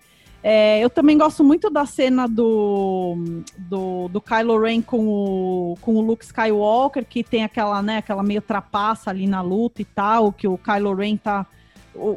[0.47, 3.15] É, eu também gosto muito da cena do,
[3.57, 8.21] do, do Kylo Ren com o, com o Luke Skywalker, que tem aquela, né, aquela
[8.21, 11.47] meio trapaça ali na luta e tal, que o Kylo Ren tá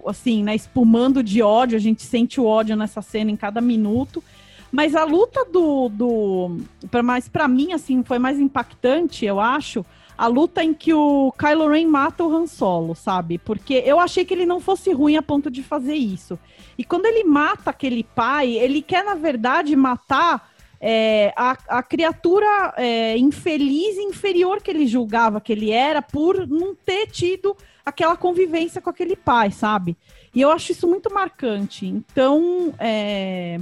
[0.07, 4.23] assim, né, espumando de ódio, a gente sente o ódio nessa cena em cada minuto.
[4.71, 5.89] Mas a luta do.
[5.89, 6.59] do
[7.03, 9.85] mas para mim, assim, foi mais impactante, eu acho,
[10.17, 13.39] a luta em que o Kylo Ren mata o Han Solo, sabe?
[13.39, 16.39] Porque eu achei que ele não fosse ruim a ponto de fazer isso.
[16.77, 20.51] E quando ele mata aquele pai, ele quer, na verdade, matar
[20.81, 26.47] é, a, a, criatura é, infeliz e inferior que ele julgava que ele era por
[26.47, 27.57] não ter tido
[27.89, 29.97] aquela convivência com aquele pai, sabe?
[30.35, 31.87] E eu acho isso muito marcante.
[31.87, 33.59] Então, é,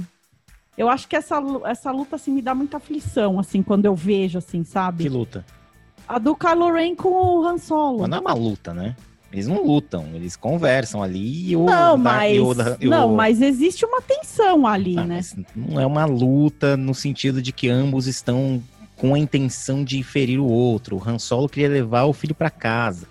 [0.77, 4.37] eu acho que essa, essa luta assim, me dá muita aflição, assim, quando eu vejo,
[4.37, 5.03] assim, sabe?
[5.03, 5.45] Que luta?
[6.07, 7.99] A do Kylo Ren com o Han Solo.
[7.99, 8.95] Mas não é uma luta, né?
[9.31, 11.65] Eles não lutam, eles conversam ali e o.
[11.65, 12.37] Não, mas,
[12.79, 15.19] não, mas existe uma tensão ali, ah, né?
[15.53, 18.63] Não é uma luta no sentido de que ambos estão
[18.95, 20.95] com a intenção de ferir o outro.
[20.95, 23.05] O Han Solo queria levar o filho para casa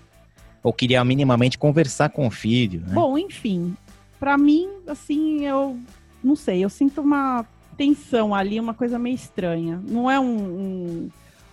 [0.67, 2.81] ou queria minimamente conversar com o filho.
[2.81, 2.93] Né?
[2.93, 3.73] Bom, enfim,
[4.19, 5.79] para mim, assim, eu
[6.21, 7.45] não sei, eu sinto uma
[7.77, 9.81] tensão ali, uma coisa meio estranha.
[9.87, 11.09] Não é um,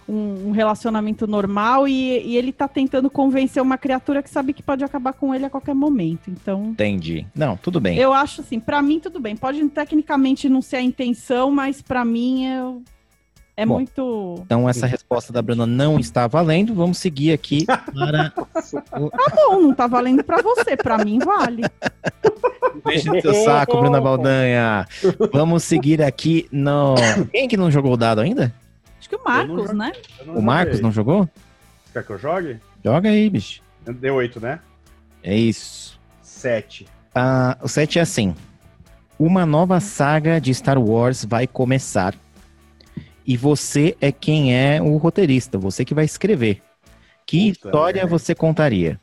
[0.09, 4.65] um, um relacionamento normal e, e, ele tá tentando convencer uma criatura que sabe que
[4.65, 6.29] pode acabar com ele a qualquer momento.
[6.29, 6.71] Então.
[6.71, 7.25] Entendi.
[7.37, 7.97] Não, tudo bem.
[7.97, 9.37] Eu acho assim, para mim tudo bem.
[9.37, 12.83] Pode tecnicamente não ser a intenção, mas para mim eu
[13.57, 14.41] é Bom, muito.
[14.45, 16.75] Então, essa resposta da Bruna não está valendo.
[16.75, 18.33] Vamos seguir aqui para.
[19.01, 19.11] o...
[19.11, 20.77] Tá bom, não está valendo para você.
[20.77, 21.63] Para mim, vale.
[22.85, 24.87] Deixa o seu saco, Bruna Baldanha.
[25.33, 26.97] Vamos seguir aqui no.
[27.31, 28.53] Quem que não jogou o dado ainda?
[28.99, 29.93] Acho que o Marcos, né?
[30.27, 31.29] O Marcos não jogou?
[31.93, 32.59] Quer que eu jogue?
[32.85, 33.63] Joga aí, bicho.
[33.87, 34.59] Deu oito, né?
[35.23, 36.01] É isso.
[36.21, 36.87] Sete.
[37.15, 38.35] Ah, o sete é assim.
[39.17, 42.15] Uma nova saga de Star Wars vai começar
[43.27, 46.63] e você é quem é o roteirista, você que vai escrever.
[47.27, 48.07] Que Puta história é.
[48.07, 49.01] você contaria?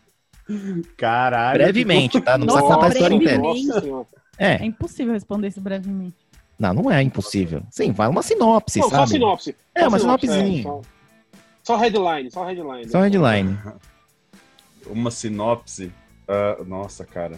[0.98, 1.58] Caralho.
[1.58, 2.38] Brevemente, tá?
[2.38, 3.42] Não precisa contar a história inteira.
[4.38, 4.56] É.
[4.56, 6.18] é impossível responder isso brevemente.
[6.58, 7.64] Não, não é impossível.
[7.72, 9.02] Sim, vai uma sinopse, não, sabe?
[9.02, 9.56] Só sinopse.
[9.74, 10.60] É, uma sinopsezinha.
[10.60, 10.82] É, só,
[11.64, 12.90] só, headline, só headline.
[12.90, 13.58] Só headline.
[14.88, 15.92] Uma sinopse.
[16.28, 17.38] Uh, nossa, cara.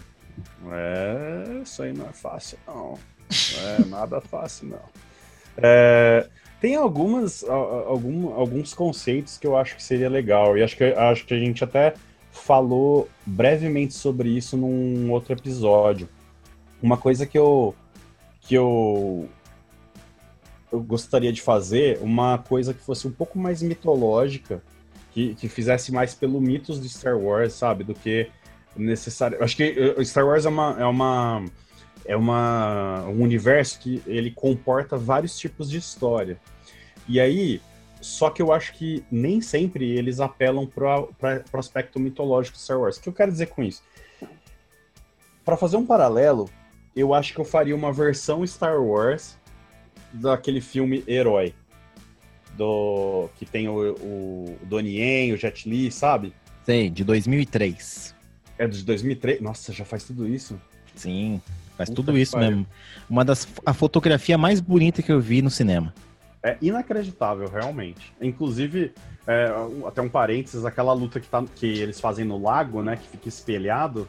[0.71, 2.97] É, isso aí não é fácil, não.
[3.53, 4.79] Não é nada fácil, não.
[5.57, 6.27] É,
[6.63, 11.25] tem algumas, algum, alguns conceitos que eu acho que seria legal, e acho que, acho
[11.25, 11.93] que a gente até
[12.31, 16.07] falou brevemente sobre isso num outro episódio.
[16.81, 17.75] Uma coisa que eu,
[18.39, 19.27] que eu,
[20.71, 24.63] eu gostaria de fazer, uma coisa que fosse um pouco mais mitológica,
[25.11, 28.29] que, que fizesse mais pelo mitos de Star Wars, sabe, do que
[28.73, 29.43] necessário.
[29.43, 29.63] Acho que
[29.97, 31.43] eh, Star Wars é uma, é uma
[32.05, 36.37] é uma, um universo que ele comporta vários tipos de história.
[37.07, 37.61] E aí,
[38.01, 42.79] só que eu acho que nem sempre eles apelam para o aspecto mitológico de Star
[42.79, 42.97] Wars.
[42.97, 43.81] O que eu quero dizer com isso?
[45.43, 46.49] Para fazer um paralelo,
[46.95, 49.37] eu acho que eu faria uma versão Star Wars
[50.11, 51.53] daquele filme Herói.
[52.55, 56.33] Do, que tem o, o Donnie Yen, o Jet Li, sabe?
[56.63, 58.15] Sei, de 2003.
[58.59, 59.41] É de 2003?
[59.41, 60.61] Nossa, já faz tudo isso?
[60.95, 61.41] Sim,
[61.77, 62.65] faz Puta tudo isso mesmo.
[63.09, 65.93] Uma das a fotografia mais bonita que eu vi no cinema.
[66.41, 68.13] É inacreditável, realmente.
[68.21, 68.93] Inclusive,
[69.25, 69.49] é,
[69.85, 73.29] até um parênteses, aquela luta que, tá, que eles fazem no lago, né, que fica
[73.29, 74.07] espelhado,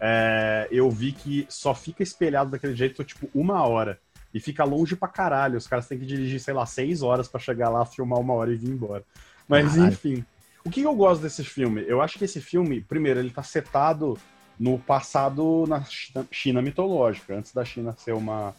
[0.00, 4.00] é, eu vi que só fica espelhado daquele jeito, tipo, uma hora.
[4.34, 5.56] E fica longe pra caralho.
[5.56, 8.52] Os caras têm que dirigir, sei lá, seis horas para chegar lá, filmar uma hora
[8.52, 9.04] e vir embora.
[9.46, 9.92] Mas, caralho.
[9.92, 10.24] enfim.
[10.64, 11.84] O que eu gosto desse filme?
[11.86, 14.18] Eu acho que esse filme, primeiro, ele tá setado
[14.62, 15.84] no passado na
[16.30, 18.54] China mitológica, antes da China ser uma,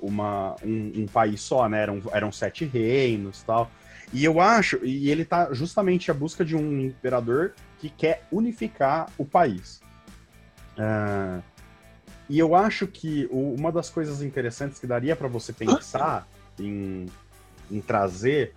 [0.00, 1.80] uma, um, um, país só, né?
[1.80, 3.70] Eram, eram sete reinos tal.
[4.12, 9.08] E eu acho, e ele tá justamente à busca de um imperador que quer unificar
[9.16, 9.80] o país.
[10.76, 11.40] Uh,
[12.28, 16.26] e eu acho que o, uma das coisas interessantes que daria para você pensar
[16.58, 17.06] em,
[17.70, 18.54] em trazer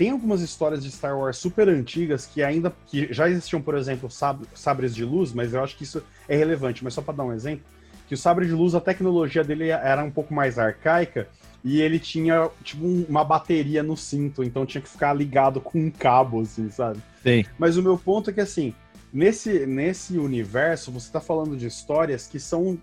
[0.00, 4.10] tem algumas histórias de Star Wars super antigas que ainda que já existiam, por exemplo,
[4.10, 6.82] sab, sabres de luz, mas eu acho que isso é relevante.
[6.82, 7.66] Mas só para dar um exemplo,
[8.08, 11.28] que o sabre de luz, a tecnologia dele era um pouco mais arcaica
[11.62, 15.90] e ele tinha, tipo, uma bateria no cinto, então tinha que ficar ligado com um
[15.90, 16.98] cabo, assim, sabe?
[17.22, 17.44] Sim.
[17.58, 18.74] Mas o meu ponto é que, assim,
[19.12, 22.78] nesse, nesse universo, você está falando de histórias que são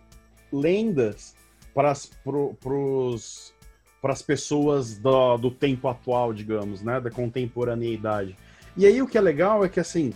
[0.54, 1.34] lendas
[1.74, 2.06] para as
[4.02, 7.00] pro, pros, pessoas do, do tempo atual, digamos, né?
[7.00, 8.36] Da contemporaneidade.
[8.76, 10.14] E aí o que é legal é que, assim,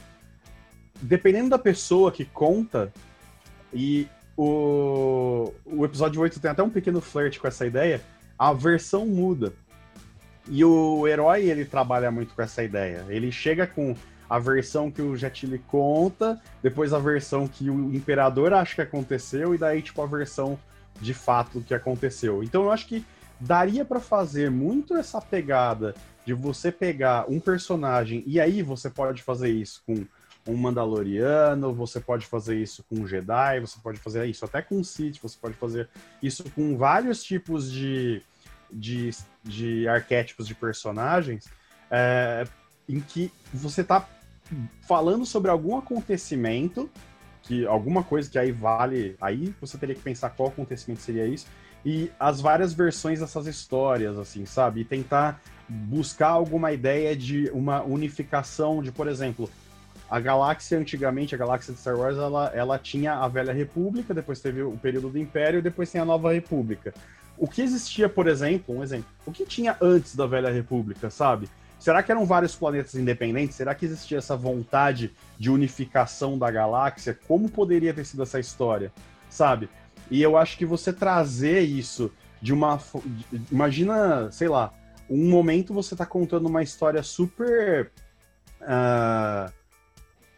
[1.02, 2.92] dependendo da pessoa que conta,
[3.74, 4.08] e
[4.38, 8.02] o, o episódio 8 tem até um pequeno flirt com essa ideia,
[8.38, 9.54] a versão muda.
[10.48, 13.06] E o herói, ele trabalha muito com essa ideia.
[13.10, 13.96] Ele chega com
[14.30, 18.82] a versão que o Jet Li conta, depois a versão que o imperador acha que
[18.82, 20.58] aconteceu, e daí, tipo, a versão
[21.00, 22.44] de fato que aconteceu.
[22.44, 23.06] Então eu acho que
[23.42, 29.24] daria para fazer muito essa pegada de você pegar um personagem, e aí você pode
[29.24, 30.06] fazer isso com
[30.48, 34.78] um Mandaloriano, você pode fazer isso com um Jedi, você pode fazer isso até com
[34.78, 35.89] um Sith, você pode fazer
[36.22, 38.22] isso com vários tipos de,
[38.72, 39.10] de,
[39.44, 41.46] de arquétipos de personagens,
[41.89, 42.46] é,
[42.88, 44.08] em que você está
[44.82, 46.89] falando sobre algum acontecimento,
[47.44, 51.48] que alguma coisa que aí vale, aí você teria que pensar qual acontecimento seria isso,
[51.86, 54.82] e as várias versões dessas histórias, assim, sabe?
[54.82, 59.50] E tentar buscar alguma ideia de uma unificação de, por exemplo,
[60.10, 64.42] a galáxia, antigamente, a galáxia de Star Wars, ela, ela tinha a Velha República, depois
[64.42, 66.94] teve o período do Império e depois tem a Nova República.
[67.38, 71.50] O que existia, por exemplo, um exemplo, o que tinha antes da Velha República, sabe?
[71.80, 73.56] Será que eram vários planetas independentes?
[73.56, 77.18] Será que existia essa vontade de unificação da galáxia?
[77.28, 78.92] Como poderia ter sido essa história,
[79.30, 79.70] sabe?
[80.12, 82.80] E eu acho que você trazer isso de uma.
[83.49, 84.74] imagina, sei lá,
[85.09, 87.89] um momento você tá contando uma história super.
[88.62, 89.49] ah,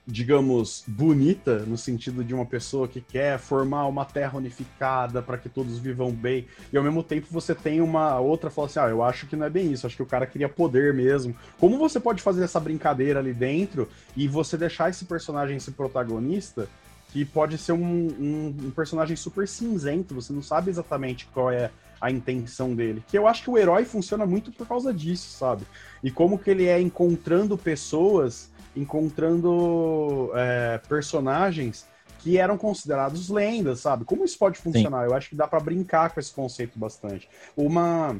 [0.05, 5.47] digamos, bonita, no sentido de uma pessoa que quer formar uma terra unificada para que
[5.47, 9.01] todos vivam bem, e ao mesmo tempo você tem uma outra fala assim: ah, eu
[9.01, 11.35] acho que não é bem isso, acho que o cara queria poder mesmo.
[11.57, 16.67] Como você pode fazer essa brincadeira ali dentro e você deixar esse personagem, esse protagonista,
[17.13, 21.69] que pode ser um, um- um personagem super cinzento, você não sabe exatamente qual é
[22.01, 23.03] a intenção dele.
[23.07, 25.63] Que eu acho que o herói funciona muito por causa disso, sabe?
[26.03, 31.85] E como que ele é encontrando pessoas, encontrando é, personagens
[32.19, 34.05] que eram considerados lendas, sabe?
[34.05, 35.05] Como isso pode funcionar?
[35.05, 37.29] Eu acho que dá pra brincar com esse conceito bastante.
[37.55, 38.15] Uma.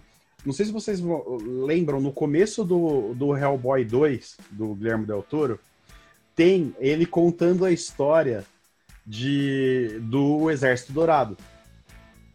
[0.46, 5.24] Não sei se vocês vo- lembram, no começo do, do Hellboy 2, do Guilherme Del
[5.24, 5.58] Toro,
[6.36, 8.44] tem ele contando a história
[9.06, 11.38] de do Exército Dourado.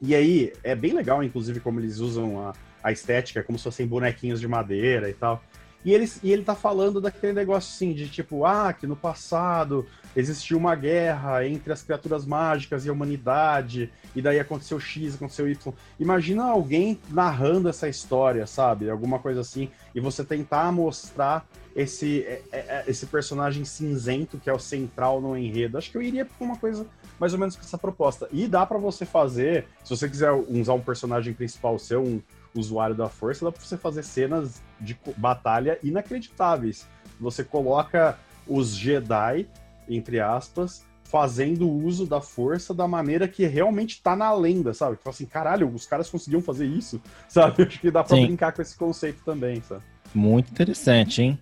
[0.00, 2.52] E aí, é bem legal, inclusive, como eles usam a,
[2.82, 5.42] a estética, como se fossem bonequinhos de madeira e tal.
[5.84, 9.86] E ele, e ele tá falando daquele negócio assim, de tipo, ah, que no passado
[10.14, 15.48] existiu uma guerra entre as criaturas mágicas e a humanidade, e daí aconteceu X, aconteceu
[15.48, 15.72] Y.
[15.98, 18.90] Imagina alguém narrando essa história, sabe?
[18.90, 24.52] Alguma coisa assim, e você tentar mostrar esse, é, é, esse personagem cinzento que é
[24.52, 25.78] o central no enredo.
[25.78, 26.86] Acho que eu iria pra uma coisa
[27.18, 28.28] mais ou menos com essa proposta.
[28.32, 32.22] E dá pra você fazer, se você quiser usar um personagem principal seu, um
[32.54, 36.86] usuário da força, dá pra você fazer cenas de batalha inacreditáveis.
[37.20, 39.46] Você coloca os Jedi,
[39.88, 44.96] entre aspas, fazendo uso da força da maneira que realmente tá na lenda, sabe?
[44.96, 47.62] Que fala assim, caralho, os caras conseguiam fazer isso, sabe?
[47.62, 48.26] Acho que dá pra Sim.
[48.26, 49.82] brincar com esse conceito também, sabe?
[50.14, 51.38] Muito interessante, hein?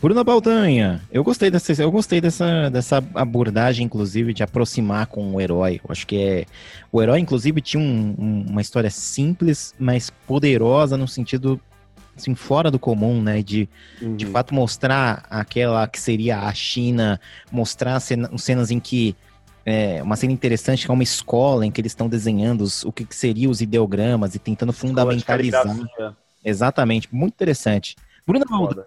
[0.00, 5.40] Bruna Baldanha, eu gostei dessa, eu gostei dessa, dessa abordagem, inclusive, de aproximar com o
[5.40, 5.78] herói.
[5.84, 6.46] Eu acho que é.
[6.90, 11.60] O herói, inclusive, tinha um- um- uma história simples, mas poderosa no sentido
[12.16, 13.42] assim, fora do comum, né?
[13.42, 13.68] De,
[14.16, 14.32] de Uhum.
[14.32, 17.20] fato mostrar aquela que seria a China,
[17.52, 19.14] mostrar cena- cenas em que.
[19.66, 22.90] É, uma cena interessante que é uma escola em que eles estão desenhando os- o
[22.90, 25.66] que, que seriam os ideogramas e tentando fundamentalizar.
[26.42, 27.94] Exatamente, muito interessante.
[28.26, 28.86] Bruna Baldanha.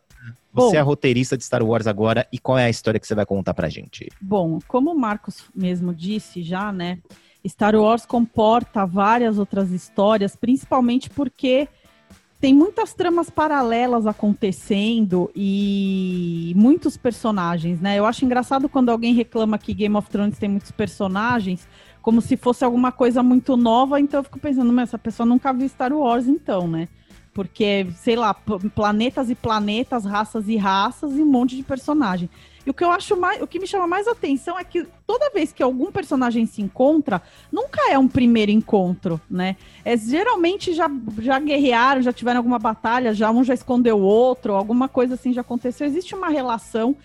[0.54, 0.68] Foda.
[0.68, 0.78] Você Bom.
[0.78, 3.26] é a roteirista de Star Wars agora e qual é a história que você vai
[3.26, 4.10] contar pra gente?
[4.22, 6.99] Bom, como o Marcos mesmo disse já, né?
[7.47, 11.68] Star Wars comporta várias outras histórias, principalmente porque
[12.43, 17.97] tem muitas tramas paralelas acontecendo e muitos personagens, né?
[17.97, 21.66] Eu acho engraçado quando alguém reclama que Game of Thrones tem muitos personagens,
[22.01, 25.54] como se fosse alguma coisa muito nova, então eu fico pensando, mas essa pessoa nunca
[25.54, 26.89] viu Star Wars, então, né?
[27.34, 32.30] Porque, sei lá, planetas e planetas, raças e raças e um monte de personagem.
[32.66, 35.30] E o que eu acho mais, o que me chama mais atenção é que toda
[35.32, 37.22] vez que algum personagem se encontra,
[37.52, 39.58] nunca é um primeiro encontro, né?
[39.84, 44.54] É, geralmente já, já guerrearam, já tiveram alguma batalha, já um já escondeu o outro,
[44.54, 45.86] alguma coisa assim já aconteceu.
[45.86, 46.96] Existe uma relação,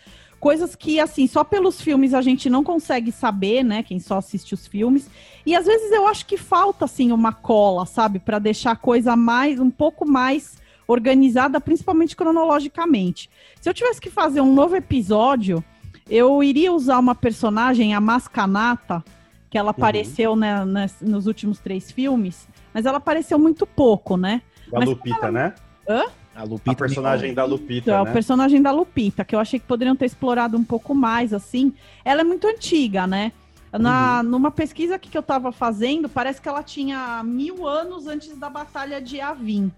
[0.41, 3.83] coisas que, assim, só pelos filmes a gente não consegue saber, né?
[3.83, 5.11] Quem só assiste os filmes.
[5.45, 8.19] E às vezes eu acho que falta, assim, uma cola, sabe?
[8.19, 13.29] Para deixar a coisa mais, um pouco mais organizada, principalmente cronologicamente.
[13.61, 15.63] Se eu tivesse que fazer um novo episódio,
[16.09, 19.05] eu iria usar uma personagem, a Mascanata,
[19.51, 24.43] que ela apareceu né, nas- nos últimos três filmes, mas ela apareceu muito pouco, né?
[24.71, 25.55] Da Mas Lupita, né?
[25.89, 28.11] A A Lupita personagem da Lupita, Então, é né?
[28.11, 31.73] o personagem da Lupita, que eu achei que poderiam ter explorado um pouco mais, assim.
[32.05, 33.33] Ela é muito antiga, né?
[33.73, 38.49] Na, Numa pesquisa que eu tava fazendo, parece que ela tinha mil anos antes da
[38.49, 39.73] Batalha de Avin.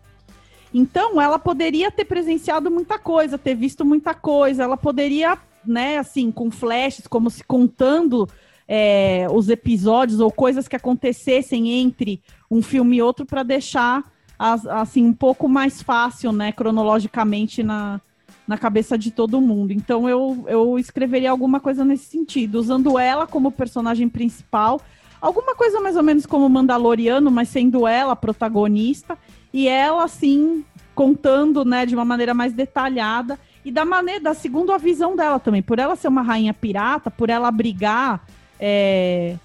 [0.72, 4.62] Então, ela poderia ter presenciado muita coisa, ter visto muita coisa.
[4.62, 8.28] Ela poderia, né, assim, com flashes, como se contando
[8.68, 14.04] é, os episódios ou coisas que acontecessem entre um filme e outro para deixar
[14.40, 18.00] assim um pouco mais fácil, né, cronologicamente na,
[18.48, 19.70] na cabeça de todo mundo.
[19.70, 24.80] Então eu, eu escreveria alguma coisa nesse sentido, usando ela como personagem principal,
[25.20, 29.18] alguma coisa mais ou menos como Mandaloriano, mas sendo ela protagonista
[29.52, 30.64] e ela assim
[30.94, 35.38] contando, né, de uma maneira mais detalhada e da maneira da segundo a visão dela
[35.38, 38.24] também, por ela ser uma rainha pirata, por ela brigar
[38.58, 39.36] é,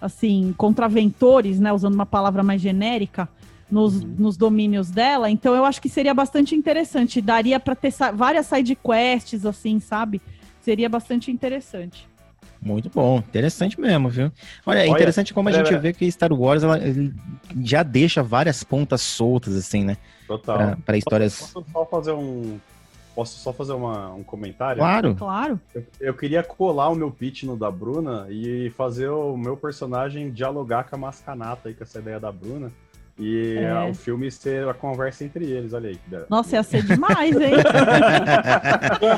[0.00, 3.28] assim contra aventores, né, usando uma palavra mais genérica
[3.70, 5.30] nos, nos domínios dela.
[5.30, 7.20] Então eu acho que seria bastante interessante.
[7.20, 10.20] Daria para ter sa- várias side quests, assim, sabe?
[10.60, 12.08] Seria bastante interessante.
[12.62, 14.32] Muito bom, interessante mesmo, viu?
[14.64, 17.12] Olha, é interessante como a gente vê que Star Wars ela, ele
[17.62, 19.98] já deixa várias pontas soltas, assim, né?
[20.26, 20.56] Total.
[20.56, 21.38] Pra, pra histórias.
[21.52, 22.58] Posso só fazer um.
[23.14, 24.78] Posso só fazer uma, um comentário?
[24.80, 25.60] Claro, Claro.
[25.74, 30.30] Eu, eu queria colar o meu pitch no da Bruna e fazer o meu personagem
[30.32, 32.72] dialogar com a Mascanata aí, com essa ideia da Bruna.
[33.18, 33.90] E É.
[33.90, 35.98] o filme ser a conversa entre eles, olha aí.
[36.28, 37.54] Nossa, ia ser demais, hein?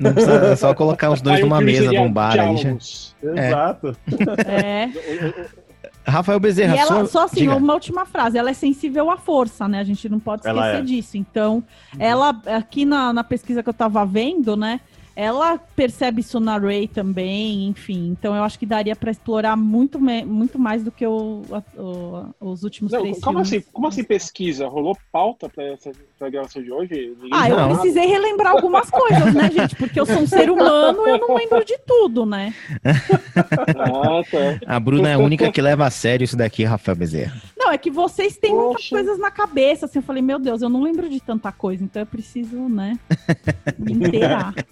[0.00, 2.36] Não precisa é só colocar os dois Aí numa mesa bar aí.
[2.38, 3.16] já- diálogos.
[3.22, 3.96] Exato.
[4.46, 4.88] É.
[6.06, 7.56] Rafael Bezerra, E ela, sua- só assim, diga.
[7.56, 9.80] uma última frase, ela é sensível à força, né?
[9.80, 10.82] A gente não pode esquecer é.
[10.82, 11.16] disso.
[11.16, 11.64] Então,
[11.98, 14.80] ela, aqui na, na pesquisa que eu tava vendo, né?
[15.16, 18.08] Ela percebe isso na Ray também, enfim.
[18.10, 22.34] Então, eu acho que daria pra explorar muito, muito mais do que o, a- o-
[22.40, 23.52] os últimos Não, três como filmes.
[23.62, 24.66] assim, como assim pesquisa?
[24.66, 27.14] Rolou pauta pra essa pra gravação de hoje?
[27.22, 27.74] Ninguém Ah, eu nada?
[27.74, 29.76] precisei relembrar algumas coisas, né, gente?
[29.76, 32.52] Porque eu sou um ser humano e eu não lembro de tudo, né?
[33.76, 34.60] Ah, tá.
[34.74, 37.40] A Bruna é a única que leva a sério isso daqui, Rafael Bezerra.
[37.64, 40.68] Não, é que vocês têm muitas coisas na cabeça, assim, eu falei, meu Deus, eu
[40.68, 42.98] não lembro de tanta coisa, então eu preciso, né,
[43.78, 44.54] me inteirar.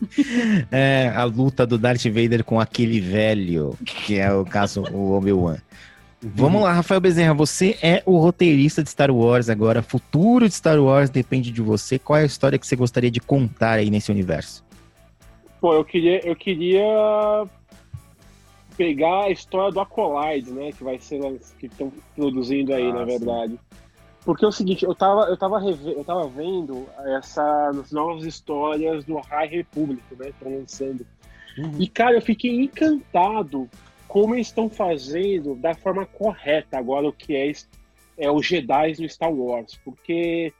[0.70, 5.56] É a luta do Darth Vader com aquele velho, que é o caso o Obi-Wan.
[6.20, 10.78] Vamos lá, Rafael Bezerra, você é o roteirista de Star Wars agora, futuro de Star
[10.78, 11.98] Wars depende de você.
[11.98, 14.62] Qual é a história que você gostaria de contar aí nesse universo?
[15.60, 16.84] Pô, eu queria, eu queria
[18.82, 20.72] pegar a história do Acolyte, né?
[20.72, 21.20] Que vai ser
[21.60, 23.18] que estão produzindo aí, Ah, na sim.
[23.18, 23.60] verdade.
[24.24, 29.18] Porque é o seguinte, eu tava, eu tava, eu tava vendo essas novas histórias do
[29.18, 30.30] High Republic, né?
[30.30, 31.06] Estão lançando.
[31.56, 31.76] Uhum.
[31.78, 33.68] E, cara, eu fiquei encantado
[34.08, 37.52] como eles estão fazendo da forma correta agora o que é,
[38.18, 39.78] é os Jedi no Star Wars.
[39.84, 40.52] Porque,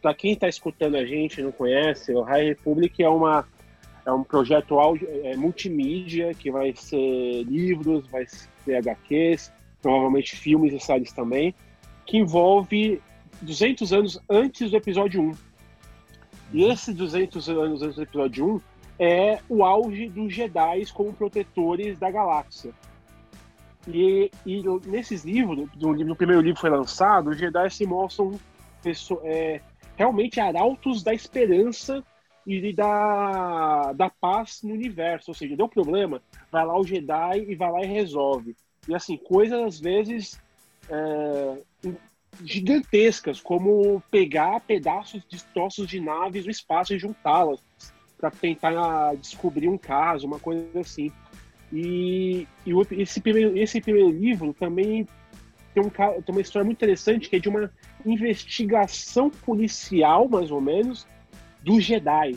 [0.00, 3.46] para quem está escutando a gente e não conhece, o High Republic é, uma,
[4.04, 10.72] é um projeto áudio, é, multimídia que vai ser livros, vai ser HQs, provavelmente filmes
[10.72, 11.54] e séries também,
[12.06, 13.00] que envolve
[13.40, 15.32] 200 anos antes do episódio 1.
[16.52, 18.60] E esses 200 anos antes do episódio 1
[18.98, 22.72] é o auge dos Jedi como protetores da galáxia.
[23.88, 28.38] E, e nesses livros, no, no primeiro livro foi lançado, os Jedi se mostram
[29.24, 29.60] é,
[29.96, 32.02] realmente arautos da esperança
[32.46, 35.30] e da, da paz no universo.
[35.30, 38.56] Ou seja, deu problema, vai lá o Jedi e vai lá e resolve.
[38.88, 40.40] E assim, coisas às vezes
[40.88, 41.62] é,
[42.44, 47.60] gigantescas, como pegar pedaços de troços de naves do espaço e juntá-las
[48.18, 51.10] para tentar descobrir um caso, uma coisa assim.
[51.72, 55.06] E, e esse, primeiro, esse primeiro livro também
[55.74, 57.72] tem, um, tem uma história muito interessante que é de uma
[58.04, 61.06] investigação policial, mais ou menos,
[61.62, 62.36] dos Jedi.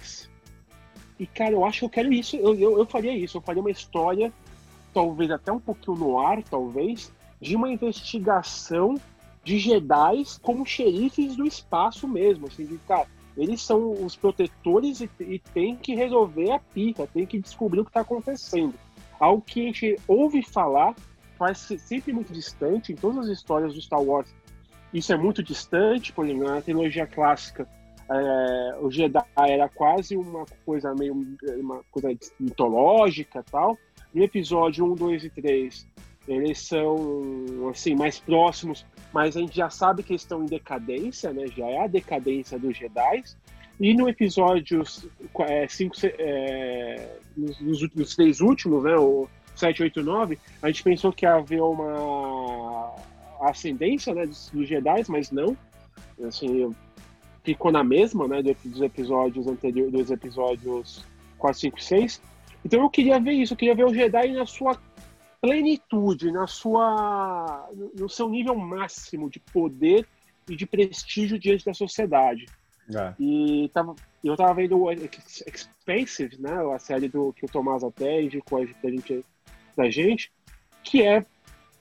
[1.19, 2.35] E, cara, eu acho que eu quero isso.
[2.35, 3.37] Eu, eu, eu faria isso.
[3.37, 4.31] Eu faria uma história,
[4.93, 7.11] talvez até um pouquinho no ar, talvez,
[7.41, 8.95] de uma investigação
[9.43, 12.47] de Jedi como xerifes do espaço mesmo.
[12.47, 13.07] Assim, de, cara,
[13.37, 17.83] eles são os protetores e, e tem que resolver a pica, tem que descobrir o
[17.85, 18.73] que está acontecendo.
[19.19, 20.95] Algo que a gente ouve falar,
[21.37, 24.33] faz se- sempre muito distante em todas as histórias do Star Wars.
[24.93, 27.67] Isso é muito distante, por exemplo, na trilogia clássica,
[28.09, 31.13] é, o Jedi era quase uma coisa meio
[31.57, 33.77] uma coisa mitológica tal.
[34.13, 35.87] No episódio 1, 2 e 3,
[36.27, 41.47] eles são assim mais próximos, mas a gente já sabe que estão em decadência, né?
[41.47, 43.23] Já é a decadência dos Jedi.
[43.79, 45.95] E no episódio 5,
[47.35, 48.95] nos, nos últimos três últimos, né?
[48.95, 52.93] O 7, 8 9, a gente pensou que ia haver uma
[53.41, 55.57] ascendência né, dos, dos Jedi, mas não.
[56.25, 56.73] Assim,
[57.45, 58.41] ficou na mesma, né?
[58.41, 61.05] do- Dos episódios anteriores, dos episódios
[61.37, 62.21] 4, 5 e 6.
[62.65, 64.77] Então eu queria ver isso, eu queria ver o Jedi na sua
[65.41, 70.07] plenitude, na sua, no seu nível máximo de poder
[70.49, 72.45] e de prestígio diante da sociedade.
[72.93, 73.13] É.
[73.19, 76.51] E tava, eu tava vendo o Ex- Expensive, né?
[76.73, 79.25] A série do, que o Tomás até indicou pra gente,
[79.75, 80.31] pra gente,
[80.83, 81.25] que é,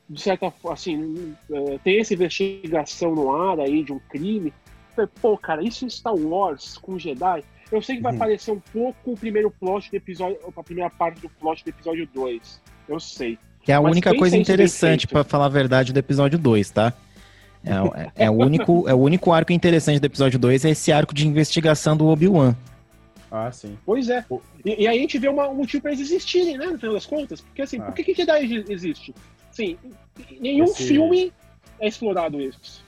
[0.08, 4.52] de certa forma, assim, é, tem essa investigação no ar aí de um crime.
[4.94, 7.42] Falei, Pô, cara, isso em Star Wars com Jedi,
[7.72, 8.18] eu sei que vai Uhum.
[8.18, 12.08] parecer um pouco o primeiro plot do episódio, a primeira parte do plot do episódio
[12.14, 12.60] 2.
[12.88, 13.38] Eu sei.
[13.62, 16.92] Que é a Mas única coisa interessante, pra falar a verdade, do episódio 2, tá?
[17.64, 20.70] É, o- é- é o único, é o único arco interessante do episódio 2, é
[20.70, 22.54] esse arco de investigação do Obi-Wan.
[23.32, 23.76] Ah, sim.
[23.86, 24.22] Pois é.
[24.64, 26.66] E, e aí a gente vê uma- um motivo pra eles existirem, né?
[26.66, 27.40] No final das contas.
[27.40, 27.84] Porque assim, Ah.
[27.86, 29.14] por que que Jedi existe?
[29.50, 29.76] Sim,
[30.38, 31.32] nenhum Esse- filme
[31.80, 32.83] é explorado isso.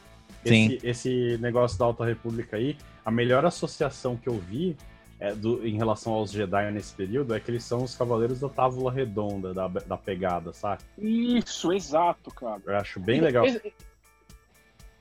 [0.46, 0.66] Sim.
[0.74, 4.76] Esse, esse negócio da Alta República aí, a melhor associação que eu vi
[5.18, 8.48] é, do- em relação aos Jedi nesse período é que eles são os cavaleiros da
[8.50, 10.82] tábua redonda, da, da pegada, sabe?
[10.98, 12.60] Isso, exato, cara.
[12.66, 13.46] Eu acho bem legal.
[13.46, 13.72] E,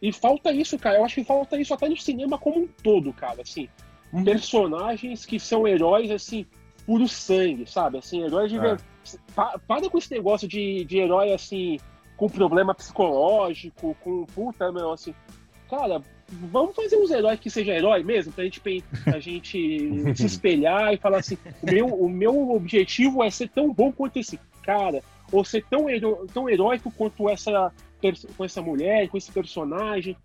[0.01, 0.97] e falta isso, cara.
[0.97, 3.41] Eu acho que falta isso até no cinema como um todo, cara.
[3.41, 3.67] Assim,
[4.13, 4.23] Uhum.
[4.23, 6.45] personagens que são heróis, assim,
[6.85, 7.97] puro sangue, sabe?
[7.97, 8.61] Assim, heróis de É.
[8.61, 8.79] ver.
[9.35, 11.77] Pa- para com esse negócio de, de herói, assim,
[12.15, 15.13] com problema psicológico, com puta, meu, assim.
[15.69, 18.61] Cara, vamos fazer uns heróis que seja herói mesmo, pra gente,
[19.03, 23.73] pra gente se espelhar e falar assim: o meu, o meu objetivo é ser tão
[23.73, 25.01] bom quanto esse cara,
[25.31, 27.71] ou ser tão, heró tão heróico quanto essa,
[28.37, 30.17] com essa mulher, com esse personagem.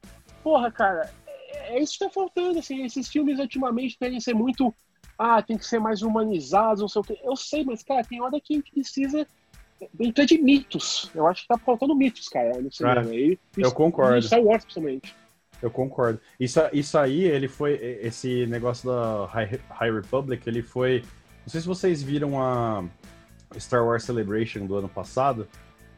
[0.43, 4.75] Porra, cara, é, é isso que tá faltando, assim, esses filmes ultimamente querem ser muito.
[5.19, 7.21] Ah, tem que ser mais humanizados, não sei o quê.
[7.23, 9.27] Eu sei, mas, cara, tem hora que a gente precisa
[9.99, 11.11] entrar de mitos.
[11.15, 13.03] Eu acho que tá faltando mitos, cara, no cinema.
[13.15, 14.23] É, eu concordo.
[14.23, 15.15] Star Wars, principalmente.
[15.63, 16.21] Eu concordo.
[16.39, 17.75] Isso, isso aí, ele foi.
[18.03, 21.03] Esse negócio da High, High Republic, ele foi.
[21.43, 22.85] Não sei se vocês viram a
[23.59, 25.49] Star Wars Celebration do ano passado,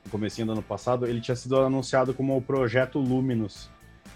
[0.04, 3.70] no comecinho do ano passado, ele tinha sido anunciado como o projeto Luminous.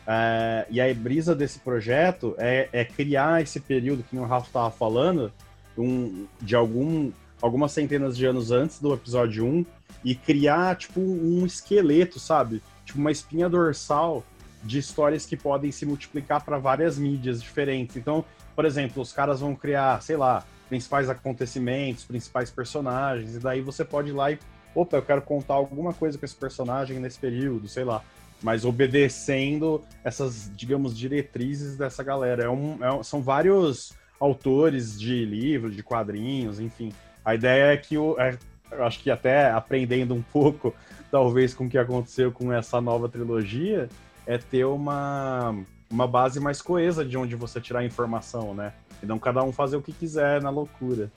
[0.06, 4.70] É, e a brisa desse projeto é, é, criar esse período que o Rafa estava
[4.70, 5.32] falando,
[5.76, 7.10] um, de algum,
[7.42, 9.66] algumas centenas de anos antes do episódio 1,
[10.04, 12.62] e criar tipo um esqueleto, sabe?
[12.84, 14.24] Tipo uma espinha dorsal
[14.66, 17.96] de histórias que podem se multiplicar para várias mídias diferentes.
[17.96, 18.24] Então,
[18.54, 23.84] por exemplo, os caras vão criar, sei lá, principais acontecimentos, principais personagens, e daí você
[23.84, 24.38] pode ir lá e,
[24.74, 28.02] opa, eu quero contar alguma coisa com esse personagem nesse período, sei lá.
[28.42, 32.44] Mas obedecendo essas, digamos, diretrizes dessa galera.
[32.44, 36.92] É um, é são vários autores de livros, de quadrinhos, enfim.
[37.24, 38.36] A ideia é que eu, é,
[38.70, 40.74] eu acho que até aprendendo um pouco,
[41.10, 43.88] talvez, com o que aconteceu com essa nova trilogia,
[44.26, 45.54] é ter uma,
[45.90, 48.72] uma base mais coesa de onde você tirar informação, né?
[49.02, 51.10] E não cada um fazer o que quiser na loucura.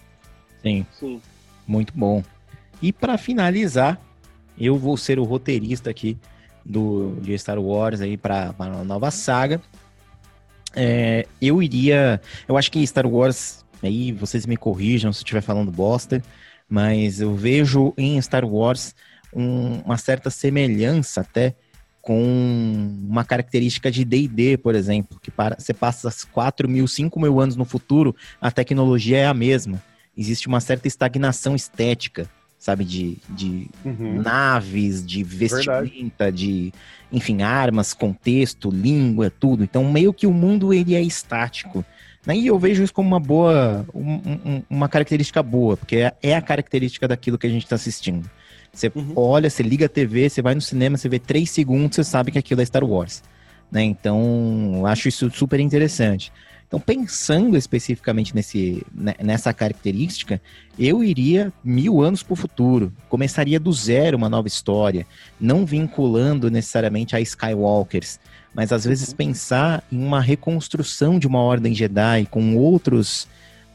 [0.61, 0.85] Sim.
[0.91, 1.21] Sim.
[1.67, 2.23] Muito bom.
[2.81, 3.99] E para finalizar,
[4.57, 6.17] eu vou ser o roteirista aqui
[6.65, 9.61] do de Star Wars aí para uma nova saga.
[10.75, 15.41] É, eu iria, eu acho que Star Wars aí vocês me corrijam se eu estiver
[15.41, 16.21] falando bosta,
[16.69, 18.93] mas eu vejo em Star Wars
[19.33, 21.55] um, uma certa semelhança até
[22.01, 27.39] com uma característica de D&D, por exemplo, que para, você passa 4 mil, 5 mil
[27.39, 29.81] anos no futuro, a tecnologia é a mesma.
[30.17, 34.21] Existe uma certa estagnação estética, sabe, de, de uhum.
[34.21, 36.37] naves, de vestimenta, Verdade.
[36.37, 36.73] de,
[37.11, 39.63] enfim, armas, contexto, língua, tudo.
[39.63, 41.85] Então, meio que o mundo ele é estático.
[42.25, 42.35] Né?
[42.37, 46.35] E eu vejo isso como uma boa, um, um, uma característica boa, porque é, é
[46.35, 48.29] a característica daquilo que a gente está assistindo.
[48.71, 49.13] Você uhum.
[49.15, 52.31] olha, você liga a TV, você vai no cinema, você vê três segundos, você sabe
[52.31, 53.23] que aquilo é Star Wars.
[53.71, 53.83] Né?
[53.83, 56.31] Então, acho isso super interessante.
[56.69, 60.39] Então, pensando especificamente nesse, né, nessa característica,
[60.77, 62.93] eu iria mil anos para o futuro.
[63.09, 65.05] Começaria do zero uma nova história,
[65.41, 68.19] não vinculando necessariamente a Skywalkers,
[68.53, 73.27] mas às vezes pensar em uma reconstrução de uma ordem Jedi com outros,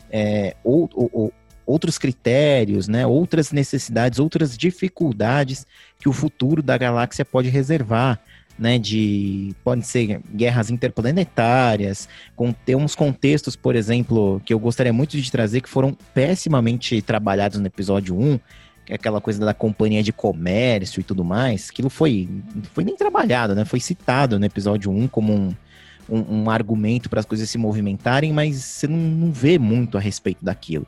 [0.08, 1.32] é, ou, ou,
[1.66, 5.66] outros critérios, né, outras necessidades, outras dificuldades
[5.98, 8.20] que o futuro da galáxia pode reservar.
[8.56, 14.92] Né, de podem ser guerras interplanetárias, com ter uns contextos, por exemplo, que eu gostaria
[14.92, 18.38] muito de trazer que foram pessimamente trabalhados no episódio 1,
[18.84, 22.28] que é aquela coisa da companhia de comércio e tudo mais, aquilo foi
[22.72, 23.64] foi nem trabalhado, né?
[23.64, 25.54] Foi citado no episódio 1 como um,
[26.08, 30.00] um, um argumento para as coisas se movimentarem, mas você não, não vê muito a
[30.00, 30.86] respeito daquilo.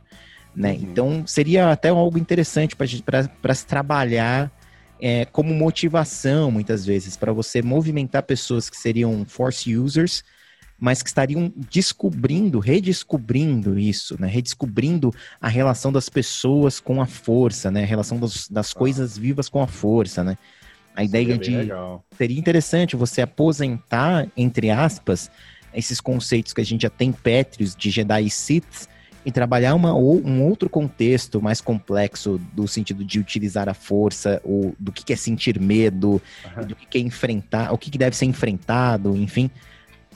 [0.56, 0.72] Né?
[0.72, 0.78] Uhum.
[0.82, 4.50] Então seria até algo interessante para se trabalhar
[4.98, 10.24] é, como motivação, muitas vezes, para você movimentar pessoas que seriam force users,
[10.78, 14.26] mas que estariam descobrindo, redescobrindo isso, né?
[14.26, 17.82] redescobrindo a relação das pessoas com a força, né?
[17.82, 18.78] a relação dos, das ah.
[18.78, 20.24] coisas vivas com a força.
[20.24, 20.38] Né?
[20.94, 21.50] A ideia de.
[21.50, 22.04] Legal.
[22.16, 25.30] Seria interessante você aposentar, entre aspas,
[25.74, 28.88] esses conceitos que a gente já tem pétreos de Jedi e Sith
[29.26, 34.72] e trabalhar uma, um outro contexto mais complexo do sentido de utilizar a força, ou
[34.78, 36.22] do que é sentir medo,
[36.56, 36.64] uhum.
[36.64, 39.50] do que é enfrentar, o que deve ser enfrentado, enfim,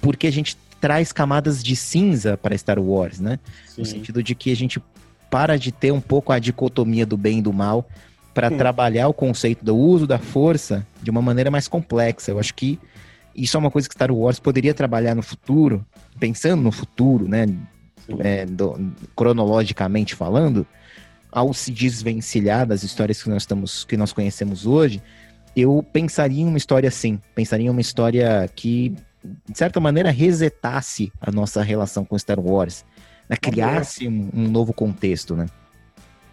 [0.01, 3.41] porque a gente traz camadas de cinza para Star Wars, né?
[3.67, 3.81] Sim.
[3.81, 4.81] No sentido de que a gente
[5.29, 7.89] para de ter um pouco a dicotomia do bem e do mal
[8.33, 12.31] para trabalhar o conceito do uso da força de uma maneira mais complexa.
[12.31, 12.79] Eu acho que
[13.35, 15.85] isso é uma coisa que Star Wars poderia trabalhar no futuro,
[16.19, 17.47] pensando no futuro, né?
[18.19, 20.67] É, do, cronologicamente falando,
[21.31, 25.03] ao se desvencilhar das histórias que nós estamos, que nós conhecemos hoje,
[25.57, 31.13] eu pensaria em uma história assim, pensaria em uma história que de certa maneira resetasse
[31.21, 32.85] a nossa relação com Star Wars,
[33.29, 33.37] né?
[33.37, 35.47] criasse um, um novo contexto, né?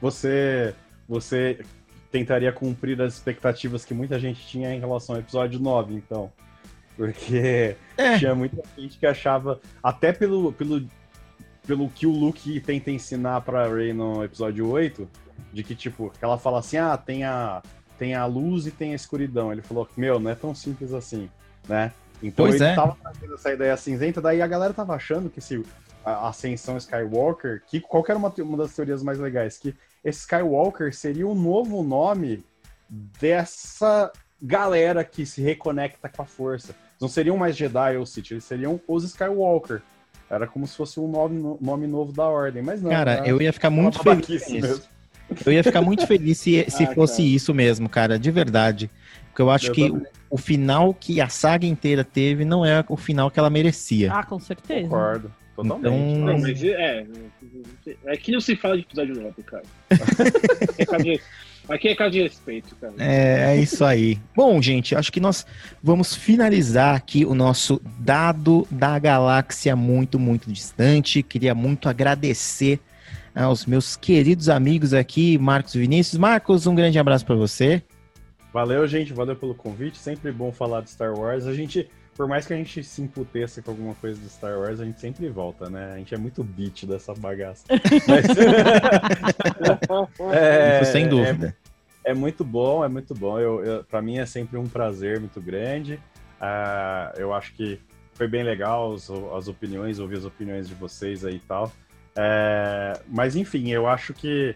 [0.02, 0.74] Você,
[1.08, 1.60] você
[2.12, 6.32] tentaria cumprir as expectativas que muita gente tinha em relação ao episódio 9, então.
[6.96, 8.18] Porque é.
[8.18, 10.84] tinha muita gente que achava, até pelo, pelo
[11.68, 15.08] pelo que o Luke tenta ensinar pra Rey no episódio 8,
[15.52, 17.62] de que, tipo, ela fala assim, ah, tem a,
[18.00, 19.52] tem a luz e tem a escuridão.
[19.52, 21.30] Ele falou, meu, não é tão simples assim,
[21.68, 21.92] né?
[22.24, 22.74] Então Pois ele é.
[22.76, 25.62] tava trazendo essa ideia cinzenta, daí a galera tava achando que se
[26.06, 30.22] a ascensão Skywalker, que qual que era uma, uma das teorias mais legais, que esse
[30.22, 32.46] Skywalker seria o novo nome
[32.90, 34.12] dessa
[34.42, 36.74] galera que se reconecta com a força.
[37.00, 39.82] Não seriam mais Jedi ou Sith, eles seriam os Skywalker.
[40.30, 42.90] Era como se fosse um nome, nome novo da ordem, mas não.
[42.90, 44.50] Cara, era eu ia ficar muito feliz.
[44.50, 44.84] mesmo.
[45.46, 47.28] Eu ia ficar muito feliz se, se Ah, fosse cara.
[47.30, 48.90] isso mesmo, cara, de verdade.
[49.28, 49.94] Porque eu acho Eu que
[50.30, 54.12] o final que a saga inteira teve não é o final que ela merecia.
[54.14, 54.84] Ah, com certeza.
[54.84, 55.32] Concordo.
[55.64, 56.14] Totalmente.
[56.14, 57.06] Então- Não, mas é.
[58.06, 59.64] É que não se fala de episódio 9, cara.
[60.78, 61.22] É caso de-
[61.68, 62.94] Aqui é caso de respeito, cara.
[62.98, 64.18] É, é isso aí.
[64.34, 65.46] Bom, gente, acho que nós
[65.84, 71.22] vamos finalizar aqui o nosso dado da galáxia muito, muito distante.
[71.22, 72.80] Queria muito agradecer
[73.36, 76.18] aos meus queridos amigos aqui, Marcos e Vinícius.
[76.18, 77.84] Marcos, um grande abraço para você.
[78.54, 79.12] Valeu, gente.
[79.12, 79.98] Valeu pelo convite.
[79.98, 81.46] Sempre bom falar de Star Wars.
[81.48, 81.86] A gente,
[82.18, 85.00] por mais que a gente se emputeça com alguma coisa de Star Wars, a gente
[85.00, 85.94] sempre volta, né?
[85.94, 87.64] A gente é muito beat dessa bagaça.
[88.08, 88.26] Mas-
[90.34, 91.56] É, Isso sem é- dúvida.
[92.04, 93.40] É, muito bom, é muito bom.
[93.40, 96.00] Eu, eu, para mim é sempre um prazer muito grande.
[96.40, 97.80] Ah, eu acho que
[98.14, 101.72] foi bem legal as, as opiniões, ouvir as opiniões de vocês aí e tal.
[102.16, 104.56] É, mas enfim, eu acho que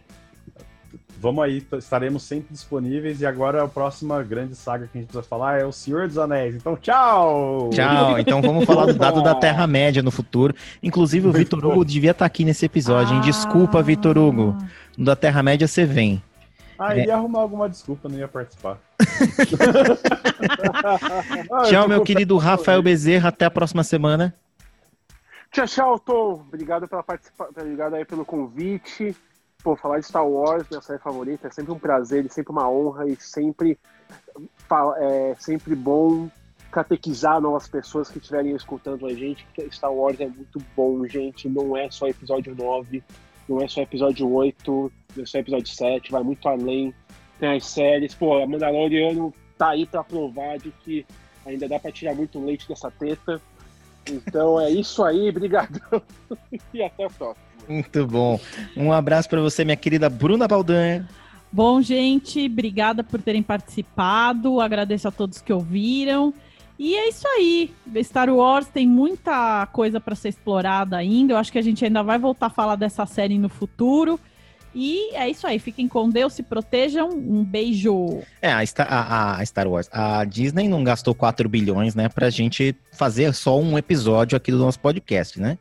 [1.19, 3.21] vamos aí, estaremos sempre disponíveis.
[3.21, 6.17] E agora a próxima grande saga que a gente precisa falar é o Senhor dos
[6.17, 6.55] Anéis.
[6.55, 7.69] Então, tchau!
[7.73, 8.19] Tchau.
[8.19, 10.53] Então vamos falar do dado da Terra-média no futuro.
[10.81, 11.63] Inclusive o Vitor.
[11.65, 13.21] Hugo devia estar aqui nesse episódio, hein?
[13.21, 13.81] Desculpa, Ah.
[13.81, 14.55] Vitor Hugo.
[14.97, 16.21] No da Terra-média você vem.
[16.77, 18.77] Ah, ia arrumar alguma desculpa, não ia participar.
[21.51, 23.29] Ah, Tchau, meu querido Rafael Bezerra.
[23.29, 24.33] Até a próxima semana.
[25.51, 26.43] Tchau, tchau, Tom.
[26.47, 29.15] Obrigado pela participação, obrigado aí pelo convite.
[29.63, 32.69] Pô, falar de Star Wars, minha série favorita, é sempre um prazer, é sempre uma
[32.69, 33.77] honra e sempre
[34.99, 36.29] é sempre bom
[36.71, 41.49] catequizar novas pessoas que estiverem escutando a gente, Star Wars é muito bom, gente.
[41.49, 43.03] Não é só episódio 9,
[43.47, 46.93] não é só episódio 8, não é só episódio 7, vai muito além.
[47.39, 51.05] Tem as séries, pô, a Mandaloriano tá aí pra provar de que
[51.45, 53.41] ainda dá pra tirar muito leite dessa teta.
[54.09, 56.01] Então é isso aí, brigadão
[56.73, 57.45] e até a próxima.
[57.71, 58.39] Muito bom.
[58.75, 61.07] Um abraço para você, minha querida Bruna Baldanha.
[61.51, 64.59] Bom, gente, obrigada por terem participado.
[64.61, 66.33] Agradeço a todos que ouviram.
[66.79, 67.71] E é isso aí.
[68.03, 71.33] Star Wars tem muita coisa para ser explorada ainda.
[71.33, 74.19] Eu acho que a gente ainda vai voltar a falar dessa série no futuro.
[74.73, 75.59] E é isso aí.
[75.59, 77.09] Fiquem com Deus, se protejam.
[77.09, 78.19] Um beijo.
[78.41, 79.89] É, a Star, a- a Star Wars.
[79.91, 84.57] A Disney não gastou 4 bilhões, né, pra gente fazer só um episódio aqui do
[84.57, 85.57] nosso podcast, né?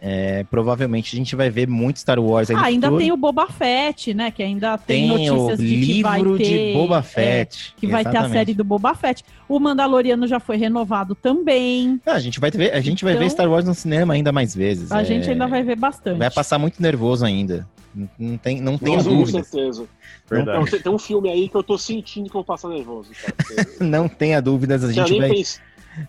[0.00, 3.02] É, provavelmente a gente vai ver muito Star Wars aí no Ah, ainda futuro.
[3.02, 4.30] tem o Boba Fett, né?
[4.30, 6.44] Que ainda tem, Tem o notícias de que vai livro ter.
[6.44, 7.74] de Boba é, Fett.
[7.76, 8.32] que vai ter a exatamente.
[8.32, 9.24] série do Boba Fett.
[9.48, 12.00] O Mandaloriano já foi renovado também.
[12.06, 14.30] Ah, a gente vai ver, a gente vai Então- ver Star Wars no cinema ainda
[14.30, 14.92] mais vezes.
[14.92, 16.16] A é, gente ainda vai ver bastante.
[16.18, 17.66] vai passar muito nervoso ainda.
[17.94, 19.84] Não- Não tem, não Nossa, com certeza.
[20.30, 20.62] Verdade.
[20.68, 23.10] Então, tem um filme aí que eu tô sentindo que eu vou passar nervoso.
[23.20, 23.34] Cara.
[23.80, 25.30] Não tenha dúvidas, a gente vai.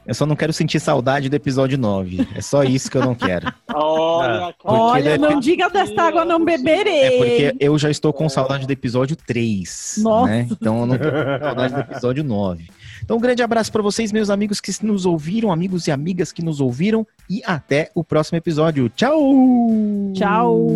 [0.06, 2.28] Eu só não quero sentir saudade do episódio 9.
[2.36, 3.52] É só isso que eu não quero.
[3.74, 4.56] Olha, cara.
[4.64, 7.02] Olha, deve- não diga desta água, não beberei.
[7.02, 9.96] É porque eu já estou com saudade do episódio 3.
[10.00, 10.30] Nossa.
[10.32, 10.48] Né?
[10.52, 12.68] Então eu não tô com saudade do episódio 9.
[13.04, 16.44] Então um grande abraço para vocês, meus amigos que nos ouviram, amigos e amigas que
[16.44, 17.06] nos ouviram.
[17.30, 18.90] E até o próximo episódio.
[18.90, 19.20] Tchau!
[20.14, 20.68] Tchau.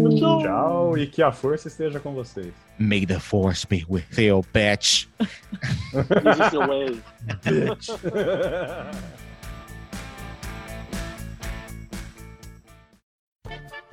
[0.41, 2.53] Tchau e que a força esteja com vocês.
[2.77, 5.07] May the force be with you, bitch.
[5.19, 6.99] This is the way.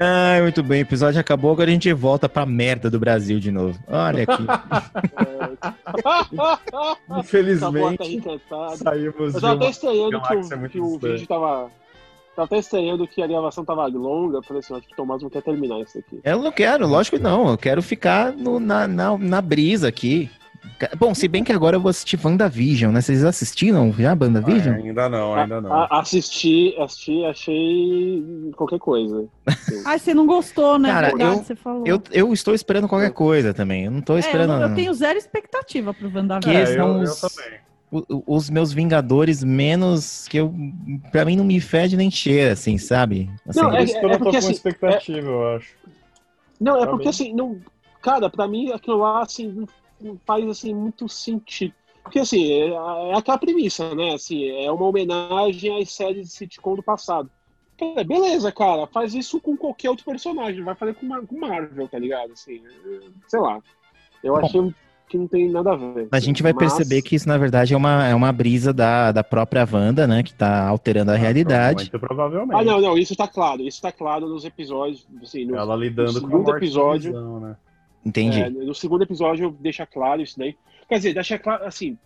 [0.03, 3.51] Ai, muito bem, o episódio acabou, agora a gente volta pra merda do Brasil de
[3.51, 3.79] novo.
[3.87, 4.47] Olha aqui.
[7.19, 8.23] Infelizmente,
[8.77, 11.71] saímos Eu tava até estranhando que o, que o vídeo tava.
[12.35, 14.39] Tava até estranhando que a gravação tava longa.
[14.39, 16.19] Eu falei assim, acho que o Tomás não quer terminar isso aqui.
[16.25, 17.51] Eu não quero, lógico que não.
[17.51, 20.31] Eu quero ficar no- na, na, na brisa aqui.
[20.99, 23.01] Bom, se bem que agora eu vou assistir WandaVision, né?
[23.01, 24.75] Vocês assistiram já WandaVision?
[24.75, 25.73] Ah, ainda não, ainda não.
[25.73, 28.23] A- a- assisti, assisti, achei
[28.57, 29.27] qualquer coisa.
[29.85, 30.91] Ai, você não gostou, né?
[30.91, 31.87] Cara, Verdade, eu- você falou.
[31.87, 33.85] Eu, eu estou esperando qualquer coisa também.
[33.85, 34.49] Eu não tô É, eu, esperando.
[34.51, 36.57] não- eu tenho zero expectativa pro Que WandaVision.
[36.57, 37.59] É, são eu, eu os- também.
[37.93, 40.55] o- o- os meus Vingadores menos que eu.
[41.13, 43.31] Pra mim não me fede nem cheira, assim, sabe?
[43.47, 45.75] Assim, Não, Por é- isso que eu não tô porque, com assim, expectativa, eu acho.
[46.61, 47.59] Não, é porque assim, não,
[48.03, 49.67] cara, pra mim aquilo lá assim
[50.27, 51.75] faz assim muito sentido.
[52.03, 54.15] Porque assim, é, é aquela premissa, né?
[54.15, 57.31] Assim, é uma homenagem às séries de sitcom do passado.
[57.79, 61.99] É, beleza, cara, faz isso com qualquer outro personagem, vai fazer com, com Marvel, tá
[61.99, 62.33] ligado?
[62.33, 63.59] Assim, é, sei lá.
[64.23, 64.45] Eu Bom.
[64.45, 64.75] achei
[65.09, 66.09] que não tem nada a ver.
[66.13, 69.11] A gente vai Mas- perceber que isso, na verdade, é uma, é uma brisa da,
[69.13, 70.23] da própria Wanda, né?
[70.23, 71.91] Que tá alterando a realidade.
[71.91, 72.55] Muito provavelmente.
[72.59, 73.63] Ah, não, não, isso tá claro.
[73.63, 75.07] Isso tá claro nos episódios.
[75.23, 77.57] Assim, no, Ela lidando no com morte episódio- Visão, né?
[78.05, 78.41] Entendi.
[78.41, 80.57] é, no segundo episódio deixa claro isso daí.
[80.89, 81.99] Quer dizer, deixa claro, assim.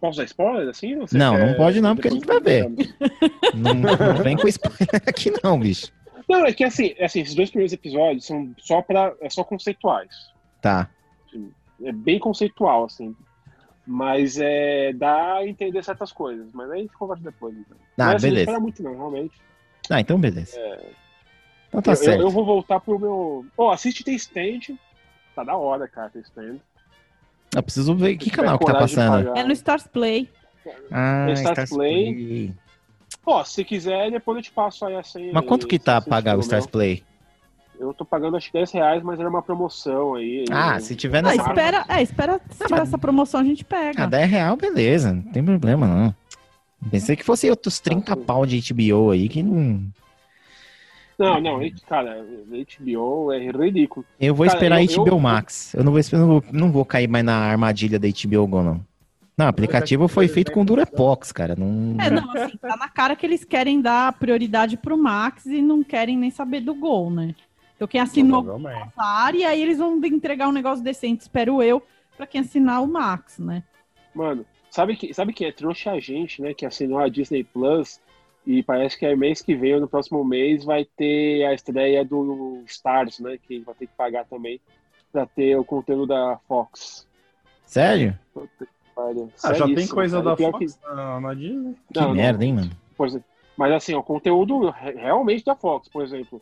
[0.00, 0.94] Posso dar spoiler, assim?
[1.12, 2.68] Não, quer- não pode não, porque a gente vai ver.
[3.54, 5.90] Não, não vem com spoiler aqui, não, bicho.
[6.28, 9.42] Não, é que assim, é assim, esses dois primeiros episódios são só para é só
[9.44, 10.10] conceituais.
[10.60, 10.90] Tá.
[11.82, 13.14] É bem conceitual, assim.
[13.86, 16.46] Mas é, dá a entender certas coisas.
[16.52, 17.54] Mas aí a gente conversa depois.
[17.56, 17.76] Então.
[17.98, 18.60] Ah, mas, assim, Não beleza.
[18.60, 19.34] muito, não, realmente.
[19.90, 20.58] Ah, então beleza.
[21.68, 22.20] Então tá eu, eu- certo.
[22.20, 23.46] eu vou voltar pro meu.
[23.56, 24.78] Ó, assiste The Stand.
[25.34, 26.56] Tá da hora, cara, The Stand.
[27.54, 29.24] Eu preciso ver que canal que tá passando.
[29.26, 29.40] pagar.
[29.40, 30.28] É no Stars Play.
[30.90, 32.14] Ah, no Start Stars Play.
[32.14, 32.54] Play.
[33.26, 35.32] Ó, se quiser, depois eu te passo aí a senha.
[35.32, 37.02] Mas quanto que aí, tá pagar o Stars Play?
[37.78, 40.44] Eu tô pagando acho que 10 reais, mas era uma promoção aí.
[40.50, 41.36] Ah, Eu- se tiver Ah, nessa.
[41.38, 41.54] Marvel.
[41.56, 44.04] espera, é, espera se tiver essa promoção a gente pega.
[44.04, 45.12] Ah, 10 real, beleza.
[45.12, 46.14] Não tem problema, não.
[46.90, 49.82] Pensei que fosse outros 30 pau de HBO aí que não.
[51.18, 54.04] Não, não, cara, HBO é ridículo.
[54.18, 55.74] Eu vou Cara, esperar eu- HBO eu- Max.
[55.74, 58.80] Eu não vou, não vou, não vou cair mais na armadilha da HBO Go, não.
[59.36, 61.56] Não, o aplicativo foi feito com Durepox, cara.
[61.56, 61.96] Não...
[62.00, 65.82] É, não, assim, tá na cara que eles querem dar prioridade pro Max e não
[65.82, 67.34] querem nem saber do gol, né?
[67.74, 71.82] Então quem assinou essa área, e aí eles vão entregar um negócio decente, espero eu,
[72.16, 73.64] pra quem assinar o Max, né?
[74.14, 76.54] Mano, sabe que, sabe quem é trouxa a gente, né?
[76.54, 78.00] Que assinou a Disney Plus
[78.46, 82.04] e parece que é mês que vem ou no próximo mês vai ter a estreia
[82.04, 83.38] do Stars, né?
[83.42, 84.60] Que vai ter que pagar também
[85.12, 87.06] pra ter o conteúdo da Fox.
[87.64, 88.18] Sério?
[88.96, 90.30] Olha, Ah, já tem coisa cara.
[90.30, 91.74] da Pior Fox na, na Disney?
[91.92, 92.14] Que Não, não.
[92.14, 92.70] merda, hein, mano?
[92.96, 93.20] Pois é.
[93.56, 96.40] Mas assim, o conteúdo re- realmente da Fox, por exemplo,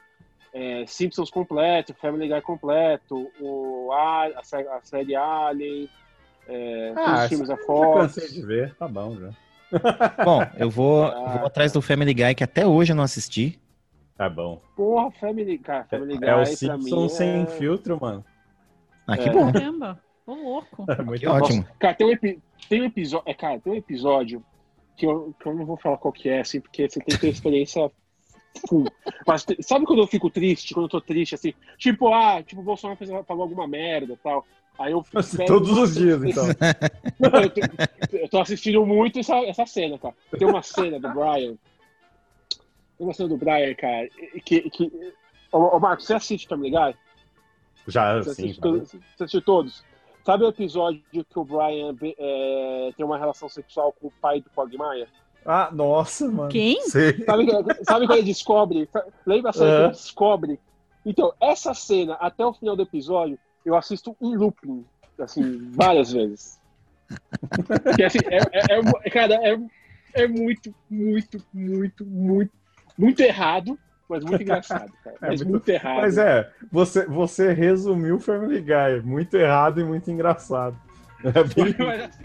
[0.52, 5.88] é, Simpsons completo, Family Guy completo, o a, a, sé- a série Alien,
[6.48, 8.00] é, todos os filmes da Ah, já Fox.
[8.14, 9.30] cansei de ver, tá bom já.
[10.24, 13.58] Bom, eu vou, Ah, vou atrás do Family Guy, que até hoje eu não assisti.
[14.16, 14.60] Tá bom.
[14.76, 17.46] Porra, Family Guy, Family Guy É o Simpson sem é...
[17.46, 18.24] filtro, mano.
[19.06, 19.32] Ah, que É.
[19.32, 19.50] bom.
[19.52, 20.84] Caramba, ô louco.
[20.98, 21.66] É muito ótimo.
[21.78, 24.44] Cara, tem um, epi- tem um episódio, é, cara, tem um episódio
[24.96, 27.20] que eu, que eu não vou falar qual que é, assim, porque você tem que
[27.20, 27.90] ter experiência
[28.68, 28.84] full.
[29.26, 32.64] Mas sabe quando eu fico triste, quando eu tô triste, assim, tipo, ah, tipo, o
[32.64, 34.44] Bolsonaro fez, falou alguma merda e tal.
[34.78, 36.44] Aí eu pego- Todos os dias, então.
[36.48, 40.14] eu, tô, eu tô assistindo muito essa, essa cena, cara.
[40.38, 41.54] Tem uma cena do Brian.
[42.98, 44.08] Tem uma cena do Brian, cara,
[44.44, 44.70] que.
[44.70, 45.12] que
[45.52, 46.94] ô, ô, Marcos, você assiste Family Guy?
[47.88, 48.42] Já, Você, sim.
[48.44, 49.84] assiste todos, você assistiu todos?
[50.24, 54.48] Sabe o episódio que o Brian é, tem uma relação sexual com o pai do
[54.50, 55.08] Quagmire?
[55.44, 56.48] Ah, nossa, mano.
[56.48, 56.80] Quem?
[56.82, 57.46] Sabe,
[57.82, 58.88] sabe quando ele descobre?
[59.26, 60.60] Lembra a cena que ele descobre?
[61.04, 64.84] Então, essa cena, até o final do episódio, eu assisto em looping,
[65.20, 66.60] assim, várias vezes.
[67.84, 69.56] Porque, assim, é, é- é- cara, é,
[70.14, 72.52] é muito, muito, muito, muito,
[72.96, 73.78] muito errado,
[74.08, 75.16] mas muito engraçado, cara.
[75.22, 75.96] É Mas muito- muito, errado.
[76.00, 79.00] Mas é, você, você resumiu Family Guy.
[79.04, 80.76] Muito errado e muito engraçado.
[81.24, 81.74] É bem...
[81.78, 82.24] Mas, assim,